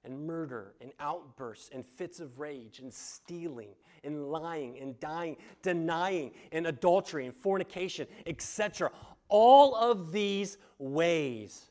and 0.05 0.27
murder 0.27 0.75
and 0.81 0.93
outbursts 1.01 1.71
and 1.73 1.85
fits 1.85 2.21
of 2.21 2.39
rage 2.39 2.81
and 2.81 2.93
stealing 2.93 3.75
and 4.03 4.29
lying 4.29 4.79
and 4.79 5.01
dying, 5.01 5.37
denying 5.63 6.33
and 6.53 6.67
adultery 6.67 7.25
and 7.25 7.35
fornication, 7.35 8.07
etc. 8.27 8.91
All 9.29 9.75
of 9.75 10.13
these 10.13 10.59
ways. 10.79 11.71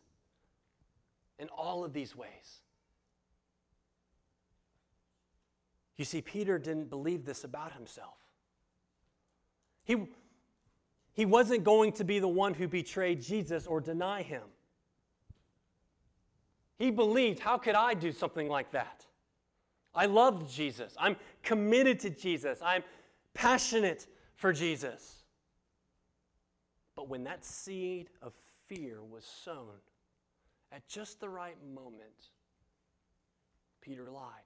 In 1.37 1.49
all 1.49 1.83
of 1.83 1.93
these 1.93 2.15
ways 2.15 2.62
You 5.97 6.05
see, 6.05 6.21
Peter 6.21 6.57
didn't 6.57 6.89
believe 6.89 7.25
this 7.25 7.43
about 7.43 7.73
himself. 7.73 8.17
He, 9.83 10.07
he 11.13 11.25
wasn't 11.25 11.63
going 11.63 11.91
to 11.93 12.03
be 12.03 12.19
the 12.19 12.27
one 12.27 12.53
who 12.53 12.67
betrayed 12.67 13.21
Jesus 13.21 13.67
or 13.67 13.79
deny 13.79 14.23
him. 14.23 14.43
He 16.79 16.89
believed, 16.89 17.39
how 17.39 17.57
could 17.57 17.75
I 17.75 17.93
do 17.93 18.11
something 18.11 18.47
like 18.47 18.71
that? 18.71 19.05
I 19.93 20.07
love 20.07 20.51
Jesus. 20.51 20.95
I'm 20.97 21.15
committed 21.43 21.99
to 22.01 22.09
Jesus. 22.09 22.59
I'm 22.63 22.83
passionate 23.33 24.07
for 24.35 24.51
Jesus. 24.51 25.23
But 26.95 27.07
when 27.07 27.23
that 27.25 27.45
seed 27.45 28.09
of 28.21 28.33
fear 28.67 29.03
was 29.03 29.23
sown 29.23 29.79
at 30.71 30.87
just 30.87 31.19
the 31.19 31.29
right 31.29 31.57
moment, 31.73 32.31
Peter 33.81 34.09
lied 34.09 34.42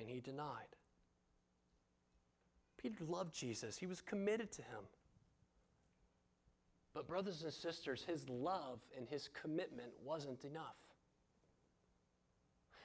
and 0.00 0.08
he 0.08 0.20
denied. 0.20 0.74
Peter 2.76 3.04
loved 3.06 3.34
Jesus, 3.34 3.76
he 3.76 3.86
was 3.86 4.00
committed 4.00 4.50
to 4.52 4.62
him. 4.62 4.80
But, 6.92 7.06
brothers 7.06 7.44
and 7.44 7.52
sisters, 7.52 8.04
his 8.04 8.28
love 8.28 8.80
and 8.96 9.06
his 9.06 9.28
commitment 9.40 9.92
wasn't 10.04 10.44
enough. 10.44 10.74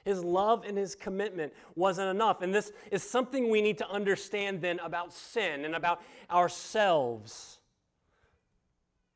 His 0.04 0.22
love 0.22 0.64
and 0.64 0.78
his 0.78 0.94
commitment 0.94 1.52
wasn't 1.74 2.10
enough. 2.10 2.40
And 2.40 2.54
this 2.54 2.70
is 2.92 3.02
something 3.02 3.50
we 3.50 3.60
need 3.60 3.78
to 3.78 3.90
understand 3.90 4.60
then 4.60 4.78
about 4.78 5.12
sin 5.12 5.64
and 5.64 5.74
about 5.74 6.00
ourselves. 6.30 7.58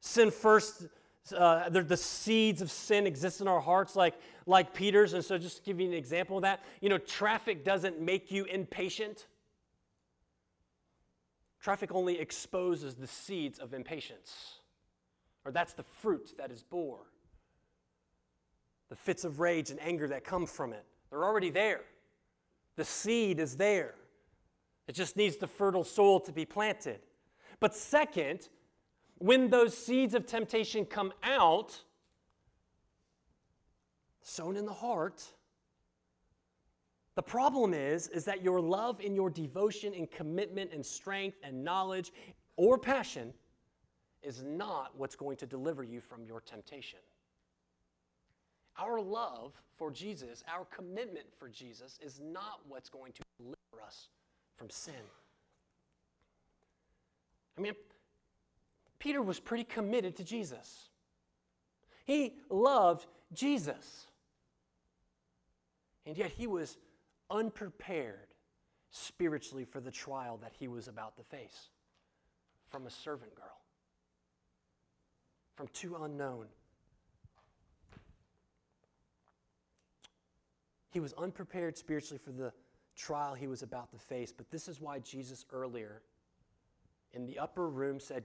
Sin 0.01 0.33
first 0.33 0.89
uh, 1.33 1.69
the, 1.71 1.97
seeds 1.97 2.63
of 2.63 2.71
sin 2.71 3.07
exist 3.07 3.41
in 3.41 3.49
our 3.49 3.61
hearts 3.61 3.97
like, 3.97 4.15
like 4.47 4.75
Peter's. 4.75 5.13
And 5.13 5.25
so, 5.25 5.39
just 5.39 5.59
to 5.59 5.63
give 5.63 5.81
you 5.81 5.87
an 5.87 5.95
example 5.95 6.37
of 6.37 6.43
that, 6.43 6.65
you 6.81 6.89
know, 6.89 6.99
traffic 6.99 7.65
doesn't 7.65 8.01
make 8.01 8.31
you 8.31 8.45
impatient. 8.45 9.27
Traffic 11.61 11.93
only 11.93 12.19
exposes 12.19 12.95
the 12.95 13.07
seeds 13.07 13.59
of 13.59 13.75
impatience, 13.75 14.61
or 15.45 15.53
that's 15.53 15.75
the 15.75 15.83
fruit 15.83 16.35
that 16.39 16.51
is 16.51 16.63
bore. 16.63 17.07
The 18.89 18.97
fits 18.97 19.25
of 19.25 19.41
rage 19.41 19.71
and 19.71 19.81
anger 19.81 20.09
that 20.09 20.25
come 20.25 20.47
from 20.47 20.73
it, 20.73 20.85
they're 21.11 21.25
already 21.25 21.51
there. 21.51 21.83
The 22.77 22.85
seed 22.85 23.39
is 23.39 23.57
there. 23.57 23.95
It 24.89 24.95
just 24.95 25.17
needs 25.17 25.37
the 25.37 25.47
fertile 25.47 25.85
soil 25.85 26.19
to 26.21 26.33
be 26.33 26.45
planted. 26.45 27.01
But 27.61 27.75
second, 27.75 28.49
when 29.21 29.51
those 29.51 29.77
seeds 29.77 30.15
of 30.15 30.27
temptation 30.27 30.87
come 30.87 31.13
out, 31.23 31.79
sown 34.23 34.57
in 34.57 34.65
the 34.65 34.73
heart, 34.73 35.23
the 37.17 37.23
problem 37.23 37.75
is 37.75 38.09
is 38.09 38.25
that 38.25 38.43
your 38.43 38.61
love 38.61 38.99
and 39.05 39.15
your 39.15 39.29
devotion 39.29 39.93
and 39.95 40.11
commitment 40.11 40.73
and 40.73 40.85
strength 40.85 41.37
and 41.43 41.63
knowledge 41.63 42.13
or 42.57 42.79
passion 42.79 43.35
is 44.23 44.43
not 44.43 44.93
what's 44.97 45.17
going 45.17 45.37
to 45.37 45.47
deliver 45.47 45.83
you 45.83 46.01
from 46.01 46.25
your 46.25 46.41
temptation. 46.41 46.99
Our 48.79 49.01
love 49.01 49.53
for 49.77 49.91
Jesus, 49.91 50.43
our 50.49 50.65
commitment 50.65 51.27
for 51.39 51.51
Jesus 51.51 51.99
is 52.03 52.21
not 52.21 52.61
what's 52.67 52.89
going 52.89 53.13
to 53.13 53.23
deliver 53.39 53.85
us 53.87 54.09
from 54.57 54.71
sin. 54.71 54.95
I 57.59 57.61
mean, 57.61 57.75
Peter 59.01 59.21
was 59.21 59.41
pretty 59.41 59.65
committed 59.65 60.15
to 60.15 60.23
Jesus. 60.23 60.91
He 62.05 62.35
loved 62.49 63.07
Jesus. 63.33 64.07
And 66.07 66.17
yet 66.17 66.31
he 66.31 66.47
was 66.47 66.77
unprepared 67.31 68.29
spiritually 68.91 69.65
for 69.65 69.81
the 69.81 69.91
trial 69.91 70.39
that 70.43 70.53
he 70.59 70.69
was 70.69 70.87
about 70.87 71.17
to 71.17 71.23
face 71.23 71.71
from 72.69 72.87
a 72.87 72.91
servant 72.91 73.35
girl, 73.35 73.61
from 75.57 75.69
two 75.69 75.97
unknown. 76.03 76.47
He 80.91 81.01
was 81.01 81.15
unprepared 81.15 81.79
spiritually 81.79 82.21
for 82.23 82.33
the 82.33 82.53
trial 82.97 83.35
he 83.35 83.47
was 83.47 83.63
about 83.63 83.91
to 83.93 83.99
face, 83.99 84.33
but 84.37 84.51
this 84.51 84.69
is 84.69 84.81
why 84.81 84.99
Jesus 84.99 85.47
earlier 85.53 86.03
in 87.13 87.27
the 87.27 87.39
upper 87.39 87.69
room 87.69 87.99
said, 88.01 88.25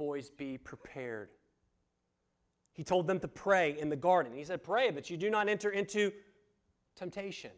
Boys, 0.00 0.30
be 0.30 0.56
prepared. 0.56 1.28
He 2.72 2.82
told 2.82 3.06
them 3.06 3.20
to 3.20 3.28
pray 3.28 3.78
in 3.78 3.90
the 3.90 3.96
garden. 3.96 4.32
He 4.32 4.44
said, 4.44 4.62
Pray 4.64 4.90
that 4.92 5.10
you 5.10 5.18
do 5.18 5.28
not 5.28 5.46
enter 5.46 5.68
into 5.68 6.10
temptation. 6.96 7.50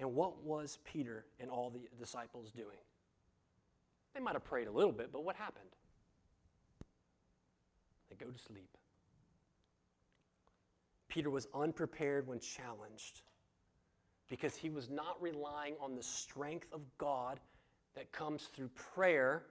And 0.00 0.16
what 0.16 0.42
was 0.42 0.78
Peter 0.84 1.26
and 1.38 1.48
all 1.48 1.70
the 1.70 1.78
disciples 1.96 2.50
doing? 2.50 2.82
They 4.14 4.20
might 4.20 4.32
have 4.32 4.42
prayed 4.42 4.66
a 4.66 4.72
little 4.72 4.90
bit, 4.90 5.12
but 5.12 5.22
what 5.22 5.36
happened? 5.36 5.70
They 8.10 8.16
go 8.16 8.28
to 8.28 8.38
sleep. 8.38 8.76
Peter 11.06 11.30
was 11.30 11.46
unprepared 11.54 12.26
when 12.26 12.40
challenged 12.40 13.20
because 14.28 14.56
he 14.56 14.70
was 14.70 14.90
not 14.90 15.22
relying 15.22 15.76
on 15.80 15.94
the 15.94 16.02
strength 16.02 16.72
of 16.72 16.80
God 16.98 17.38
that 17.94 18.10
comes 18.10 18.46
through 18.46 18.70
prayer, 18.74 19.44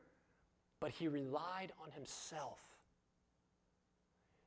but 0.80 0.92
he 0.92 1.08
relied 1.08 1.72
on 1.84 1.92
himself. 1.92 2.60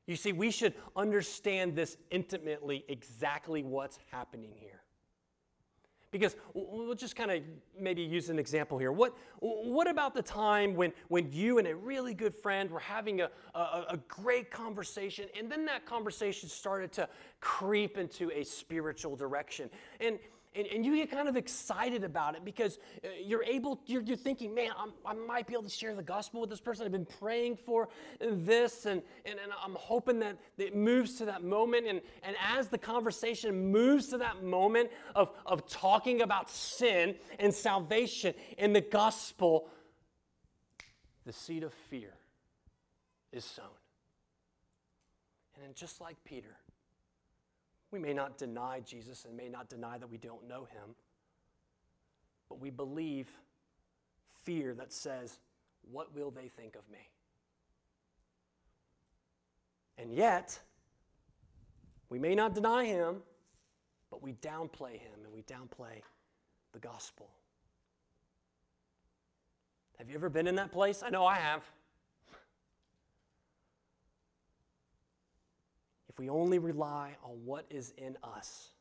You 0.07 0.15
see, 0.15 0.31
we 0.31 0.49
should 0.49 0.73
understand 0.95 1.75
this 1.75 1.97
intimately 2.09 2.83
exactly 2.87 3.61
what's 3.63 3.99
happening 4.11 4.51
here. 4.55 4.81
Because 6.11 6.35
we'll 6.55 6.95
just 6.95 7.15
kind 7.15 7.29
of 7.29 7.43
maybe 7.79 8.01
use 8.01 8.31
an 8.31 8.39
example 8.39 8.79
here. 8.79 8.91
What, 8.91 9.15
what 9.39 9.87
about 9.87 10.15
the 10.15 10.23
time 10.23 10.73
when, 10.73 10.91
when 11.07 11.31
you 11.31 11.59
and 11.59 11.67
a 11.67 11.75
really 11.75 12.15
good 12.15 12.33
friend 12.33 12.71
were 12.71 12.79
having 12.79 13.21
a, 13.21 13.29
a, 13.53 13.85
a 13.89 13.99
great 14.07 14.49
conversation, 14.49 15.27
and 15.37 15.51
then 15.51 15.65
that 15.65 15.85
conversation 15.85 16.49
started 16.49 16.91
to 16.93 17.07
creep 17.39 17.99
into 17.99 18.31
a 18.31 18.43
spiritual 18.43 19.15
direction? 19.15 19.69
And 19.99 20.17
and, 20.55 20.65
and 20.67 20.83
you 20.83 20.95
get 20.95 21.11
kind 21.11 21.29
of 21.29 21.37
excited 21.37 22.03
about 22.03 22.35
it 22.35 22.43
because 22.43 22.79
uh, 23.03 23.07
you're 23.23 23.43
able, 23.43 23.79
you're, 23.85 24.01
you're 24.01 24.17
thinking, 24.17 24.55
man, 24.55 24.71
I'm, 24.77 24.91
i 25.05 25.13
might 25.13 25.45
be 25.45 25.53
able 25.53 25.63
to 25.63 25.69
share 25.69 25.93
the 25.95 26.01
gospel 26.01 26.41
with 26.41 26.49
this 26.49 26.59
person. 26.59 26.85
I've 26.85 26.91
been 26.91 27.05
praying 27.05 27.57
for 27.57 27.87
this, 28.19 28.87
and, 28.87 29.03
and, 29.25 29.39
and 29.39 29.51
I'm 29.63 29.75
hoping 29.75 30.19
that 30.19 30.37
it 30.57 30.75
moves 30.75 31.15
to 31.15 31.25
that 31.25 31.43
moment. 31.43 31.85
And, 31.87 32.01
and 32.23 32.35
as 32.55 32.67
the 32.69 32.79
conversation 32.79 33.71
moves 33.71 34.07
to 34.07 34.17
that 34.17 34.43
moment 34.43 34.89
of, 35.15 35.31
of 35.45 35.69
talking 35.69 36.21
about 36.21 36.49
sin 36.49 37.15
and 37.37 37.53
salvation 37.53 38.33
and 38.57 38.75
the 38.75 38.81
gospel, 38.81 39.69
the 41.27 41.33
seed 41.33 41.61
of 41.61 41.73
fear 41.91 42.15
is 43.31 43.45
sown. 43.45 43.65
And 45.53 45.63
then, 45.63 45.73
just 45.75 46.01
like 46.01 46.15
Peter, 46.23 46.57
we 47.91 47.99
may 47.99 48.13
not 48.13 48.37
deny 48.37 48.79
Jesus 48.81 49.25
and 49.25 49.35
may 49.35 49.49
not 49.49 49.69
deny 49.69 49.97
that 49.97 50.09
we 50.09 50.17
don't 50.17 50.47
know 50.47 50.65
him, 50.65 50.95
but 52.47 52.59
we 52.59 52.69
believe 52.69 53.29
fear 54.43 54.73
that 54.75 54.93
says, 54.93 55.39
What 55.91 56.13
will 56.13 56.31
they 56.31 56.47
think 56.47 56.75
of 56.75 56.81
me? 56.91 57.09
And 59.97 60.13
yet, 60.13 60.59
we 62.09 62.19
may 62.19 62.35
not 62.35 62.55
deny 62.55 62.85
him, 62.85 63.17
but 64.09 64.23
we 64.23 64.33
downplay 64.33 64.93
him 64.93 65.19
and 65.23 65.33
we 65.33 65.41
downplay 65.41 66.01
the 66.73 66.79
gospel. 66.79 67.29
Have 69.97 70.09
you 70.09 70.15
ever 70.15 70.29
been 70.29 70.47
in 70.47 70.55
that 70.55 70.71
place? 70.71 71.03
I 71.03 71.09
know 71.09 71.25
I 71.25 71.35
have. 71.35 71.63
We 76.19 76.29
only 76.29 76.59
rely 76.59 77.15
on 77.23 77.31
what 77.45 77.65
is 77.69 77.93
in 77.97 78.17
us, 78.21 78.71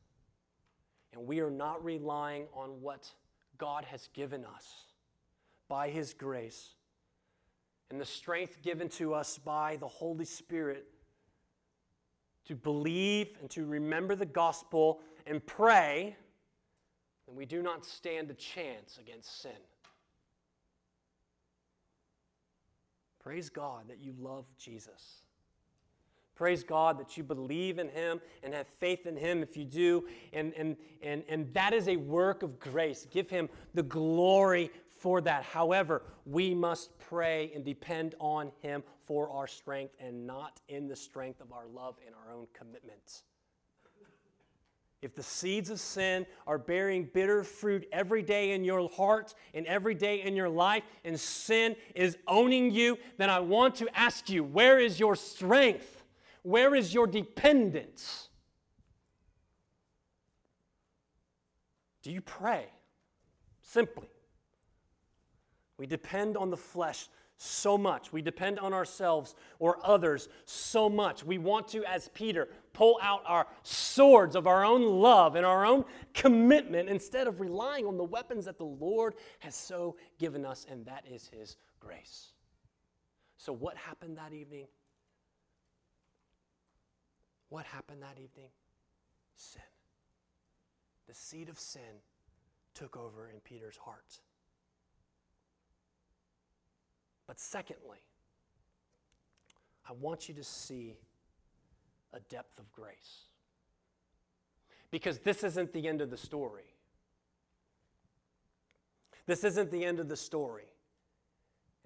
and 1.13 1.25
we 1.25 1.39
are 1.39 1.53
not 1.53 1.85
relying 1.85 2.49
on 2.53 2.83
what 2.83 3.09
God 3.59 3.85
has 3.85 4.09
given 4.13 4.45
us 4.45 4.67
by 5.69 5.89
His 5.89 6.13
grace 6.13 6.71
and 7.91 8.01
the 8.01 8.05
strength 8.05 8.61
given 8.61 8.89
to 8.89 9.15
us 9.15 9.39
by 9.39 9.77
the 9.77 9.87
Holy 9.87 10.25
Spirit 10.25 10.89
to 12.47 12.57
believe 12.57 13.39
and 13.41 13.49
to 13.51 13.65
remember 13.65 14.17
the 14.17 14.27
gospel 14.27 15.01
and 15.25 15.45
pray, 15.47 16.17
then 17.27 17.37
we 17.37 17.47
do 17.47 17.63
not 17.63 17.87
stand 17.87 18.31
a 18.31 18.35
chance 18.35 18.99
against 18.99 19.43
sin. 19.43 19.53
Praise 23.23 23.49
God 23.49 23.89
that 23.89 23.99
you 24.03 24.13
love 24.19 24.45
Jesus. 24.59 25.28
Praise 26.39 26.63
God 26.63 27.01
that 27.01 27.17
you 27.17 27.25
believe 27.25 27.81
in 27.81 27.89
Him 27.89 28.21
and 28.45 28.55
have 28.55 28.69
faith 28.69 29.07
in 29.07 29.17
Him 29.17 29.43
if 29.43 29.57
you 29.57 29.65
do. 29.65 30.05
And, 30.33 30.55
and, 30.57 30.77
and, 31.03 31.25
and 31.29 31.53
that 31.53 31.73
is 31.73 31.89
a 31.89 31.97
work 31.97 32.45
of 32.45 32.61
grace. 32.61 33.09
Give 33.11 33.29
Him 33.29 33.49
the 33.75 33.83
glory 33.83 34.71
for 34.87 35.21
that. 35.23 35.43
However, 35.43 36.03
we 36.25 36.55
must 36.55 36.97
pray 37.01 37.51
and 37.57 37.65
depend 37.65 38.15
on 38.21 38.53
Him 38.61 38.85
for 39.05 39.29
our 39.31 39.49
strength 39.49 39.97
and 39.99 40.29
not 40.29 40.61
in 40.69 40.87
the 40.87 40.95
strength 40.95 41.41
of 41.41 41.51
our 41.51 41.67
love 41.67 41.97
and 42.07 42.15
our 42.15 42.33
own 42.33 42.47
commitments. 42.53 43.25
If 45.03 45.17
the 45.17 45.25
seeds 45.25 45.71
of 45.71 45.81
sin 45.81 46.25
are 46.47 46.59
bearing 46.59 47.09
bitter 47.13 47.43
fruit 47.43 47.89
every 47.91 48.23
day 48.23 48.53
in 48.53 48.63
your 48.63 48.89
heart 48.91 49.35
and 49.55 49.67
every 49.67 49.97
day 49.97 50.23
in 50.23 50.37
your 50.37 50.49
life, 50.49 50.85
and 51.05 51.19
sin 51.19 51.75
is 51.97 52.17
owning 52.29 52.71
you, 52.71 52.97
then 53.17 53.29
I 53.29 53.41
want 53.41 53.75
to 53.77 53.89
ask 53.99 54.31
you, 54.31 54.45
where 54.45 54.79
is 54.79 55.01
your 55.01 55.17
strength? 55.17 55.98
Where 56.49 56.75
is 56.75 56.95
your 56.95 57.07
dependence? 57.07 58.31
Do 62.01 62.11
you 62.11 62.23
pray? 62.23 62.69
Simply. 63.61 64.09
We 65.77 65.87
depend 65.87 66.39
on 66.39 66.49
the 66.49 66.57
flesh 66.57 67.11
so 67.37 67.77
much. 67.77 68.15
We 68.15 68.23
depend 68.23 68.59
on 68.61 68.73
ourselves 68.73 69.35
or 69.59 69.79
others 69.85 70.31
so 70.47 70.89
much. 70.89 71.23
We 71.23 71.37
want 71.37 71.69
to, 71.69 71.85
as 71.85 72.09
Peter, 72.15 72.49
pull 72.73 72.99
out 73.03 73.21
our 73.27 73.47
swords 73.63 74.35
of 74.35 74.47
our 74.47 74.65
own 74.65 74.83
love 74.83 75.35
and 75.35 75.45
our 75.45 75.67
own 75.67 75.85
commitment 76.15 76.89
instead 76.89 77.27
of 77.27 77.41
relying 77.41 77.85
on 77.85 77.99
the 77.99 78.05
weapons 78.05 78.47
that 78.47 78.57
the 78.57 78.65
Lord 78.65 79.17
has 79.41 79.55
so 79.55 79.97
given 80.19 80.47
us, 80.47 80.65
and 80.71 80.87
that 80.87 81.05
is 81.07 81.29
His 81.29 81.59
grace. 81.79 82.29
So, 83.37 83.53
what 83.53 83.77
happened 83.77 84.17
that 84.17 84.33
evening? 84.33 84.65
What 87.49 87.65
happened 87.67 88.03
that 88.03 88.19
evening? 88.23 88.51
Sin. 89.37 89.63
The 91.07 91.15
seed 91.15 91.49
of 91.49 91.59
sin 91.59 92.03
took 92.75 92.97
over 92.97 93.29
in 93.29 93.41
Peter's 93.41 93.77
heart. 93.77 94.21
But 97.27 97.41
secondly, 97.41 97.99
I 99.89 99.93
want 99.93 100.29
you 100.29 100.35
to 100.35 100.45
see 100.45 100.97
a 102.13 102.21
depth 102.21 102.59
of 102.59 102.71
grace. 102.73 103.27
Because 104.91 105.19
this 105.19 105.45
isn't 105.45 105.73
the 105.73 105.87
end 105.89 106.01
of 106.01 106.11
the 106.11 106.17
story. 106.17 106.75
This 109.27 109.45
isn't 109.45 109.71
the 109.71 109.85
end 109.85 110.01
of 110.01 110.09
the 110.09 110.17
story. 110.17 110.69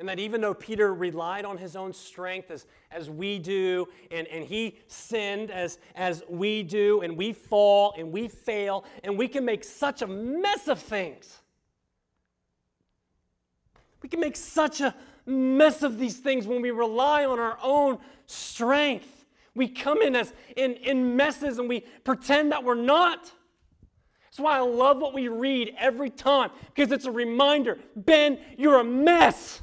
And 0.03 0.09
that 0.09 0.19
even 0.19 0.41
though 0.41 0.53
Peter 0.53 0.93
relied 0.93 1.45
on 1.45 1.57
his 1.57 1.77
own 1.77 1.93
strength 1.93 2.51
as, 2.51 2.67
as 2.91 3.09
we 3.09 3.39
do, 3.39 3.87
and, 4.11 4.27
and 4.27 4.45
he 4.45 4.77
sinned 4.89 5.49
as, 5.53 5.79
as 5.95 6.25
we 6.29 6.65
do, 6.65 7.03
and 7.03 7.17
we 7.17 7.33
fall 7.33 7.95
and 7.97 8.11
we 8.11 8.27
fail, 8.27 8.85
and 9.05 9.17
we 9.17 9.29
can 9.29 9.45
make 9.45 9.63
such 9.63 10.03
a 10.03 10.09
mess 10.09 10.67
of 10.67 10.81
things. 10.81 11.39
We 14.03 14.09
can 14.09 14.19
make 14.19 14.35
such 14.35 14.81
a 14.81 14.93
mess 15.25 15.85
of 15.85 16.01
these 16.01 16.17
things 16.17 16.49
when 16.49 16.63
we 16.63 16.73
rely 16.73 17.25
on 17.25 17.39
our 17.39 17.57
own 17.63 17.99
strength. 18.27 19.25
We 19.55 19.69
come 19.69 20.03
in 20.03 20.17
as 20.17 20.33
in, 20.57 20.73
in 20.73 21.15
messes 21.15 21.61
and 21.61 21.69
we 21.69 21.85
pretend 22.03 22.51
that 22.51 22.65
we're 22.65 22.75
not. 22.75 23.31
That's 24.25 24.41
why 24.41 24.57
I 24.57 24.63
love 24.63 24.99
what 24.99 25.15
we 25.15 25.29
read 25.29 25.77
every 25.79 26.11
time, 26.11 26.51
because 26.75 26.91
it's 26.91 27.07
a 27.07 27.13
reminder 27.13 27.79
Ben, 27.95 28.41
you're 28.59 28.81
a 28.81 28.85
mess. 28.85 29.63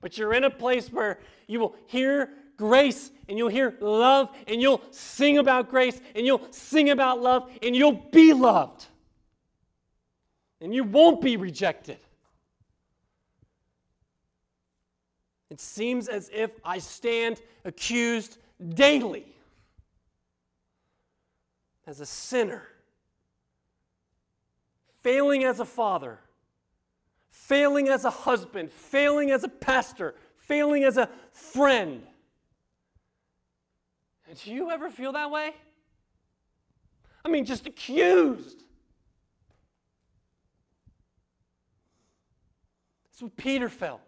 But 0.00 0.16
you're 0.16 0.32
in 0.32 0.44
a 0.44 0.50
place 0.50 0.92
where 0.92 1.18
you 1.46 1.60
will 1.60 1.74
hear 1.86 2.30
grace 2.56 3.10
and 3.28 3.38
you'll 3.38 3.48
hear 3.48 3.76
love 3.80 4.28
and 4.46 4.60
you'll 4.60 4.82
sing 4.90 5.38
about 5.38 5.70
grace 5.70 6.00
and 6.14 6.26
you'll 6.26 6.46
sing 6.50 6.90
about 6.90 7.20
love 7.20 7.50
and 7.62 7.74
you'll 7.74 7.92
be 8.12 8.32
loved. 8.32 8.86
And 10.60 10.74
you 10.74 10.84
won't 10.84 11.20
be 11.20 11.36
rejected. 11.36 11.98
It 15.50 15.60
seems 15.60 16.08
as 16.08 16.30
if 16.32 16.52
I 16.64 16.78
stand 16.78 17.40
accused 17.64 18.38
daily 18.74 19.26
as 21.86 22.00
a 22.00 22.06
sinner, 22.06 22.62
failing 25.00 25.44
as 25.44 25.58
a 25.58 25.64
father, 25.64 26.18
failing 27.38 27.88
as 27.88 28.04
a 28.04 28.10
husband, 28.10 28.70
failing 28.70 29.30
as 29.30 29.44
a 29.44 29.48
pastor, 29.48 30.14
failing 30.36 30.84
as 30.84 30.96
a 30.98 31.08
friend. 31.32 32.02
And 34.28 34.38
do 34.38 34.52
you 34.52 34.70
ever 34.70 34.90
feel 34.90 35.12
that 35.12 35.30
way? 35.30 35.52
I 37.24 37.28
mean, 37.28 37.46
just 37.46 37.66
accused. 37.66 38.64
That's 43.06 43.22
what 43.22 43.36
Peter 43.36 43.68
felt. 43.68 44.02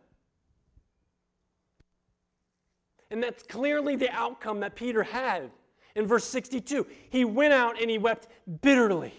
And 3.10 3.22
that's 3.22 3.42
clearly 3.42 3.96
the 3.96 4.10
outcome 4.10 4.60
that 4.60 4.76
Peter 4.76 5.02
had 5.02 5.50
in 5.94 6.06
verse 6.06 6.24
62. 6.24 6.86
He 7.08 7.24
went 7.24 7.54
out 7.54 7.80
and 7.80 7.90
he 7.90 7.96
wept 7.96 8.28
bitterly. 8.60 9.14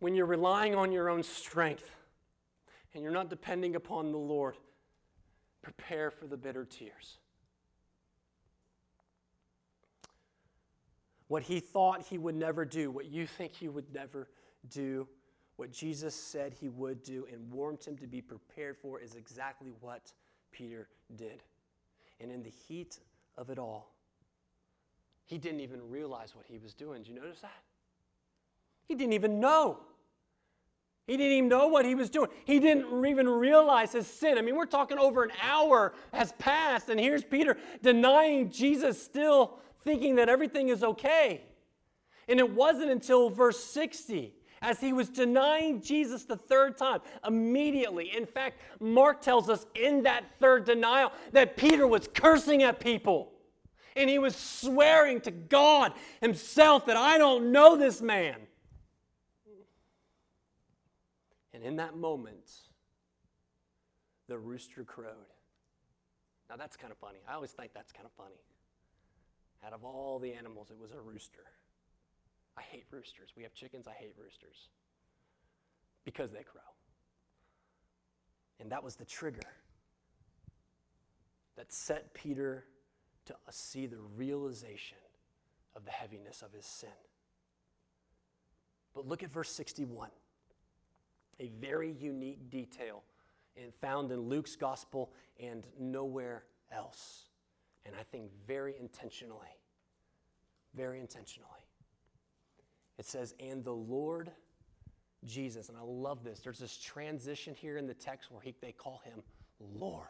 When 0.00 0.14
you're 0.14 0.26
relying 0.26 0.74
on 0.74 0.92
your 0.92 1.08
own 1.08 1.22
strength 1.22 1.94
and 2.94 3.02
you're 3.02 3.12
not 3.12 3.30
depending 3.30 3.76
upon 3.76 4.10
the 4.10 4.18
Lord, 4.18 4.56
prepare 5.62 6.10
for 6.10 6.26
the 6.26 6.36
bitter 6.36 6.64
tears. 6.64 7.18
What 11.28 11.44
he 11.44 11.60
thought 11.60 12.02
he 12.02 12.18
would 12.18 12.34
never 12.34 12.64
do, 12.64 12.90
what 12.90 13.06
you 13.06 13.26
think 13.26 13.52
he 13.54 13.68
would 13.68 13.94
never 13.94 14.28
do, 14.68 15.06
what 15.56 15.70
Jesus 15.70 16.14
said 16.14 16.54
he 16.54 16.68
would 16.70 17.02
do 17.02 17.26
and 17.30 17.50
warned 17.52 17.84
him 17.84 17.96
to 17.98 18.06
be 18.06 18.20
prepared 18.20 18.76
for 18.78 18.98
is 18.98 19.14
exactly 19.14 19.72
what 19.80 20.12
Peter 20.50 20.88
did. 21.14 21.42
And 22.18 22.32
in 22.32 22.42
the 22.42 22.50
heat 22.50 22.98
of 23.36 23.50
it 23.50 23.58
all, 23.58 23.94
he 25.26 25.38
didn't 25.38 25.60
even 25.60 25.88
realize 25.88 26.34
what 26.34 26.46
he 26.46 26.58
was 26.58 26.74
doing. 26.74 27.02
Did 27.02 27.10
you 27.10 27.20
notice 27.20 27.40
that? 27.40 27.62
He 28.90 28.96
didn't 28.96 29.12
even 29.12 29.38
know. 29.38 29.78
He 31.06 31.16
didn't 31.16 31.32
even 31.32 31.48
know 31.48 31.68
what 31.68 31.84
he 31.84 31.94
was 31.94 32.10
doing. 32.10 32.28
He 32.44 32.58
didn't 32.58 33.06
even 33.06 33.28
realize 33.28 33.92
his 33.92 34.08
sin. 34.08 34.36
I 34.36 34.42
mean, 34.42 34.56
we're 34.56 34.66
talking 34.66 34.98
over 34.98 35.22
an 35.22 35.30
hour 35.40 35.94
has 36.12 36.32
passed, 36.40 36.88
and 36.88 36.98
here's 36.98 37.22
Peter 37.22 37.56
denying 37.84 38.50
Jesus, 38.50 39.00
still 39.00 39.60
thinking 39.84 40.16
that 40.16 40.28
everything 40.28 40.70
is 40.70 40.82
okay. 40.82 41.42
And 42.28 42.40
it 42.40 42.50
wasn't 42.50 42.90
until 42.90 43.30
verse 43.30 43.62
60 43.62 44.34
as 44.60 44.80
he 44.80 44.92
was 44.92 45.08
denying 45.08 45.80
Jesus 45.80 46.24
the 46.24 46.36
third 46.36 46.76
time, 46.76 46.98
immediately. 47.24 48.10
In 48.16 48.26
fact, 48.26 48.60
Mark 48.80 49.22
tells 49.22 49.48
us 49.48 49.66
in 49.76 50.02
that 50.02 50.24
third 50.40 50.64
denial 50.64 51.12
that 51.30 51.56
Peter 51.56 51.86
was 51.86 52.08
cursing 52.12 52.64
at 52.64 52.80
people. 52.80 53.30
And 53.94 54.10
he 54.10 54.18
was 54.18 54.34
swearing 54.34 55.20
to 55.20 55.30
God 55.30 55.92
himself 56.20 56.86
that 56.86 56.96
I 56.96 57.18
don't 57.18 57.52
know 57.52 57.76
this 57.76 58.02
man. 58.02 58.48
And 61.52 61.64
in 61.64 61.76
that 61.76 61.96
moment, 61.96 62.50
the 64.28 64.38
rooster 64.38 64.84
crowed. 64.84 65.34
Now 66.48 66.56
that's 66.56 66.76
kind 66.76 66.92
of 66.92 66.98
funny. 66.98 67.18
I 67.28 67.34
always 67.34 67.50
think 67.50 67.72
that's 67.74 67.92
kind 67.92 68.06
of 68.06 68.12
funny. 68.12 68.40
Out 69.64 69.72
of 69.72 69.84
all 69.84 70.18
the 70.18 70.32
animals, 70.32 70.70
it 70.70 70.78
was 70.78 70.92
a 70.92 71.00
rooster. 71.00 71.44
I 72.56 72.62
hate 72.62 72.84
roosters. 72.90 73.30
We 73.36 73.42
have 73.42 73.54
chickens. 73.54 73.86
I 73.86 73.92
hate 73.92 74.14
roosters 74.16 74.68
because 76.04 76.32
they 76.32 76.42
crow. 76.42 76.60
And 78.58 78.70
that 78.70 78.82
was 78.82 78.96
the 78.96 79.04
trigger 79.04 79.40
that 81.56 81.72
set 81.72 82.14
Peter 82.14 82.64
to 83.26 83.34
see 83.50 83.86
the 83.86 83.98
realization 84.16 84.98
of 85.76 85.84
the 85.84 85.90
heaviness 85.90 86.42
of 86.42 86.52
his 86.52 86.66
sin. 86.66 86.88
But 88.94 89.06
look 89.06 89.22
at 89.22 89.30
verse 89.30 89.50
61, 89.50 90.10
a 91.40 91.50
very 91.60 91.92
unique 91.98 92.50
detail 92.50 93.02
and 93.56 93.74
found 93.74 94.12
in 94.12 94.20
Luke's 94.20 94.54
gospel 94.54 95.12
and 95.40 95.66
nowhere 95.78 96.44
else. 96.70 97.24
And 97.84 97.94
I 97.98 98.02
think 98.04 98.30
very 98.46 98.74
intentionally, 98.78 99.48
very 100.74 101.00
intentionally. 101.00 101.48
It 102.98 103.06
says, 103.06 103.34
and 103.40 103.64
the 103.64 103.72
Lord 103.72 104.30
Jesus. 105.24 105.68
And 105.68 105.78
I 105.78 105.82
love 105.82 106.24
this. 106.24 106.40
There's 106.40 106.58
this 106.58 106.76
transition 106.76 107.54
here 107.54 107.76
in 107.76 107.86
the 107.86 107.94
text 107.94 108.30
where 108.30 108.40
he, 108.42 108.54
they 108.60 108.72
call 108.72 109.02
him 109.04 109.22
Lord. 109.58 110.08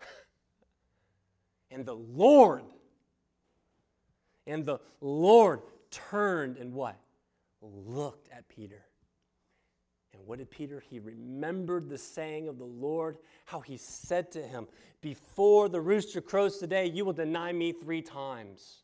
and 1.70 1.84
the 1.84 1.94
Lord. 1.94 2.64
And 4.46 4.64
the 4.64 4.78
Lord 5.00 5.60
turned 5.90 6.56
and 6.56 6.72
what? 6.72 6.96
Looked 7.62 8.28
at 8.30 8.48
Peter. 8.48 8.84
And 10.14 10.26
what 10.26 10.38
did 10.38 10.50
Peter? 10.50 10.82
He 10.88 10.98
remembered 10.98 11.88
the 11.88 11.98
saying 11.98 12.48
of 12.48 12.58
the 12.58 12.64
Lord, 12.64 13.18
how 13.46 13.60
he 13.60 13.76
said 13.76 14.30
to 14.32 14.42
him, 14.42 14.66
Before 15.00 15.68
the 15.68 15.80
rooster 15.80 16.20
crows 16.20 16.58
today, 16.58 16.86
you 16.86 17.04
will 17.04 17.12
deny 17.12 17.52
me 17.52 17.72
three 17.72 18.02
times. 18.02 18.82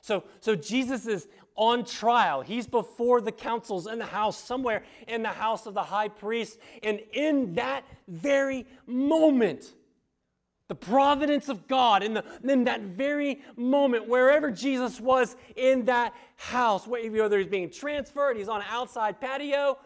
So, 0.00 0.24
so 0.40 0.54
Jesus 0.54 1.06
is 1.06 1.28
on 1.54 1.84
trial. 1.84 2.40
He's 2.40 2.66
before 2.66 3.20
the 3.20 3.32
councils 3.32 3.86
in 3.86 3.98
the 3.98 4.06
house, 4.06 4.38
somewhere 4.42 4.84
in 5.06 5.22
the 5.22 5.28
house 5.28 5.66
of 5.66 5.74
the 5.74 5.82
high 5.82 6.08
priest. 6.08 6.58
And 6.82 7.00
in 7.12 7.54
that 7.54 7.84
very 8.06 8.64
moment, 8.86 9.74
the 10.68 10.74
providence 10.74 11.48
of 11.48 11.66
God, 11.66 12.02
in, 12.02 12.14
the, 12.14 12.24
in 12.44 12.64
that 12.64 12.82
very 12.82 13.40
moment, 13.56 14.06
wherever 14.06 14.50
Jesus 14.50 15.00
was 15.00 15.34
in 15.56 15.86
that 15.86 16.14
house, 16.36 16.86
whether 16.86 17.38
he's 17.38 17.46
being 17.46 17.70
transferred, 17.70 18.36
he's 18.36 18.48
on 18.48 18.60
an 18.60 18.66
outside 18.70 19.20
patio, 19.20 19.78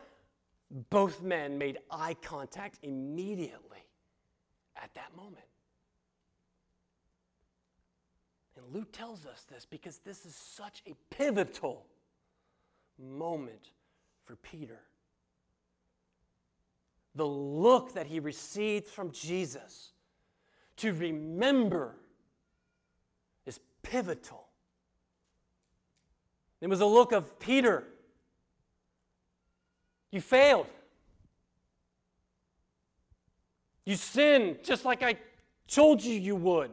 both 0.90 1.22
men 1.22 1.58
made 1.58 1.78
eye 1.90 2.16
contact 2.22 2.78
immediately 2.82 3.86
at 4.82 4.92
that 4.94 5.14
moment. 5.16 5.44
And 8.56 8.74
Luke 8.74 8.92
tells 8.92 9.26
us 9.26 9.44
this 9.50 9.66
because 9.68 9.98
this 9.98 10.24
is 10.24 10.34
such 10.34 10.82
a 10.86 10.94
pivotal 11.14 11.86
moment 12.98 13.70
for 14.22 14.36
Peter. 14.36 14.80
The 17.14 17.26
look 17.26 17.94
that 17.94 18.06
he 18.06 18.20
received 18.20 18.86
from 18.86 19.10
Jesus 19.12 19.90
to 20.78 20.92
remember 20.92 21.96
is 23.44 23.60
pivotal. 23.82 24.48
It 26.60 26.68
was 26.68 26.80
a 26.80 26.86
look 26.86 27.12
of 27.12 27.38
Peter, 27.38 27.84
you 30.12 30.20
failed. 30.20 30.66
You 33.84 33.96
sinned 33.96 34.58
just 34.62 34.84
like 34.84 35.02
I 35.02 35.16
told 35.66 36.04
you 36.04 36.14
you 36.14 36.36
would. 36.36 36.70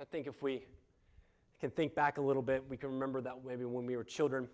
I 0.00 0.04
think 0.04 0.26
if 0.26 0.40
we 0.40 0.64
can 1.60 1.70
think 1.70 1.94
back 1.94 2.18
a 2.18 2.20
little 2.20 2.40
bit, 2.40 2.64
we 2.68 2.76
can 2.76 2.90
remember 2.90 3.20
that 3.20 3.44
maybe 3.44 3.64
when 3.64 3.84
we 3.84 3.96
were 3.96 4.04
children, 4.04 4.48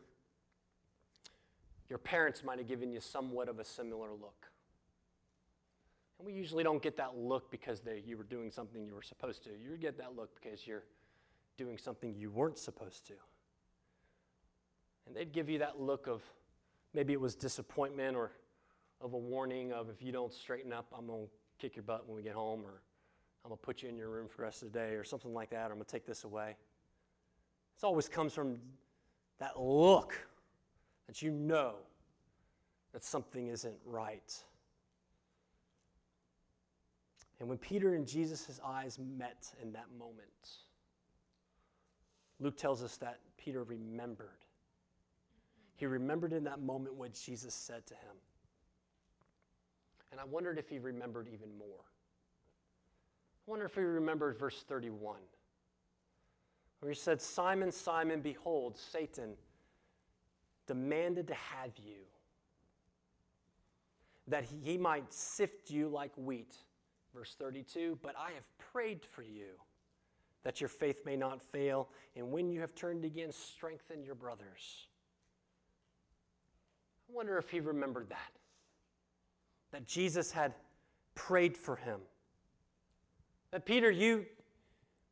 your 1.89 1.99
parents 1.99 2.43
might 2.43 2.59
have 2.59 2.67
given 2.67 2.91
you 2.91 3.01
somewhat 3.01 3.49
of 3.49 3.59
a 3.59 3.65
similar 3.65 4.11
look. 4.11 4.49
And 6.19 6.27
we 6.27 6.33
usually 6.33 6.65
don't 6.65 6.83
get 6.83 6.97
that 6.97 7.17
look 7.17 7.51
because 7.51 7.81
they, 7.81 8.03
you 8.07 8.17
were 8.17 8.25
doing 8.25 8.51
something 8.51 8.87
you 8.87 8.95
were 8.95 9.03
supposed 9.03 9.45
to. 9.45 9.51
You 9.51 9.77
get 9.77 9.99
that 9.99 10.17
look 10.17 10.31
because 10.41 10.67
you're 10.67 10.85
doing 11.59 11.77
something 11.77 12.15
you 12.17 12.31
weren't 12.31 12.59
supposed 12.59 13.07
to. 13.09 13.15
And 15.07 15.15
they'd 15.15 15.33
give 15.33 15.49
you 15.49 15.59
that 15.59 15.81
look 15.81 16.07
of 16.07 16.23
maybe 16.95 17.13
it 17.13 17.21
was 17.21 17.35
disappointment 17.35 18.17
or 18.17 18.33
of 19.01 19.13
a 19.13 19.19
warning 19.19 19.73
of 19.73 19.91
if 19.91 20.03
you 20.03 20.13
don't 20.13 20.33
straighten 20.33 20.73
up, 20.73 20.87
I'm 20.97 21.07
going 21.07 21.27
to 21.27 21.31
kick 21.59 21.77
your 21.77 21.83
butt 21.83 22.07
when 22.07 22.17
we 22.17 22.23
get 22.23 22.35
home, 22.35 22.61
or 22.65 22.81
I'm 23.45 23.51
going 23.51 23.59
to 23.59 23.63
put 23.63 23.83
you 23.83 23.89
in 23.89 23.97
your 23.97 24.09
room 24.09 24.29
for 24.29 24.39
the 24.39 24.43
rest 24.45 24.63
of 24.63 24.73
the 24.73 24.79
day, 24.79 24.95
or 24.95 25.05
something 25.05 25.35
like 25.35 25.51
that, 25.51 25.69
or 25.69 25.73
I'm 25.73 25.79
going 25.79 25.85
to 25.85 25.91
take 25.91 26.07
this 26.07 26.25
away. 26.25 26.57
This 27.77 27.85
always 27.85 28.09
comes 28.09 28.33
from 28.33 28.59
that 29.39 29.61
look 29.61 30.15
that 31.07 31.21
you 31.21 31.31
know 31.31 31.75
that 32.93 33.05
something 33.05 33.49
isn't 33.49 33.77
right. 33.85 34.33
And 37.41 37.49
when 37.49 37.59
Peter 37.59 37.95
and 37.95 38.07
Jesus' 38.07 38.61
eyes 38.65 38.99
met 38.99 39.53
in 39.61 39.73
that 39.73 39.87
moment, 39.99 40.19
Luke 42.41 42.57
tells 42.57 42.83
us 42.83 42.97
that 42.99 43.19
Peter 43.37 43.65
remembered. 43.65 44.44
He 45.77 45.87
remembered 45.87 46.33
in 46.33 46.45
that 46.45 46.61
moment 46.61 46.95
what 46.95 47.13
Jesus 47.15 47.55
said 47.55 47.87
to 47.87 47.95
him. 47.95 48.17
And 50.13 50.21
I 50.21 50.25
wondered 50.25 50.59
if 50.59 50.69
he 50.69 50.79
remembered 50.79 51.29
even 51.33 51.57
more. 51.59 51.85
I 53.47 53.51
wonder 53.51 53.67
if 53.67 53.75
he 53.75 53.81
remembered 53.81 54.39
verse 54.39 54.65
31, 54.67 55.17
where 56.81 56.91
he 56.91 56.97
said, 56.97 57.21
Simon, 57.21 57.73
Simon, 57.73 58.21
behold, 58.21 58.79
Satan 58.79 59.35
demanded 60.67 61.27
to 61.29 61.35
have 61.35 61.73
you, 61.85 62.07
that 64.29 64.45
he 64.45 64.79
might 64.79 65.13
sift 65.13 65.71
you 65.71 65.89
like 65.89 66.13
wheat. 66.17 66.55
Verse 67.15 67.37
32, 67.39 67.99
but 68.03 68.15
I 68.19 68.33
have 68.33 68.45
prayed 68.73 69.05
for 69.05 69.23
you 69.23 69.59
that 70.43 70.61
your 70.61 70.69
faith 70.69 71.05
may 71.05 71.17
not 71.17 71.43
fail, 71.43 71.89
and 72.17 72.31
when 72.31 72.51
you 72.51 72.61
have 72.61 72.75
turned 72.75 73.05
again, 73.05 73.33
strengthen 73.33 74.03
your 74.03 74.15
brothers. 74.15 74.89
I 77.09 77.17
wonder 77.17 77.39
if 77.39 77.51
he 77.51 77.61
remembered 77.61 78.09
that. 78.11 78.33
That 79.73 79.87
Jesus 79.87 80.31
had 80.33 80.55
prayed 81.15 81.57
for 81.57 81.77
him. 81.77 82.01
That 83.51 83.65
Peter, 83.65 83.91
you, 83.91 84.27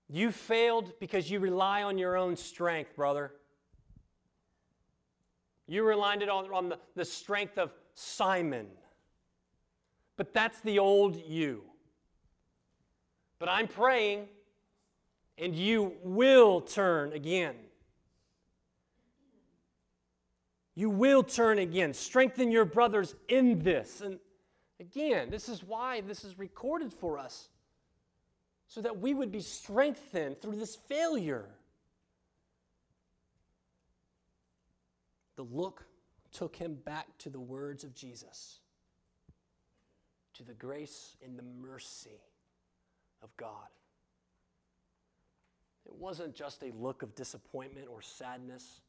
you 0.09 0.33
failed 0.33 0.93
because 1.01 1.31
you 1.31 1.41
rely 1.41 1.83
on 1.83 1.99
your 1.99 2.17
own 2.17 2.37
strength, 2.37 2.97
brother. 2.97 3.33
You 5.67 5.85
relied 5.85 6.29
on, 6.29 6.53
on 6.53 6.69
the, 6.71 6.79
the 6.97 7.05
strength 7.05 7.59
of 7.59 7.73
Simon. 7.95 8.67
But 10.17 10.33
that's 10.33 10.61
the 10.61 10.79
old 10.79 11.17
you. 11.17 11.63
But 13.39 13.49
I'm 13.49 13.67
praying, 13.67 14.29
and 15.39 15.55
you 15.55 15.95
will 16.03 16.61
turn 16.61 17.13
again. 17.13 17.55
You 20.75 20.91
will 20.91 21.23
turn 21.23 21.59
again. 21.59 21.93
Strengthen 21.93 22.51
your 22.51 22.65
brothers 22.65 23.15
in 23.29 23.63
this. 23.63 24.01
And 24.01 24.19
again, 24.81 25.31
this 25.31 25.49
is 25.49 25.63
why 25.63 26.01
this 26.01 26.25
is 26.25 26.39
recorded 26.39 26.93
for 26.93 27.19
us 27.19 27.49
so 28.67 28.81
that 28.81 29.01
we 29.01 29.13
would 29.13 29.31
be 29.31 29.41
strengthened 29.41 30.41
through 30.41 30.57
this 30.57 30.77
failure. 30.77 31.45
The 35.37 35.43
look 35.43 35.85
took 36.33 36.57
him 36.57 36.75
back 36.75 37.07
to 37.19 37.29
the 37.29 37.41
words 37.41 37.85
of 37.85 37.95
Jesus, 37.95 38.61
to 40.35 40.43
the 40.43 40.55
grace 40.55 41.17
and 41.23 41.39
the 41.39 41.43
mercy 41.43 42.21
of 43.23 43.37
God. 43.37 43.69
It 45.85 45.95
wasn't 45.95 46.35
just 46.35 46.63
a 46.63 46.73
look 46.75 47.03
of 47.03 47.15
disappointment 47.15 47.89
or 47.91 48.01
sadness 48.01 48.81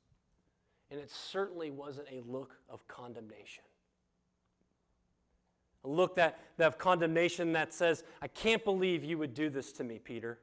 and 0.93 1.01
it 1.01 1.09
certainly 1.09 1.71
wasn't 1.71 2.07
a 2.11 2.21
look 2.31 2.55
of 2.69 2.87
condemnation. 2.87 3.63
A 5.83 5.89
look 5.89 6.17
that, 6.17 6.39
that 6.57 6.67
of 6.67 6.77
condemnation 6.77 7.53
that 7.53 7.73
says, 7.73 8.03
I 8.21 8.27
can't 8.27 8.63
believe 8.63 9.03
you 9.03 9.17
would 9.17 9.33
do 9.33 9.49
this 9.49 9.71
to 9.73 9.83
me, 9.83 9.97
Peter. 9.97 10.37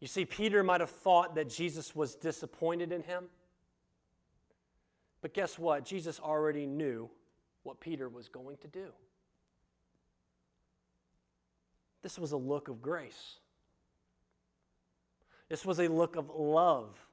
You 0.00 0.08
see, 0.08 0.24
Peter 0.24 0.64
might 0.64 0.80
have 0.80 0.90
thought 0.90 1.36
that 1.36 1.48
Jesus 1.48 1.94
was 1.94 2.16
disappointed 2.16 2.90
in 2.90 3.04
him. 3.04 3.26
But 5.22 5.32
guess 5.32 5.56
what? 5.56 5.84
Jesus 5.84 6.18
already 6.18 6.66
knew 6.66 7.08
what 7.62 7.78
Peter 7.78 8.08
was 8.08 8.28
going 8.28 8.56
to 8.56 8.66
do. 8.66 8.88
This 12.02 12.18
was 12.18 12.32
a 12.32 12.36
look 12.36 12.66
of 12.66 12.82
grace. 12.82 13.38
This 15.48 15.64
was 15.64 15.78
a 15.78 15.86
look 15.86 16.16
of 16.16 16.28
love 16.28 17.05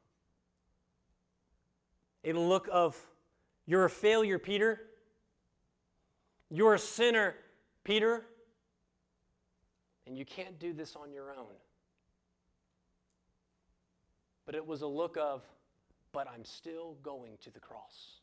a 2.23 2.33
look 2.33 2.67
of, 2.71 2.97
You're 3.65 3.85
a 3.85 3.89
failure, 3.89 4.39
Peter. 4.39 4.81
You're 6.49 6.75
a 6.75 6.79
sinner, 6.79 7.35
Peter. 7.83 8.25
And 10.05 10.17
you 10.17 10.25
can't 10.25 10.59
do 10.59 10.73
this 10.73 10.95
on 10.95 11.11
your 11.11 11.31
own. 11.31 11.55
But 14.45 14.55
it 14.55 14.65
was 14.65 14.81
a 14.81 14.87
look 14.87 15.17
of, 15.17 15.43
But 16.11 16.27
I'm 16.33 16.45
still 16.45 16.95
going 17.03 17.37
to 17.41 17.51
the 17.51 17.59
cross. 17.59 18.19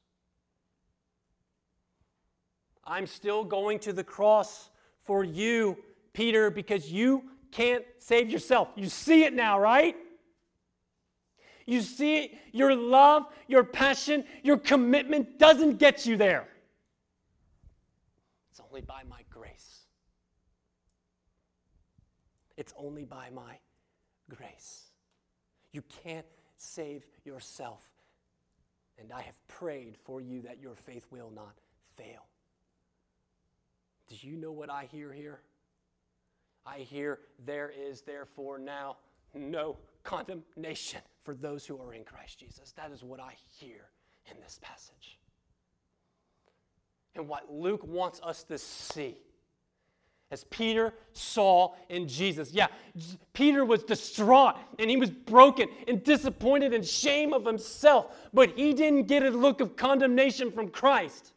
I'm 2.84 3.06
still 3.06 3.44
going 3.44 3.78
to 3.80 3.92
the 3.92 4.04
cross 4.04 4.70
for 5.02 5.22
you, 5.22 5.78
Peter, 6.12 6.50
because 6.50 6.90
you 6.90 7.24
can't 7.50 7.84
save 7.98 8.30
yourself. 8.30 8.68
You 8.76 8.88
see 8.88 9.24
it 9.24 9.34
now, 9.34 9.58
right? 9.58 9.96
You 11.70 11.82
see, 11.82 12.16
it, 12.16 12.32
your 12.50 12.74
love, 12.74 13.26
your 13.46 13.62
passion, 13.62 14.24
your 14.42 14.58
commitment 14.58 15.38
doesn't 15.38 15.78
get 15.78 16.04
you 16.04 16.16
there. 16.16 16.48
It's 18.50 18.60
only 18.60 18.80
by 18.80 19.02
my 19.08 19.20
grace. 19.30 19.82
It's 22.56 22.74
only 22.76 23.04
by 23.04 23.30
my 23.32 23.58
grace. 24.28 24.86
You 25.70 25.84
can't 26.02 26.26
save 26.56 27.06
yourself. 27.24 27.88
And 28.98 29.12
I 29.12 29.22
have 29.22 29.46
prayed 29.46 29.96
for 29.96 30.20
you 30.20 30.42
that 30.42 30.60
your 30.60 30.74
faith 30.74 31.06
will 31.12 31.30
not 31.32 31.56
fail. 31.96 32.26
Do 34.08 34.16
you 34.26 34.36
know 34.36 34.50
what 34.50 34.70
I 34.70 34.88
hear 34.90 35.12
here? 35.12 35.38
I 36.66 36.78
hear 36.78 37.20
there 37.46 37.70
is 37.70 38.00
therefore 38.00 38.58
now 38.58 38.96
no 39.32 39.76
condemnation 40.02 41.00
for 41.22 41.34
those 41.34 41.66
who 41.66 41.80
are 41.80 41.94
in 41.94 42.04
Christ 42.04 42.38
Jesus. 42.38 42.72
That 42.72 42.90
is 42.90 43.02
what 43.02 43.20
I 43.20 43.34
hear 43.58 43.90
in 44.30 44.40
this 44.40 44.58
passage. 44.62 45.18
And 47.14 47.28
what 47.28 47.52
Luke 47.52 47.84
wants 47.86 48.20
us 48.22 48.42
to 48.44 48.58
see 48.58 49.16
as 50.30 50.44
Peter 50.44 50.94
saw 51.12 51.74
in 51.88 52.06
Jesus. 52.06 52.52
Yeah, 52.52 52.68
Peter 53.32 53.64
was 53.64 53.82
distraught 53.82 54.54
and 54.78 54.88
he 54.88 54.96
was 54.96 55.10
broken 55.10 55.68
and 55.88 56.04
disappointed 56.04 56.72
and 56.72 56.86
shame 56.86 57.32
of 57.32 57.44
himself, 57.44 58.14
but 58.32 58.56
he 58.56 58.72
didn't 58.72 59.08
get 59.08 59.24
a 59.24 59.30
look 59.30 59.60
of 59.60 59.76
condemnation 59.76 60.52
from 60.52 60.68
Christ. 60.68 61.32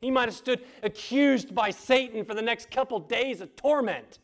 He 0.00 0.10
might 0.10 0.28
have 0.28 0.34
stood 0.34 0.64
accused 0.82 1.54
by 1.54 1.70
Satan 1.70 2.24
for 2.24 2.34
the 2.34 2.42
next 2.42 2.70
couple 2.70 3.00
days 3.00 3.40
of 3.40 3.54
torment 3.56 4.18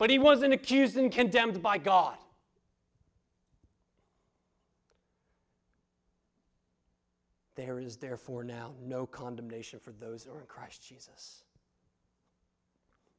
but 0.00 0.08
he 0.08 0.18
wasn't 0.18 0.50
accused 0.50 0.96
and 0.96 1.12
condemned 1.12 1.60
by 1.62 1.76
God. 1.76 2.16
There 7.54 7.78
is 7.78 7.98
therefore 7.98 8.42
now 8.42 8.72
no 8.82 9.04
condemnation 9.04 9.78
for 9.78 9.92
those 9.92 10.24
who 10.24 10.32
are 10.32 10.40
in 10.40 10.46
Christ 10.46 10.82
Jesus. 10.88 11.44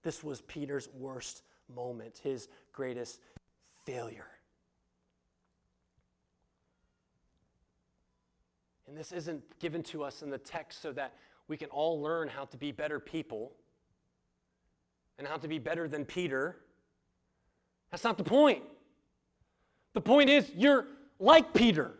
This 0.01 0.23
was 0.23 0.41
Peter's 0.41 0.89
worst 0.91 1.43
moment, 1.71 2.19
his 2.23 2.47
greatest 2.73 3.19
failure. 3.85 4.31
And 8.87 8.97
this 8.97 9.11
isn't 9.11 9.43
given 9.59 9.83
to 9.83 10.03
us 10.03 10.23
in 10.23 10.31
the 10.31 10.39
text 10.39 10.81
so 10.81 10.91
that 10.93 11.13
we 11.47 11.57
can 11.57 11.69
all 11.69 12.01
learn 12.01 12.27
how 12.27 12.45
to 12.45 12.57
be 12.57 12.71
better 12.71 12.99
people 12.99 13.51
and 15.19 15.27
how 15.27 15.37
to 15.37 15.47
be 15.47 15.59
better 15.59 15.87
than 15.87 16.05
Peter 16.05 16.57
that's 17.91 18.03
not 18.03 18.17
the 18.17 18.23
point. 18.23 18.63
The 19.93 20.01
point 20.01 20.29
is, 20.29 20.49
you're 20.55 20.87
like 21.19 21.53
Peter. 21.53 21.91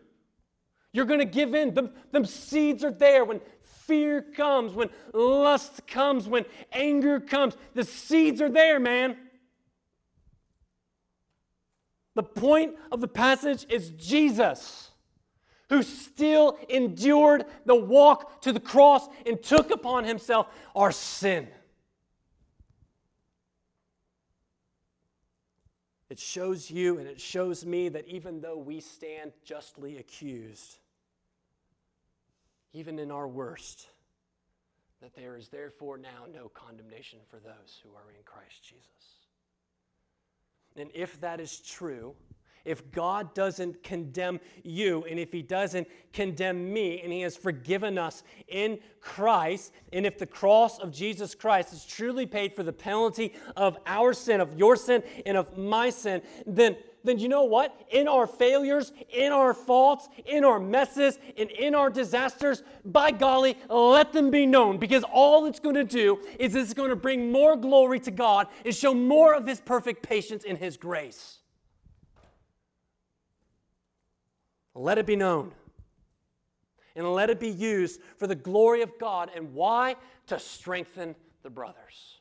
You're 0.94 1.06
going 1.06 1.20
to 1.20 1.26
give 1.26 1.54
in. 1.54 1.74
The, 1.74 1.92
the 2.12 2.26
seeds 2.26 2.84
are 2.84 2.92
there 2.92 3.26
when 3.26 3.42
fear 3.86 4.22
comes, 4.22 4.74
when 4.74 4.89
lust 5.14 5.86
comes, 5.88 6.28
when 6.28 6.46
anger 6.72 7.20
comes. 7.20 7.56
The 7.74 7.84
seeds 7.84 8.42
are 8.42 8.50
there, 8.50 8.80
man. 8.80 9.18
The 12.16 12.24
point 12.24 12.76
of 12.92 13.00
the 13.00 13.08
passage 13.08 13.66
is 13.70 13.89
Jesus. 13.92 14.92
who 15.72 15.82
still 15.82 16.58
endured 16.68 17.46
the 17.66 17.74
walk 17.74 18.42
to 18.42 18.52
the 18.52 18.60
cross 18.60 19.08
and 19.26 19.42
took 19.42 19.72
upon 19.72 20.04
himself 20.04 20.48
our 20.76 20.92
sin. 20.92 21.48
It 26.12 26.20
shows 26.20 26.70
you 26.70 26.99
and 26.99 27.07
it 27.07 27.22
shows 27.22 27.66
me 27.66 27.88
that 27.88 28.05
even 28.05 28.41
though 28.41 28.57
we 28.57 28.82
stand 28.82 29.32
justly 29.45 29.97
accused, 29.97 30.78
even 32.74 32.99
in 32.99 33.12
our 33.12 33.30
worst, 33.30 33.88
that 35.01 35.16
there 35.16 35.38
is 35.38 35.47
therefore 35.47 35.97
now 35.97 36.26
no 36.30 36.49
condemnation 36.49 37.20
for 37.30 37.38
those 37.38 37.80
who 37.82 37.91
are 37.91 38.12
in 38.12 38.22
Christ 38.26 38.62
Jesus. 38.62 38.84
And 40.76 40.89
if 40.93 41.22
that 41.22 41.39
is 41.39 41.62
true, 41.62 42.14
if 42.66 42.91
God 42.91 43.34
doesn't 43.34 43.84
condemn 43.84 44.39
you, 44.64 45.05
and 45.09 45.20
if 45.20 45.32
He 45.32 45.41
doesn't 45.41 45.88
condemn 46.14 46.72
me, 46.72 47.01
and 47.01 47.12
He 47.12 47.22
has 47.22 47.36
forgiven 47.36 47.97
us 47.97 48.24
in 48.47 48.80
Christ, 48.99 49.74
and 49.93 50.05
if 50.05 50.18
the 50.18 50.26
cross 50.26 50.80
of 50.80 50.91
Jesus 50.91 51.36
Christ 51.36 51.72
has 51.72 51.86
truly 51.86 52.26
paid 52.26 52.53
for 52.53 52.64
the 52.64 52.74
penalty 52.74 53.34
of 53.55 53.78
our 53.86 54.14
sin, 54.14 54.41
of 54.41 54.57
your 54.57 54.76
sin, 54.76 55.03
and 55.26 55.38
of 55.38 55.57
my 55.57 55.89
sin, 55.89 56.22
then 56.45 56.76
then 57.03 57.20
you 57.20 57.28
know 57.28 57.43
what? 57.43 57.76
In 57.91 58.07
our 58.07 58.28
failures, 58.28 58.91
in 59.09 59.32
our 59.32 59.53
faults, 59.53 60.07
in 60.26 60.43
our 60.43 60.59
messes, 60.59 61.18
and 61.38 61.49
in 61.51 61.74
our 61.74 61.89
disasters, 61.89 62.64
by 62.86 63.12
golly, 63.12 63.57
let 63.70 64.14
them 64.14 64.30
be 64.30 64.45
known 64.45 64.78
because 64.78 65.03
all 65.12 65.45
it's 65.45 65.59
going 65.59 65.76
to 65.76 65.84
do 65.84 66.20
is 66.39 66.55
it's 66.55 66.74
going 66.74 66.89
to 66.89 66.95
bring 66.95 67.32
more 67.32 67.55
glory 67.55 67.99
to 68.01 68.12
God 68.12 68.47
and 68.66 68.76
show 68.76 68.93
more 68.93 69.34
of 69.34 69.47
His 69.47 69.59
perfect 69.59 70.03
patience 70.03 70.43
in 70.43 70.57
His 70.57 70.78
grace. 70.78 71.41
Let 74.74 74.98
it 74.98 75.06
be 75.06 75.16
known. 75.16 75.54
And 76.96 77.14
let 77.14 77.30
it 77.30 77.40
be 77.40 77.50
used 77.50 78.02
for 78.18 78.28
the 78.28 78.36
glory 78.36 78.82
of 78.82 78.92
God. 79.00 79.32
And 79.36 79.54
why? 79.54 79.96
To 80.28 80.40
strengthen 80.40 81.16
the 81.42 81.50
brothers. 81.50 82.20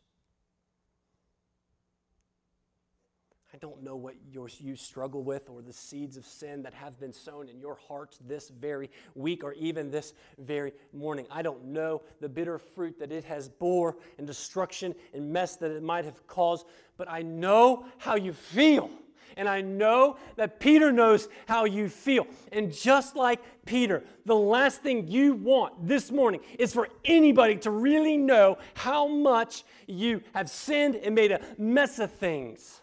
I 3.52 3.56
don't 3.56 3.82
know 3.82 3.96
what 3.96 4.14
you 4.30 4.76
struggle 4.76 5.24
with 5.24 5.50
or 5.50 5.60
the 5.60 5.72
seeds 5.72 6.16
of 6.16 6.24
sin 6.24 6.62
that 6.62 6.72
have 6.72 7.00
been 7.00 7.12
sown 7.12 7.48
in 7.48 7.58
your 7.58 7.76
hearts 7.88 8.18
this 8.26 8.48
very 8.48 8.90
week 9.16 9.42
or 9.42 9.54
even 9.54 9.90
this 9.90 10.14
very 10.38 10.72
morning. 10.92 11.26
I 11.30 11.42
don't 11.42 11.64
know 11.64 12.02
the 12.20 12.28
bitter 12.28 12.58
fruit 12.58 12.98
that 13.00 13.10
it 13.10 13.24
has 13.24 13.48
bore 13.48 13.96
and 14.18 14.26
destruction 14.26 14.94
and 15.12 15.32
mess 15.32 15.56
that 15.56 15.72
it 15.72 15.82
might 15.82 16.04
have 16.04 16.26
caused, 16.28 16.64
but 16.96 17.10
I 17.10 17.22
know 17.22 17.86
how 17.98 18.14
you 18.14 18.32
feel. 18.32 18.88
And 19.36 19.48
I 19.48 19.60
know 19.60 20.16
that 20.36 20.60
Peter 20.60 20.92
knows 20.92 21.28
how 21.46 21.64
you 21.64 21.88
feel. 21.88 22.26
And 22.52 22.72
just 22.72 23.16
like 23.16 23.40
Peter, 23.64 24.02
the 24.26 24.34
last 24.36 24.82
thing 24.82 25.08
you 25.08 25.34
want 25.34 25.86
this 25.86 26.10
morning 26.10 26.40
is 26.58 26.72
for 26.72 26.88
anybody 27.04 27.56
to 27.56 27.70
really 27.70 28.16
know 28.16 28.58
how 28.74 29.06
much 29.06 29.64
you 29.86 30.22
have 30.34 30.50
sinned 30.50 30.96
and 30.96 31.14
made 31.14 31.32
a 31.32 31.40
mess 31.58 31.98
of 31.98 32.12
things. 32.12 32.80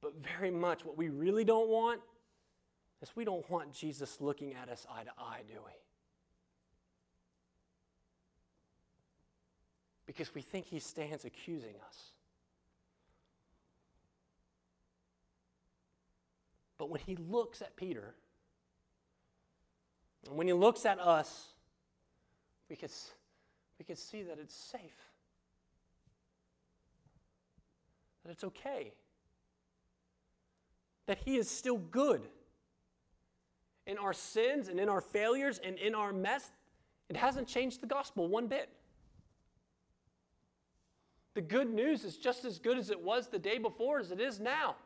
But 0.00 0.14
very 0.22 0.50
much 0.50 0.84
what 0.84 0.98
we 0.98 1.08
really 1.08 1.44
don't 1.44 1.68
want 1.68 2.00
is 3.00 3.10
we 3.14 3.24
don't 3.24 3.48
want 3.50 3.72
Jesus 3.72 4.20
looking 4.20 4.54
at 4.54 4.68
us 4.68 4.86
eye 4.90 5.04
to 5.04 5.10
eye, 5.18 5.42
do 5.46 5.54
we? 5.64 5.72
Because 10.06 10.34
we 10.34 10.40
think 10.42 10.66
he 10.66 10.78
stands 10.78 11.24
accusing 11.24 11.74
us. 11.86 12.13
But 16.84 16.90
when 16.90 17.00
he 17.06 17.16
looks 17.16 17.62
at 17.62 17.76
Peter, 17.76 18.14
and 20.26 20.36
when 20.36 20.46
he 20.46 20.52
looks 20.52 20.84
at 20.84 20.98
us, 21.00 21.54
we 22.68 22.76
can, 22.76 22.90
we 23.78 23.86
can 23.86 23.96
see 23.96 24.22
that 24.22 24.38
it's 24.38 24.54
safe, 24.54 25.08
that 28.22 28.32
it's 28.32 28.44
okay, 28.44 28.92
that 31.06 31.16
he 31.24 31.36
is 31.36 31.48
still 31.48 31.78
good. 31.78 32.20
In 33.86 33.96
our 33.96 34.12
sins 34.12 34.68
and 34.68 34.78
in 34.78 34.90
our 34.90 35.00
failures 35.00 35.58
and 35.64 35.78
in 35.78 35.94
our 35.94 36.12
mess, 36.12 36.50
it 37.08 37.16
hasn't 37.16 37.48
changed 37.48 37.80
the 37.80 37.86
gospel 37.86 38.28
one 38.28 38.46
bit. 38.46 38.68
The 41.32 41.40
good 41.40 41.72
news 41.72 42.04
is 42.04 42.18
just 42.18 42.44
as 42.44 42.58
good 42.58 42.76
as 42.76 42.90
it 42.90 43.00
was 43.00 43.28
the 43.28 43.38
day 43.38 43.56
before 43.56 44.00
as 44.00 44.10
it 44.10 44.20
is 44.20 44.38
now 44.38 44.76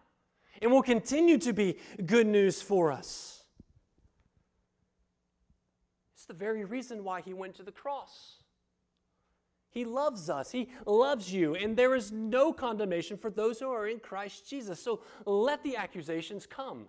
and 0.61 0.71
will 0.71 0.83
continue 0.83 1.39
to 1.39 1.53
be 1.53 1.79
good 2.05 2.27
news 2.27 2.61
for 2.63 2.93
us. 2.93 3.45
It's 6.15 6.27
the 6.27 6.35
very 6.35 6.65
reason 6.65 7.05
why 7.05 7.21
he 7.21 7.33
went 7.33 7.55
to 7.57 7.63
the 7.63 7.73
cross. 7.73 8.37
He 9.71 9.85
loves 9.85 10.31
us. 10.31 10.51
He 10.51 10.71
loves 10.87 11.33
you. 11.33 11.55
And 11.55 11.77
there 11.77 11.95
is 11.95 12.11
no 12.11 12.53
condemnation 12.53 13.17
for 13.17 13.31
those 13.31 13.61
who 13.61 13.71
are 13.71 13.87
in 13.87 14.01
Christ 14.01 14.49
Jesus. 14.49 14.81
So 14.83 15.01
let 15.27 15.63
the 15.63 15.77
accusations 15.77 16.47
come. 16.47 16.87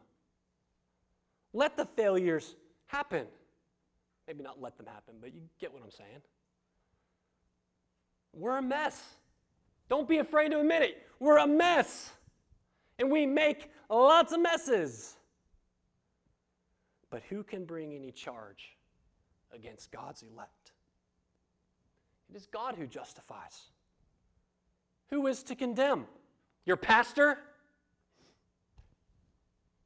Let 1.53 1.75
the 1.75 1.85
failures 1.85 2.55
happen. 2.87 3.27
Maybe 4.27 4.43
not 4.43 4.61
let 4.61 4.77
them 4.77 4.85
happen, 4.85 5.15
but 5.19 5.33
you 5.33 5.41
get 5.59 5.73
what 5.73 5.83
I'm 5.83 5.91
saying. 5.91 6.21
We're 8.33 8.57
a 8.57 8.61
mess. 8.61 9.15
Don't 9.89 10.07
be 10.07 10.19
afraid 10.19 10.49
to 10.49 10.59
admit 10.59 10.83
it. 10.83 11.07
We're 11.19 11.39
a 11.39 11.47
mess 11.47 12.11
and 12.99 13.09
we 13.09 13.25
make 13.25 13.71
lots 13.89 14.33
of 14.33 14.41
messes. 14.41 15.15
But 17.09 17.23
who 17.29 17.41
can 17.43 17.65
bring 17.65 17.93
any 17.93 18.11
charge 18.11 18.77
against 19.53 19.91
God's 19.91 20.21
elect? 20.21 20.73
It 22.29 22.35
is 22.35 22.45
God 22.45 22.75
who 22.75 22.85
justifies. 22.85 23.71
Who 25.09 25.25
is 25.25 25.41
to 25.43 25.55
condemn? 25.55 26.05
Your 26.65 26.77
pastor? 26.77 27.39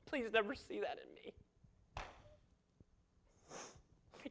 Please 0.06 0.26
never 0.34 0.54
see 0.54 0.80
that 0.82 0.98
in 0.98 1.14
me. 1.14 1.34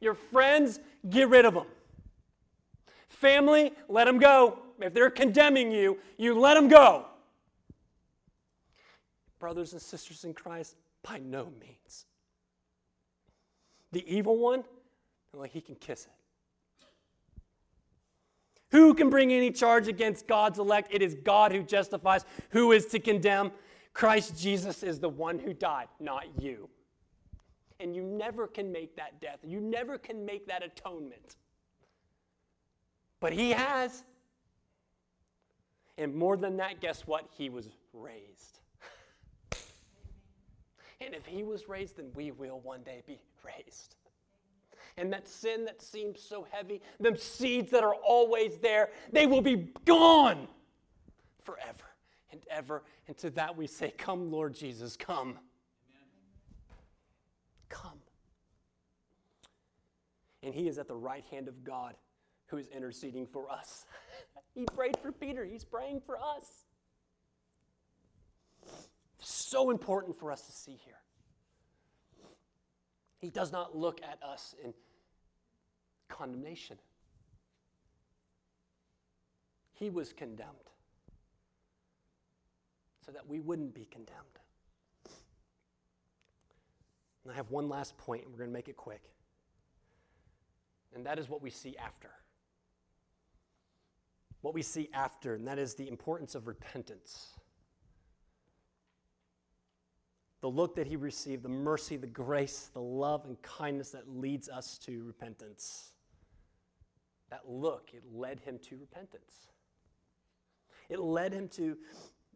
Your 0.01 0.13
friends, 0.13 0.79
get 1.09 1.29
rid 1.29 1.45
of 1.45 1.53
them. 1.55 1.65
Family, 3.07 3.71
let 3.87 4.05
them 4.05 4.19
go. 4.19 4.59
If 4.79 4.93
they're 4.93 5.09
condemning 5.09 5.71
you, 5.71 5.97
you 6.17 6.37
let 6.37 6.55
them 6.55 6.67
go 6.67 7.05
brothers 9.43 9.73
and 9.73 9.81
sisters 9.81 10.23
in 10.23 10.33
Christ? 10.33 10.77
By 11.01 11.17
no 11.17 11.51
means. 11.59 12.05
The 13.91 14.01
evil 14.07 14.37
one, 14.37 14.63
well, 15.33 15.43
he 15.43 15.59
can 15.59 15.75
kiss 15.75 16.05
it. 16.05 16.87
Who 18.71 18.93
can 18.93 19.09
bring 19.09 19.33
any 19.33 19.51
charge 19.51 19.89
against 19.89 20.27
God's 20.27 20.59
elect? 20.59 20.87
It 20.91 21.01
is 21.01 21.15
God 21.25 21.51
who 21.51 21.61
justifies. 21.61 22.23
Who 22.51 22.71
is 22.71 22.85
to 22.85 22.99
condemn? 22.99 23.51
Christ 23.91 24.39
Jesus 24.39 24.81
is 24.81 25.01
the 25.01 25.09
one 25.09 25.37
who 25.37 25.53
died, 25.53 25.89
not 25.99 26.23
you. 26.41 26.69
And 27.81 27.93
you 27.93 28.01
never 28.01 28.47
can 28.47 28.71
make 28.71 28.95
that 28.95 29.19
death. 29.19 29.39
You 29.43 29.59
never 29.59 29.97
can 29.97 30.23
make 30.23 30.47
that 30.47 30.63
atonement. 30.63 31.35
But 33.19 33.33
he 33.33 33.49
has. 33.49 34.05
And 35.97 36.15
more 36.15 36.37
than 36.37 36.55
that, 36.57 36.79
guess 36.79 37.05
what? 37.05 37.27
He 37.37 37.49
was 37.49 37.67
raised. 37.91 38.59
And 41.05 41.13
if 41.13 41.25
he 41.25 41.43
was 41.43 41.67
raised, 41.67 41.97
then 41.97 42.11
we 42.13 42.31
will 42.31 42.59
one 42.59 42.81
day 42.83 43.01
be 43.05 43.19
raised. 43.43 43.95
And 44.97 45.11
that 45.11 45.27
sin 45.27 45.65
that 45.65 45.81
seems 45.81 46.21
so 46.21 46.45
heavy, 46.51 46.81
them 46.99 47.17
seeds 47.17 47.71
that 47.71 47.83
are 47.83 47.95
always 47.95 48.57
there, 48.59 48.89
they 49.11 49.25
will 49.25 49.41
be 49.41 49.69
gone 49.85 50.47
forever 51.43 51.85
and 52.31 52.41
ever. 52.49 52.83
And 53.07 53.17
to 53.17 53.29
that 53.31 53.57
we 53.57 53.67
say, 53.67 53.91
Come, 53.97 54.31
Lord 54.31 54.53
Jesus, 54.53 54.95
come. 54.95 55.39
Come. 57.69 57.99
And 60.43 60.53
he 60.53 60.67
is 60.67 60.77
at 60.77 60.87
the 60.87 60.95
right 60.95 61.23
hand 61.31 61.47
of 61.47 61.63
God 61.63 61.95
who 62.47 62.57
is 62.57 62.67
interceding 62.67 63.25
for 63.25 63.49
us. 63.49 63.85
he 64.53 64.65
prayed 64.75 64.97
for 65.01 65.11
Peter, 65.11 65.43
he's 65.43 65.63
praying 65.63 66.01
for 66.05 66.17
us. 66.17 66.65
So 69.53 69.69
important 69.69 70.15
for 70.17 70.31
us 70.31 70.41
to 70.47 70.51
see 70.51 70.79
here. 70.83 70.97
He 73.19 73.29
does 73.29 73.51
not 73.51 73.77
look 73.77 74.01
at 74.01 74.17
us 74.27 74.55
in 74.63 74.73
condemnation. 76.09 76.79
He 79.73 79.91
was 79.91 80.11
condemned 80.11 80.49
so 83.05 83.11
that 83.11 83.29
we 83.29 83.39
wouldn't 83.39 83.75
be 83.75 83.85
condemned. 83.85 84.39
And 87.23 87.31
I 87.31 87.35
have 87.35 87.51
one 87.51 87.69
last 87.69 87.95
point, 87.95 88.23
and 88.23 88.31
we're 88.31 88.39
going 88.39 88.49
to 88.49 88.53
make 88.55 88.69
it 88.69 88.75
quick. 88.75 89.03
And 90.95 91.05
that 91.05 91.19
is 91.19 91.29
what 91.29 91.43
we 91.43 91.51
see 91.51 91.77
after. 91.77 92.09
What 94.41 94.55
we 94.55 94.63
see 94.63 94.89
after, 94.95 95.35
and 95.35 95.47
that 95.47 95.59
is 95.59 95.75
the 95.75 95.87
importance 95.87 96.33
of 96.33 96.47
repentance. 96.47 97.27
The 100.43 100.49
look 100.49 100.75
that 100.75 100.87
he 100.87 100.97
received, 100.97 101.41
the 101.41 101.47
mercy, 101.47 101.95
the 101.95 102.05
grace, 102.05 102.69
the 102.73 102.81
love, 102.81 103.23
and 103.23 103.41
kindness 103.41 103.91
that 103.91 104.09
leads 104.09 104.49
us 104.49 104.77
to 104.77 105.01
repentance. 105.05 105.91
That 107.29 107.43
look, 107.47 107.91
it 107.93 108.03
led 108.13 108.41
him 108.41 108.59
to 108.63 108.75
repentance. 108.75 109.47
It 110.89 110.99
led 110.99 111.31
him 111.31 111.47
to 111.53 111.77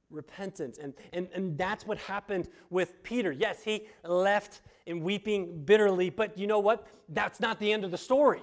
repentance. 0.09 0.77
And, 0.77 0.93
and, 1.11 1.27
and 1.33 1.57
that's 1.57 1.85
what 1.85 1.97
happened 1.97 2.47
with 2.69 3.03
Peter. 3.03 3.33
Yes, 3.33 3.61
he 3.61 3.87
left 4.05 4.61
in 4.85 5.01
weeping 5.01 5.65
bitterly, 5.65 6.09
but 6.09 6.37
you 6.37 6.47
know 6.47 6.59
what? 6.59 6.87
That's 7.09 7.41
not 7.41 7.59
the 7.59 7.73
end 7.73 7.83
of 7.83 7.91
the 7.91 7.97
story. 7.97 8.41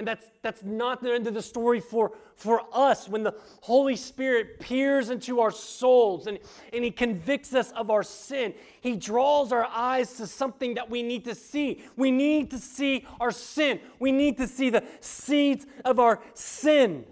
And 0.00 0.08
that's, 0.08 0.30
that's 0.40 0.62
not 0.62 1.02
the 1.02 1.12
end 1.12 1.26
of 1.26 1.34
the 1.34 1.42
story 1.42 1.78
for, 1.78 2.12
for 2.34 2.62
us. 2.72 3.06
When 3.06 3.22
the 3.22 3.34
Holy 3.60 3.96
Spirit 3.96 4.58
peers 4.58 5.10
into 5.10 5.40
our 5.40 5.50
souls 5.50 6.26
and, 6.26 6.38
and 6.72 6.82
He 6.82 6.90
convicts 6.90 7.52
us 7.52 7.70
of 7.72 7.90
our 7.90 8.02
sin, 8.02 8.54
He 8.80 8.96
draws 8.96 9.52
our 9.52 9.66
eyes 9.66 10.14
to 10.14 10.26
something 10.26 10.72
that 10.72 10.88
we 10.88 11.02
need 11.02 11.26
to 11.26 11.34
see. 11.34 11.82
We 11.96 12.10
need 12.10 12.50
to 12.52 12.58
see 12.58 13.06
our 13.20 13.30
sin, 13.30 13.78
we 13.98 14.10
need 14.10 14.38
to 14.38 14.48
see 14.48 14.70
the 14.70 14.82
seeds 15.00 15.66
of 15.84 16.00
our 16.00 16.22
sin 16.32 17.04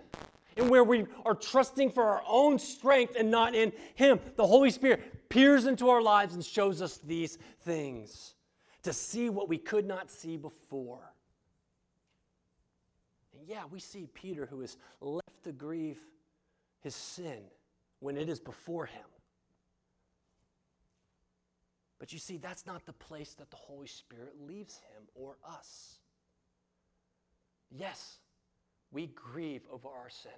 and 0.56 0.70
where 0.70 0.82
we 0.82 1.04
are 1.26 1.34
trusting 1.34 1.90
for 1.90 2.04
our 2.04 2.22
own 2.26 2.58
strength 2.58 3.16
and 3.18 3.30
not 3.30 3.54
in 3.54 3.70
Him. 3.96 4.18
The 4.36 4.46
Holy 4.46 4.70
Spirit 4.70 5.28
peers 5.28 5.66
into 5.66 5.90
our 5.90 6.00
lives 6.00 6.32
and 6.32 6.42
shows 6.42 6.80
us 6.80 6.96
these 6.96 7.36
things 7.64 8.32
to 8.82 8.94
see 8.94 9.28
what 9.28 9.46
we 9.46 9.58
could 9.58 9.86
not 9.86 10.10
see 10.10 10.38
before. 10.38 11.12
Yeah, 13.48 13.62
we 13.70 13.80
see 13.80 14.06
Peter 14.12 14.44
who 14.44 14.60
is 14.60 14.76
left 15.00 15.44
to 15.44 15.52
grieve 15.52 15.98
his 16.80 16.94
sin 16.94 17.38
when 17.98 18.18
it 18.18 18.28
is 18.28 18.40
before 18.40 18.84
him. 18.84 19.06
But 21.98 22.12
you 22.12 22.18
see, 22.18 22.36
that's 22.36 22.66
not 22.66 22.84
the 22.84 22.92
place 22.92 23.32
that 23.34 23.50
the 23.50 23.56
Holy 23.56 23.86
Spirit 23.86 24.34
leaves 24.46 24.76
him 24.76 25.04
or 25.14 25.38
us. 25.48 25.98
Yes, 27.70 28.18
we 28.92 29.06
grieve 29.06 29.62
over 29.72 29.88
our 29.88 30.10
sin. 30.10 30.30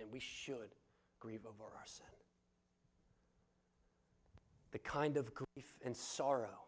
And 0.00 0.12
we 0.12 0.20
should 0.20 0.76
grieve 1.18 1.44
over 1.44 1.64
our 1.64 1.86
sin. 1.86 2.06
The 4.70 4.78
kind 4.78 5.16
of 5.16 5.34
grief 5.34 5.74
and 5.84 5.96
sorrow 5.96 6.66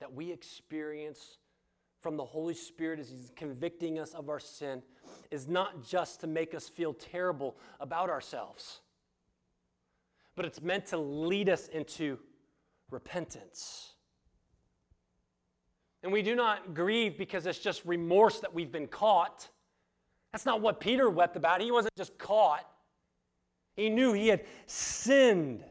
that 0.00 0.14
we 0.14 0.32
experience 0.32 1.36
from 2.00 2.16
the 2.16 2.24
Holy 2.24 2.54
Spirit 2.54 2.98
as 2.98 3.10
He's 3.10 3.30
convicting 3.36 3.98
us 3.98 4.14
of 4.14 4.28
our 4.28 4.40
sin 4.40 4.82
is 5.30 5.48
not 5.48 5.86
just 5.86 6.20
to 6.20 6.26
make 6.26 6.54
us 6.54 6.68
feel 6.68 6.92
terrible 6.92 7.56
about 7.78 8.10
ourselves, 8.10 8.80
but 10.34 10.44
it's 10.44 10.60
meant 10.60 10.86
to 10.86 10.98
lead 10.98 11.48
us 11.48 11.68
into 11.68 12.18
repentance. 12.90 13.92
And 16.02 16.12
we 16.12 16.22
do 16.22 16.34
not 16.34 16.74
grieve 16.74 17.18
because 17.18 17.46
it's 17.46 17.58
just 17.58 17.84
remorse 17.84 18.40
that 18.40 18.54
we've 18.54 18.72
been 18.72 18.86
caught. 18.86 19.48
That's 20.32 20.46
not 20.46 20.60
what 20.60 20.80
Peter 20.80 21.10
wept 21.10 21.36
about. 21.36 21.60
He 21.60 21.70
wasn't 21.70 21.94
just 21.96 22.16
caught, 22.18 22.66
he 23.76 23.88
knew 23.88 24.12
he 24.12 24.28
had 24.28 24.44
sinned. 24.66 25.64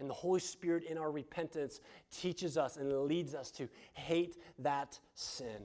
And 0.00 0.10
the 0.10 0.14
Holy 0.14 0.40
Spirit 0.40 0.84
in 0.84 0.98
our 0.98 1.10
repentance 1.10 1.80
teaches 2.10 2.58
us 2.58 2.76
and 2.76 2.92
leads 3.04 3.34
us 3.34 3.50
to 3.52 3.68
hate 3.92 4.36
that 4.58 4.98
sin. 5.14 5.62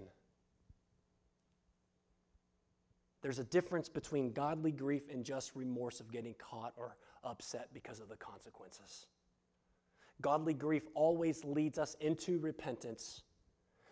There's 3.22 3.40
a 3.40 3.44
difference 3.44 3.90
between 3.90 4.32
godly 4.32 4.72
grief 4.72 5.10
and 5.12 5.26
just 5.26 5.56
remorse 5.56 6.00
of 6.00 6.12
getting 6.12 6.36
caught 6.36 6.74
or 6.78 6.96
upset 7.24 7.70
because 7.74 8.00
of 8.00 8.08
the 8.08 8.16
consequences. 8.16 9.08
Godly 10.22 10.54
grief 10.54 10.84
always 10.94 11.44
leads 11.44 11.78
us 11.78 11.96
into 12.00 12.40
repentance, 12.40 13.24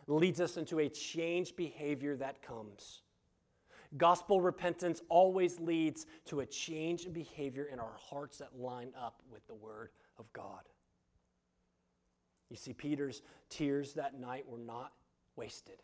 leads 0.08 0.40
us 0.40 0.58
into 0.58 0.80
a 0.80 0.90
changed 0.90 1.56
behavior 1.56 2.16
that 2.18 2.42
comes. 2.42 3.02
Gospel 3.96 4.42
repentance 4.42 5.02
always 5.08 5.60
leads 5.60 6.06
to 6.26 6.42
a 6.42 6.46
change 6.46 7.06
in 7.06 7.14
behavior 7.14 7.70
in 7.72 7.80
our 7.80 7.96
hearts 7.98 8.38
that 8.38 8.58
line 8.58 8.92
up 9.00 9.22
with 9.32 9.46
the 9.48 9.56
Word 9.56 9.92
of 10.20 10.32
God. 10.34 10.62
You 12.50 12.56
see, 12.56 12.74
Peter's 12.74 13.22
tears 13.50 13.94
that 13.94 14.20
night 14.20 14.48
were 14.48 14.58
not 14.58 14.94
wasted. 15.36 15.82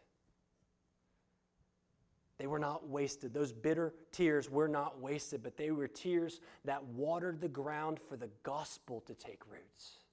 They 2.38 2.48
were 2.48 2.60
not 2.60 2.88
wasted. 2.88 3.34
Those 3.34 3.52
bitter 3.52 3.94
tears 4.12 4.50
were 4.50 4.68
not 4.68 5.00
wasted, 5.00 5.44
but 5.44 5.58
they 5.58 5.72
were 5.72 5.88
tears 5.88 6.40
that 6.66 6.84
watered 6.86 7.42
the 7.42 7.50
ground 7.50 8.00
for 8.00 8.18
the 8.18 8.30
gospel 8.44 9.02
to 9.02 9.14
take 9.14 9.42
roots 9.50 10.04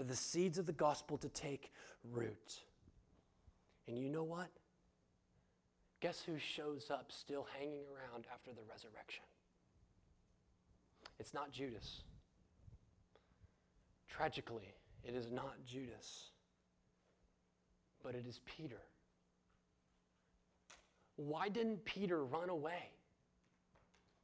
for 0.00 0.04
the 0.04 0.16
seeds 0.16 0.56
of 0.56 0.64
the 0.64 0.72
gospel 0.72 1.18
to 1.18 1.28
take 1.28 1.70
root. 2.10 2.60
And 3.86 3.98
you 3.98 4.08
know 4.08 4.22
what? 4.22 4.48
Guess 6.00 6.22
who 6.22 6.38
shows 6.38 6.90
up 6.90 7.12
still 7.12 7.46
hanging 7.58 7.82
around 7.94 8.24
after 8.32 8.50
the 8.52 8.62
resurrection? 8.66 9.24
It's 11.18 11.34
not 11.34 11.52
Judas. 11.52 12.00
Tragically, 14.14 14.74
it 15.04 15.14
is 15.14 15.30
not 15.30 15.54
Judas, 15.64 16.30
but 18.02 18.14
it 18.14 18.24
is 18.28 18.40
Peter. 18.44 18.80
Why 21.16 21.48
didn't 21.48 21.84
Peter 21.84 22.24
run 22.24 22.48
away? 22.48 22.90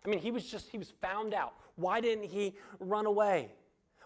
I 0.05 0.09
mean, 0.09 0.18
he 0.18 0.30
was 0.30 0.45
just, 0.47 0.70
he 0.70 0.78
was 0.78 0.93
found 1.01 1.34
out. 1.34 1.55
Why 1.76 2.01
didn't 2.01 2.24
he 2.24 2.57
run 2.78 3.07
away? 3.07 3.53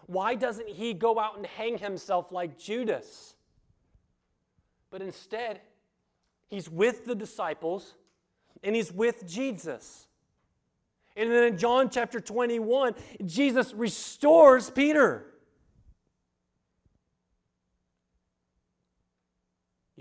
Why 0.07 0.35
doesn't 0.35 0.67
he 0.67 0.93
go 0.93 1.19
out 1.19 1.37
and 1.37 1.45
hang 1.45 1.77
himself 1.77 2.31
like 2.31 2.57
Judas? 2.57 3.35
But 4.89 5.01
instead, 5.01 5.61
he's 6.47 6.69
with 6.69 7.05
the 7.05 7.15
disciples 7.15 7.93
and 8.63 8.75
he's 8.75 8.91
with 8.91 9.27
Jesus. 9.27 10.07
And 11.15 11.31
then 11.31 11.43
in 11.43 11.57
John 11.57 11.89
chapter 11.89 12.19
21, 12.19 12.95
Jesus 13.25 13.73
restores 13.73 14.69
Peter. 14.69 15.30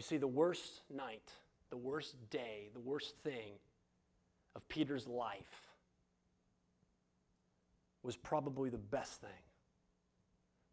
You 0.01 0.03
see, 0.03 0.17
the 0.17 0.27
worst 0.27 0.81
night, 0.89 1.31
the 1.69 1.77
worst 1.77 2.17
day, 2.31 2.71
the 2.73 2.81
worst 2.81 3.17
thing 3.23 3.53
of 4.57 4.67
Peter's 4.67 5.07
life 5.07 5.69
was 8.03 8.17
probably 8.17 8.71
the 8.71 8.79
best 8.79 9.21
thing 9.21 9.43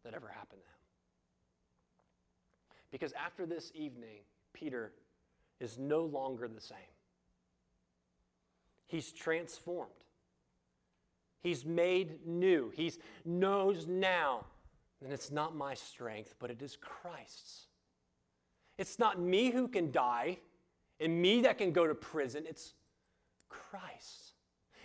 that 0.02 0.14
ever 0.14 0.28
happened 0.28 0.62
to 0.62 0.66
him. 0.66 0.78
Because 2.90 3.12
after 3.12 3.44
this 3.44 3.70
evening, 3.74 4.20
Peter 4.54 4.92
is 5.60 5.76
no 5.76 6.06
longer 6.06 6.48
the 6.48 6.62
same. 6.62 6.78
He's 8.86 9.12
transformed. 9.12 9.92
He's 11.42 11.66
made 11.66 12.26
new. 12.26 12.72
He 12.74 12.90
knows 13.26 13.86
now 13.86 14.46
that 15.02 15.12
it's 15.12 15.30
not 15.30 15.54
my 15.54 15.74
strength, 15.74 16.34
but 16.38 16.50
it 16.50 16.62
is 16.62 16.78
Christ's. 16.80 17.67
It's 18.78 18.98
not 18.98 19.20
me 19.20 19.50
who 19.50 19.68
can 19.68 19.90
die 19.90 20.38
and 21.00 21.20
me 21.20 21.42
that 21.42 21.58
can 21.58 21.72
go 21.72 21.86
to 21.86 21.94
prison. 21.94 22.44
It's 22.48 22.74
Christ. 23.48 24.32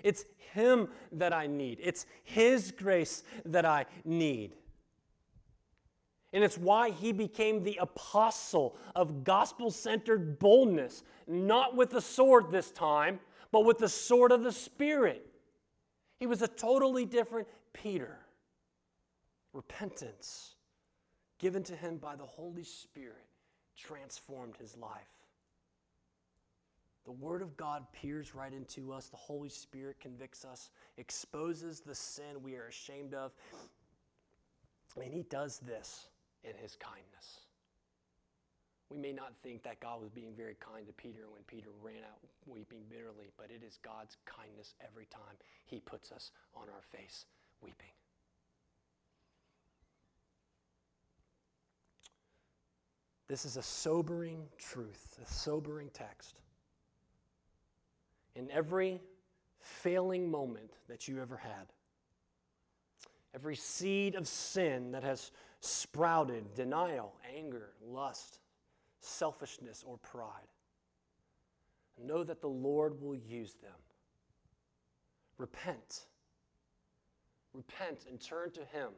It's 0.03 0.25
Him 0.53 0.89
that 1.11 1.33
I 1.33 1.47
need. 1.47 1.79
It's 1.81 2.05
His 2.23 2.71
grace 2.71 3.23
that 3.45 3.65
I 3.65 3.85
need. 4.03 4.55
And 6.33 6.43
it's 6.43 6.57
why 6.57 6.89
he 6.89 7.11
became 7.11 7.61
the 7.61 7.77
apostle 7.79 8.75
of 8.95 9.23
gospel 9.23 9.69
centered 9.69 10.39
boldness, 10.39 11.03
not 11.27 11.75
with 11.75 11.91
the 11.91 12.01
sword 12.01 12.51
this 12.51 12.71
time, 12.71 13.19
but 13.51 13.65
with 13.65 13.77
the 13.77 13.87
sword 13.87 14.31
of 14.31 14.41
the 14.41 14.51
Spirit. 14.51 15.27
He 16.19 16.25
was 16.25 16.41
a 16.41 16.47
totally 16.47 17.05
different 17.05 17.47
Peter. 17.71 18.17
Repentance, 19.53 20.55
given 21.37 21.61
to 21.63 21.75
him 21.75 21.97
by 21.97 22.15
the 22.15 22.25
Holy 22.25 22.63
Spirit, 22.63 23.27
transformed 23.77 24.55
his 24.57 24.77
life. 24.77 25.23
The 27.05 27.11
Word 27.11 27.41
of 27.41 27.57
God 27.57 27.85
peers 27.91 28.33
right 28.33 28.53
into 28.53 28.93
us. 28.93 29.07
The 29.07 29.17
Holy 29.17 29.49
Spirit 29.49 29.97
convicts 29.99 30.45
us, 30.45 30.69
exposes 30.97 31.81
the 31.81 31.95
sin 31.95 32.41
we 32.41 32.55
are 32.55 32.67
ashamed 32.67 33.13
of. 33.13 33.33
And 34.95 35.13
He 35.13 35.23
does 35.23 35.59
this 35.59 36.07
in 36.43 36.55
his 36.61 36.75
kindness. 36.75 37.47
We 38.89 38.97
may 38.97 39.11
not 39.11 39.33
think 39.41 39.63
that 39.63 39.79
God 39.79 40.01
was 40.01 40.09
being 40.09 40.33
very 40.35 40.55
kind 40.59 40.85
to 40.85 40.93
Peter 40.93 41.25
when 41.31 41.41
Peter 41.47 41.69
ran 41.81 42.03
out 42.03 42.19
weeping 42.45 42.83
bitterly, 42.89 43.31
but 43.37 43.47
it 43.49 43.65
is 43.65 43.79
God's 43.81 44.17
kindness 44.25 44.75
every 44.87 45.05
time 45.05 45.35
he 45.65 45.79
puts 45.79 46.11
us 46.11 46.31
on 46.53 46.67
our 46.69 46.83
face 46.91 47.25
weeping. 47.61 47.95
This 53.33 53.45
is 53.45 53.57
a 53.57 53.63
sobering 53.63 54.43
truth, 54.59 55.17
a 55.19 55.25
sobering 55.25 55.89
text. 55.91 56.39
In 58.35 58.47
every 58.51 59.01
failing 59.57 60.29
moment 60.29 60.73
that 60.87 61.07
you 61.07 61.19
ever 61.19 61.37
had, 61.37 61.73
every 63.33 63.55
seed 63.55 64.13
of 64.13 64.27
sin 64.27 64.91
that 64.91 65.01
has 65.01 65.31
sprouted 65.61 66.53
denial, 66.53 67.15
anger, 67.35 67.71
lust, 67.83 68.37
selfishness, 68.99 69.83
or 69.83 69.97
pride. 69.97 70.51
Know 71.99 72.23
that 72.23 72.39
the 72.39 72.49
Lord 72.49 73.01
will 73.01 73.15
use 73.15 73.55
them. 73.63 73.81
Repent. 75.39 76.05
Repent 77.51 78.05
and 78.07 78.21
turn 78.21 78.51
to 78.51 78.59
Him. 78.59 78.89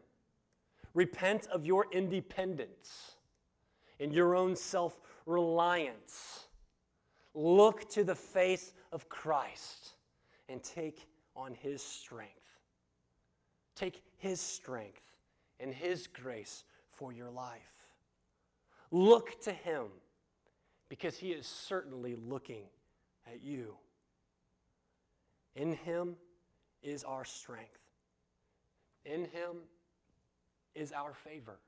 Repent 0.94 1.48
of 1.48 1.66
your 1.66 1.86
independence 1.94 3.16
and 4.00 4.14
your 4.14 4.36
own 4.36 4.56
self 4.56 5.00
reliance. 5.26 6.46
Look 7.34 7.90
to 7.90 8.04
the 8.04 8.16
face 8.16 8.74
of 8.92 9.10
Christ 9.10 9.94
and 10.48 10.64
take 10.64 11.08
on 11.36 11.54
His 11.54 11.82
strength. 11.82 12.32
Take 13.76 14.02
His 14.18 14.40
strength 14.40 15.02
and 15.60 15.74
His 15.74 16.08
grace 16.08 16.64
for 16.90 17.12
your 17.12 17.30
life. 17.30 17.88
Look 18.92 19.42
to 19.42 19.52
Him 19.52 19.88
because 20.88 21.18
He 21.18 21.32
is 21.32 21.46
certainly 21.46 22.16
looking 22.16 22.64
at 23.28 23.44
you. 23.44 23.76
In 25.56 25.74
Him 25.74 26.16
is 26.84 27.04
our 27.04 27.26
strength, 27.26 27.80
in 29.06 29.22
Him 29.22 29.64
is 30.74 30.92
our 30.92 31.14
favor. 31.14 31.60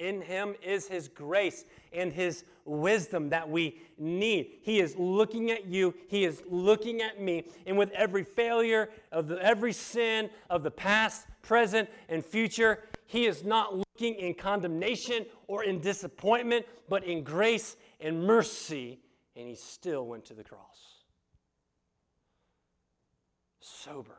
In 0.00 0.22
him 0.22 0.54
is 0.62 0.88
his 0.88 1.08
grace 1.08 1.66
and 1.92 2.10
his 2.10 2.44
wisdom 2.64 3.28
that 3.28 3.48
we 3.48 3.78
need. 3.98 4.60
He 4.62 4.80
is 4.80 4.96
looking 4.96 5.50
at 5.50 5.66
you, 5.66 5.94
he 6.08 6.24
is 6.24 6.42
looking 6.48 7.02
at 7.02 7.20
me, 7.20 7.44
and 7.66 7.76
with 7.76 7.90
every 7.90 8.24
failure 8.24 8.88
of 9.12 9.28
the, 9.28 9.36
every 9.44 9.74
sin 9.74 10.30
of 10.48 10.62
the 10.62 10.70
past, 10.70 11.26
present, 11.42 11.90
and 12.08 12.24
future, 12.24 12.82
he 13.06 13.26
is 13.26 13.44
not 13.44 13.76
looking 13.76 14.14
in 14.14 14.32
condemnation 14.32 15.26
or 15.46 15.64
in 15.64 15.80
disappointment, 15.80 16.64
but 16.88 17.04
in 17.04 17.22
grace 17.22 17.76
and 18.00 18.24
mercy, 18.24 19.00
and 19.36 19.48
he 19.48 19.54
still 19.54 20.06
went 20.06 20.24
to 20.24 20.34
the 20.34 20.44
cross. 20.44 21.04
Sobering. 23.60 24.16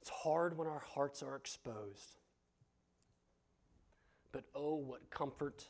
It's 0.00 0.10
hard 0.10 0.56
when 0.56 0.66
our 0.66 0.82
hearts 0.94 1.22
are 1.22 1.36
exposed. 1.36 2.17
But 4.38 4.44
oh, 4.54 4.76
what 4.76 5.10
comfort 5.10 5.66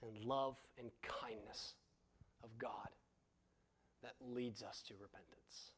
and 0.00 0.24
love 0.24 0.56
and 0.78 0.88
kindness 1.02 1.74
of 2.42 2.48
God 2.56 2.88
that 4.02 4.14
leads 4.26 4.62
us 4.62 4.82
to 4.88 4.94
repentance. 4.94 5.72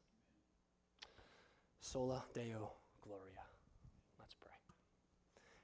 Sola 1.81 2.23
Deo 2.35 2.75
Gloria. 3.03 3.43
Let's 4.21 4.37
pray. 4.37 4.53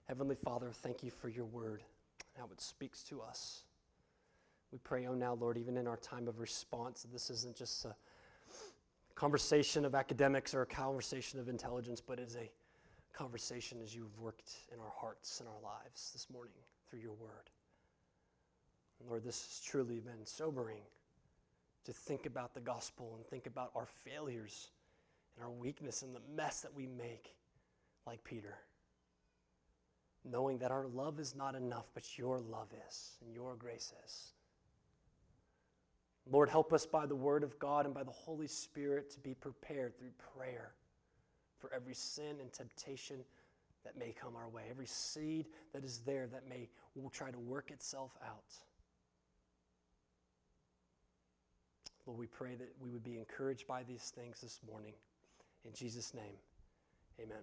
Heavenly 0.08 0.34
Father, 0.34 0.72
thank 0.72 1.04
you 1.04 1.12
for 1.12 1.28
your 1.28 1.44
word 1.44 1.84
and 2.34 2.44
how 2.44 2.50
it 2.50 2.60
speaks 2.60 3.04
to 3.04 3.20
us. 3.22 3.62
We 4.72 4.78
pray, 4.78 5.06
oh, 5.06 5.14
now, 5.14 5.34
Lord, 5.34 5.56
even 5.56 5.76
in 5.76 5.86
our 5.86 5.98
time 5.98 6.26
of 6.26 6.40
response, 6.40 7.06
this 7.12 7.30
isn't 7.30 7.54
just 7.54 7.84
a 7.84 7.94
conversation 9.14 9.84
of 9.84 9.94
academics 9.94 10.54
or 10.54 10.62
a 10.62 10.66
conversation 10.66 11.38
of 11.38 11.48
intelligence, 11.48 12.00
but 12.00 12.18
is 12.18 12.34
a 12.34 12.50
conversation 13.14 13.78
as 13.82 13.94
you've 13.94 14.18
worked 14.18 14.50
in 14.72 14.80
our 14.80 14.92
hearts 15.00 15.40
and 15.40 15.48
our 15.48 15.62
lives 15.62 16.10
this 16.12 16.26
morning 16.30 16.54
through 16.88 16.98
your 16.98 17.14
word. 17.14 17.50
Lord, 19.08 19.24
this 19.24 19.46
has 19.46 19.60
truly 19.60 20.00
been 20.00 20.24
sobering 20.24 20.82
to 21.84 21.92
think 21.92 22.26
about 22.26 22.54
the 22.54 22.60
gospel 22.60 23.14
and 23.16 23.26
think 23.26 23.46
about 23.46 23.70
our 23.74 23.86
failures 23.86 24.68
and 25.36 25.44
our 25.44 25.50
weakness 25.50 26.02
and 26.02 26.14
the 26.14 26.20
mess 26.34 26.62
that 26.62 26.74
we 26.74 26.86
make, 26.86 27.34
like 28.06 28.24
Peter. 28.24 28.56
Knowing 30.24 30.58
that 30.58 30.70
our 30.70 30.86
love 30.86 31.20
is 31.20 31.34
not 31.36 31.54
enough, 31.54 31.90
but 31.94 32.18
your 32.18 32.40
love 32.40 32.68
is 32.88 33.12
and 33.24 33.34
your 33.34 33.54
grace 33.56 33.92
is. 34.06 34.32
Lord, 36.30 36.48
help 36.48 36.72
us 36.72 36.86
by 36.86 37.04
the 37.04 37.14
word 37.14 37.44
of 37.44 37.58
God 37.58 37.84
and 37.84 37.94
by 37.94 38.02
the 38.02 38.10
Holy 38.10 38.46
Spirit 38.46 39.10
to 39.10 39.20
be 39.20 39.34
prepared 39.34 39.98
through 39.98 40.12
prayer 40.34 40.72
for 41.64 41.74
every 41.74 41.94
sin 41.94 42.36
and 42.40 42.52
temptation 42.52 43.16
that 43.84 43.98
may 43.98 44.12
come 44.12 44.36
our 44.36 44.48
way, 44.48 44.64
every 44.70 44.86
seed 44.86 45.46
that 45.72 45.84
is 45.84 46.00
there 46.04 46.26
that 46.26 46.48
may 46.48 46.68
will 46.94 47.10
try 47.10 47.30
to 47.30 47.38
work 47.38 47.70
itself 47.70 48.12
out. 48.22 48.52
Lord, 52.06 52.18
we 52.18 52.26
pray 52.26 52.54
that 52.54 52.68
we 52.80 52.90
would 52.90 53.04
be 53.04 53.16
encouraged 53.16 53.66
by 53.66 53.82
these 53.82 54.12
things 54.14 54.40
this 54.42 54.60
morning. 54.70 54.92
In 55.64 55.72
Jesus' 55.72 56.12
name, 56.12 56.36
amen. 57.18 57.38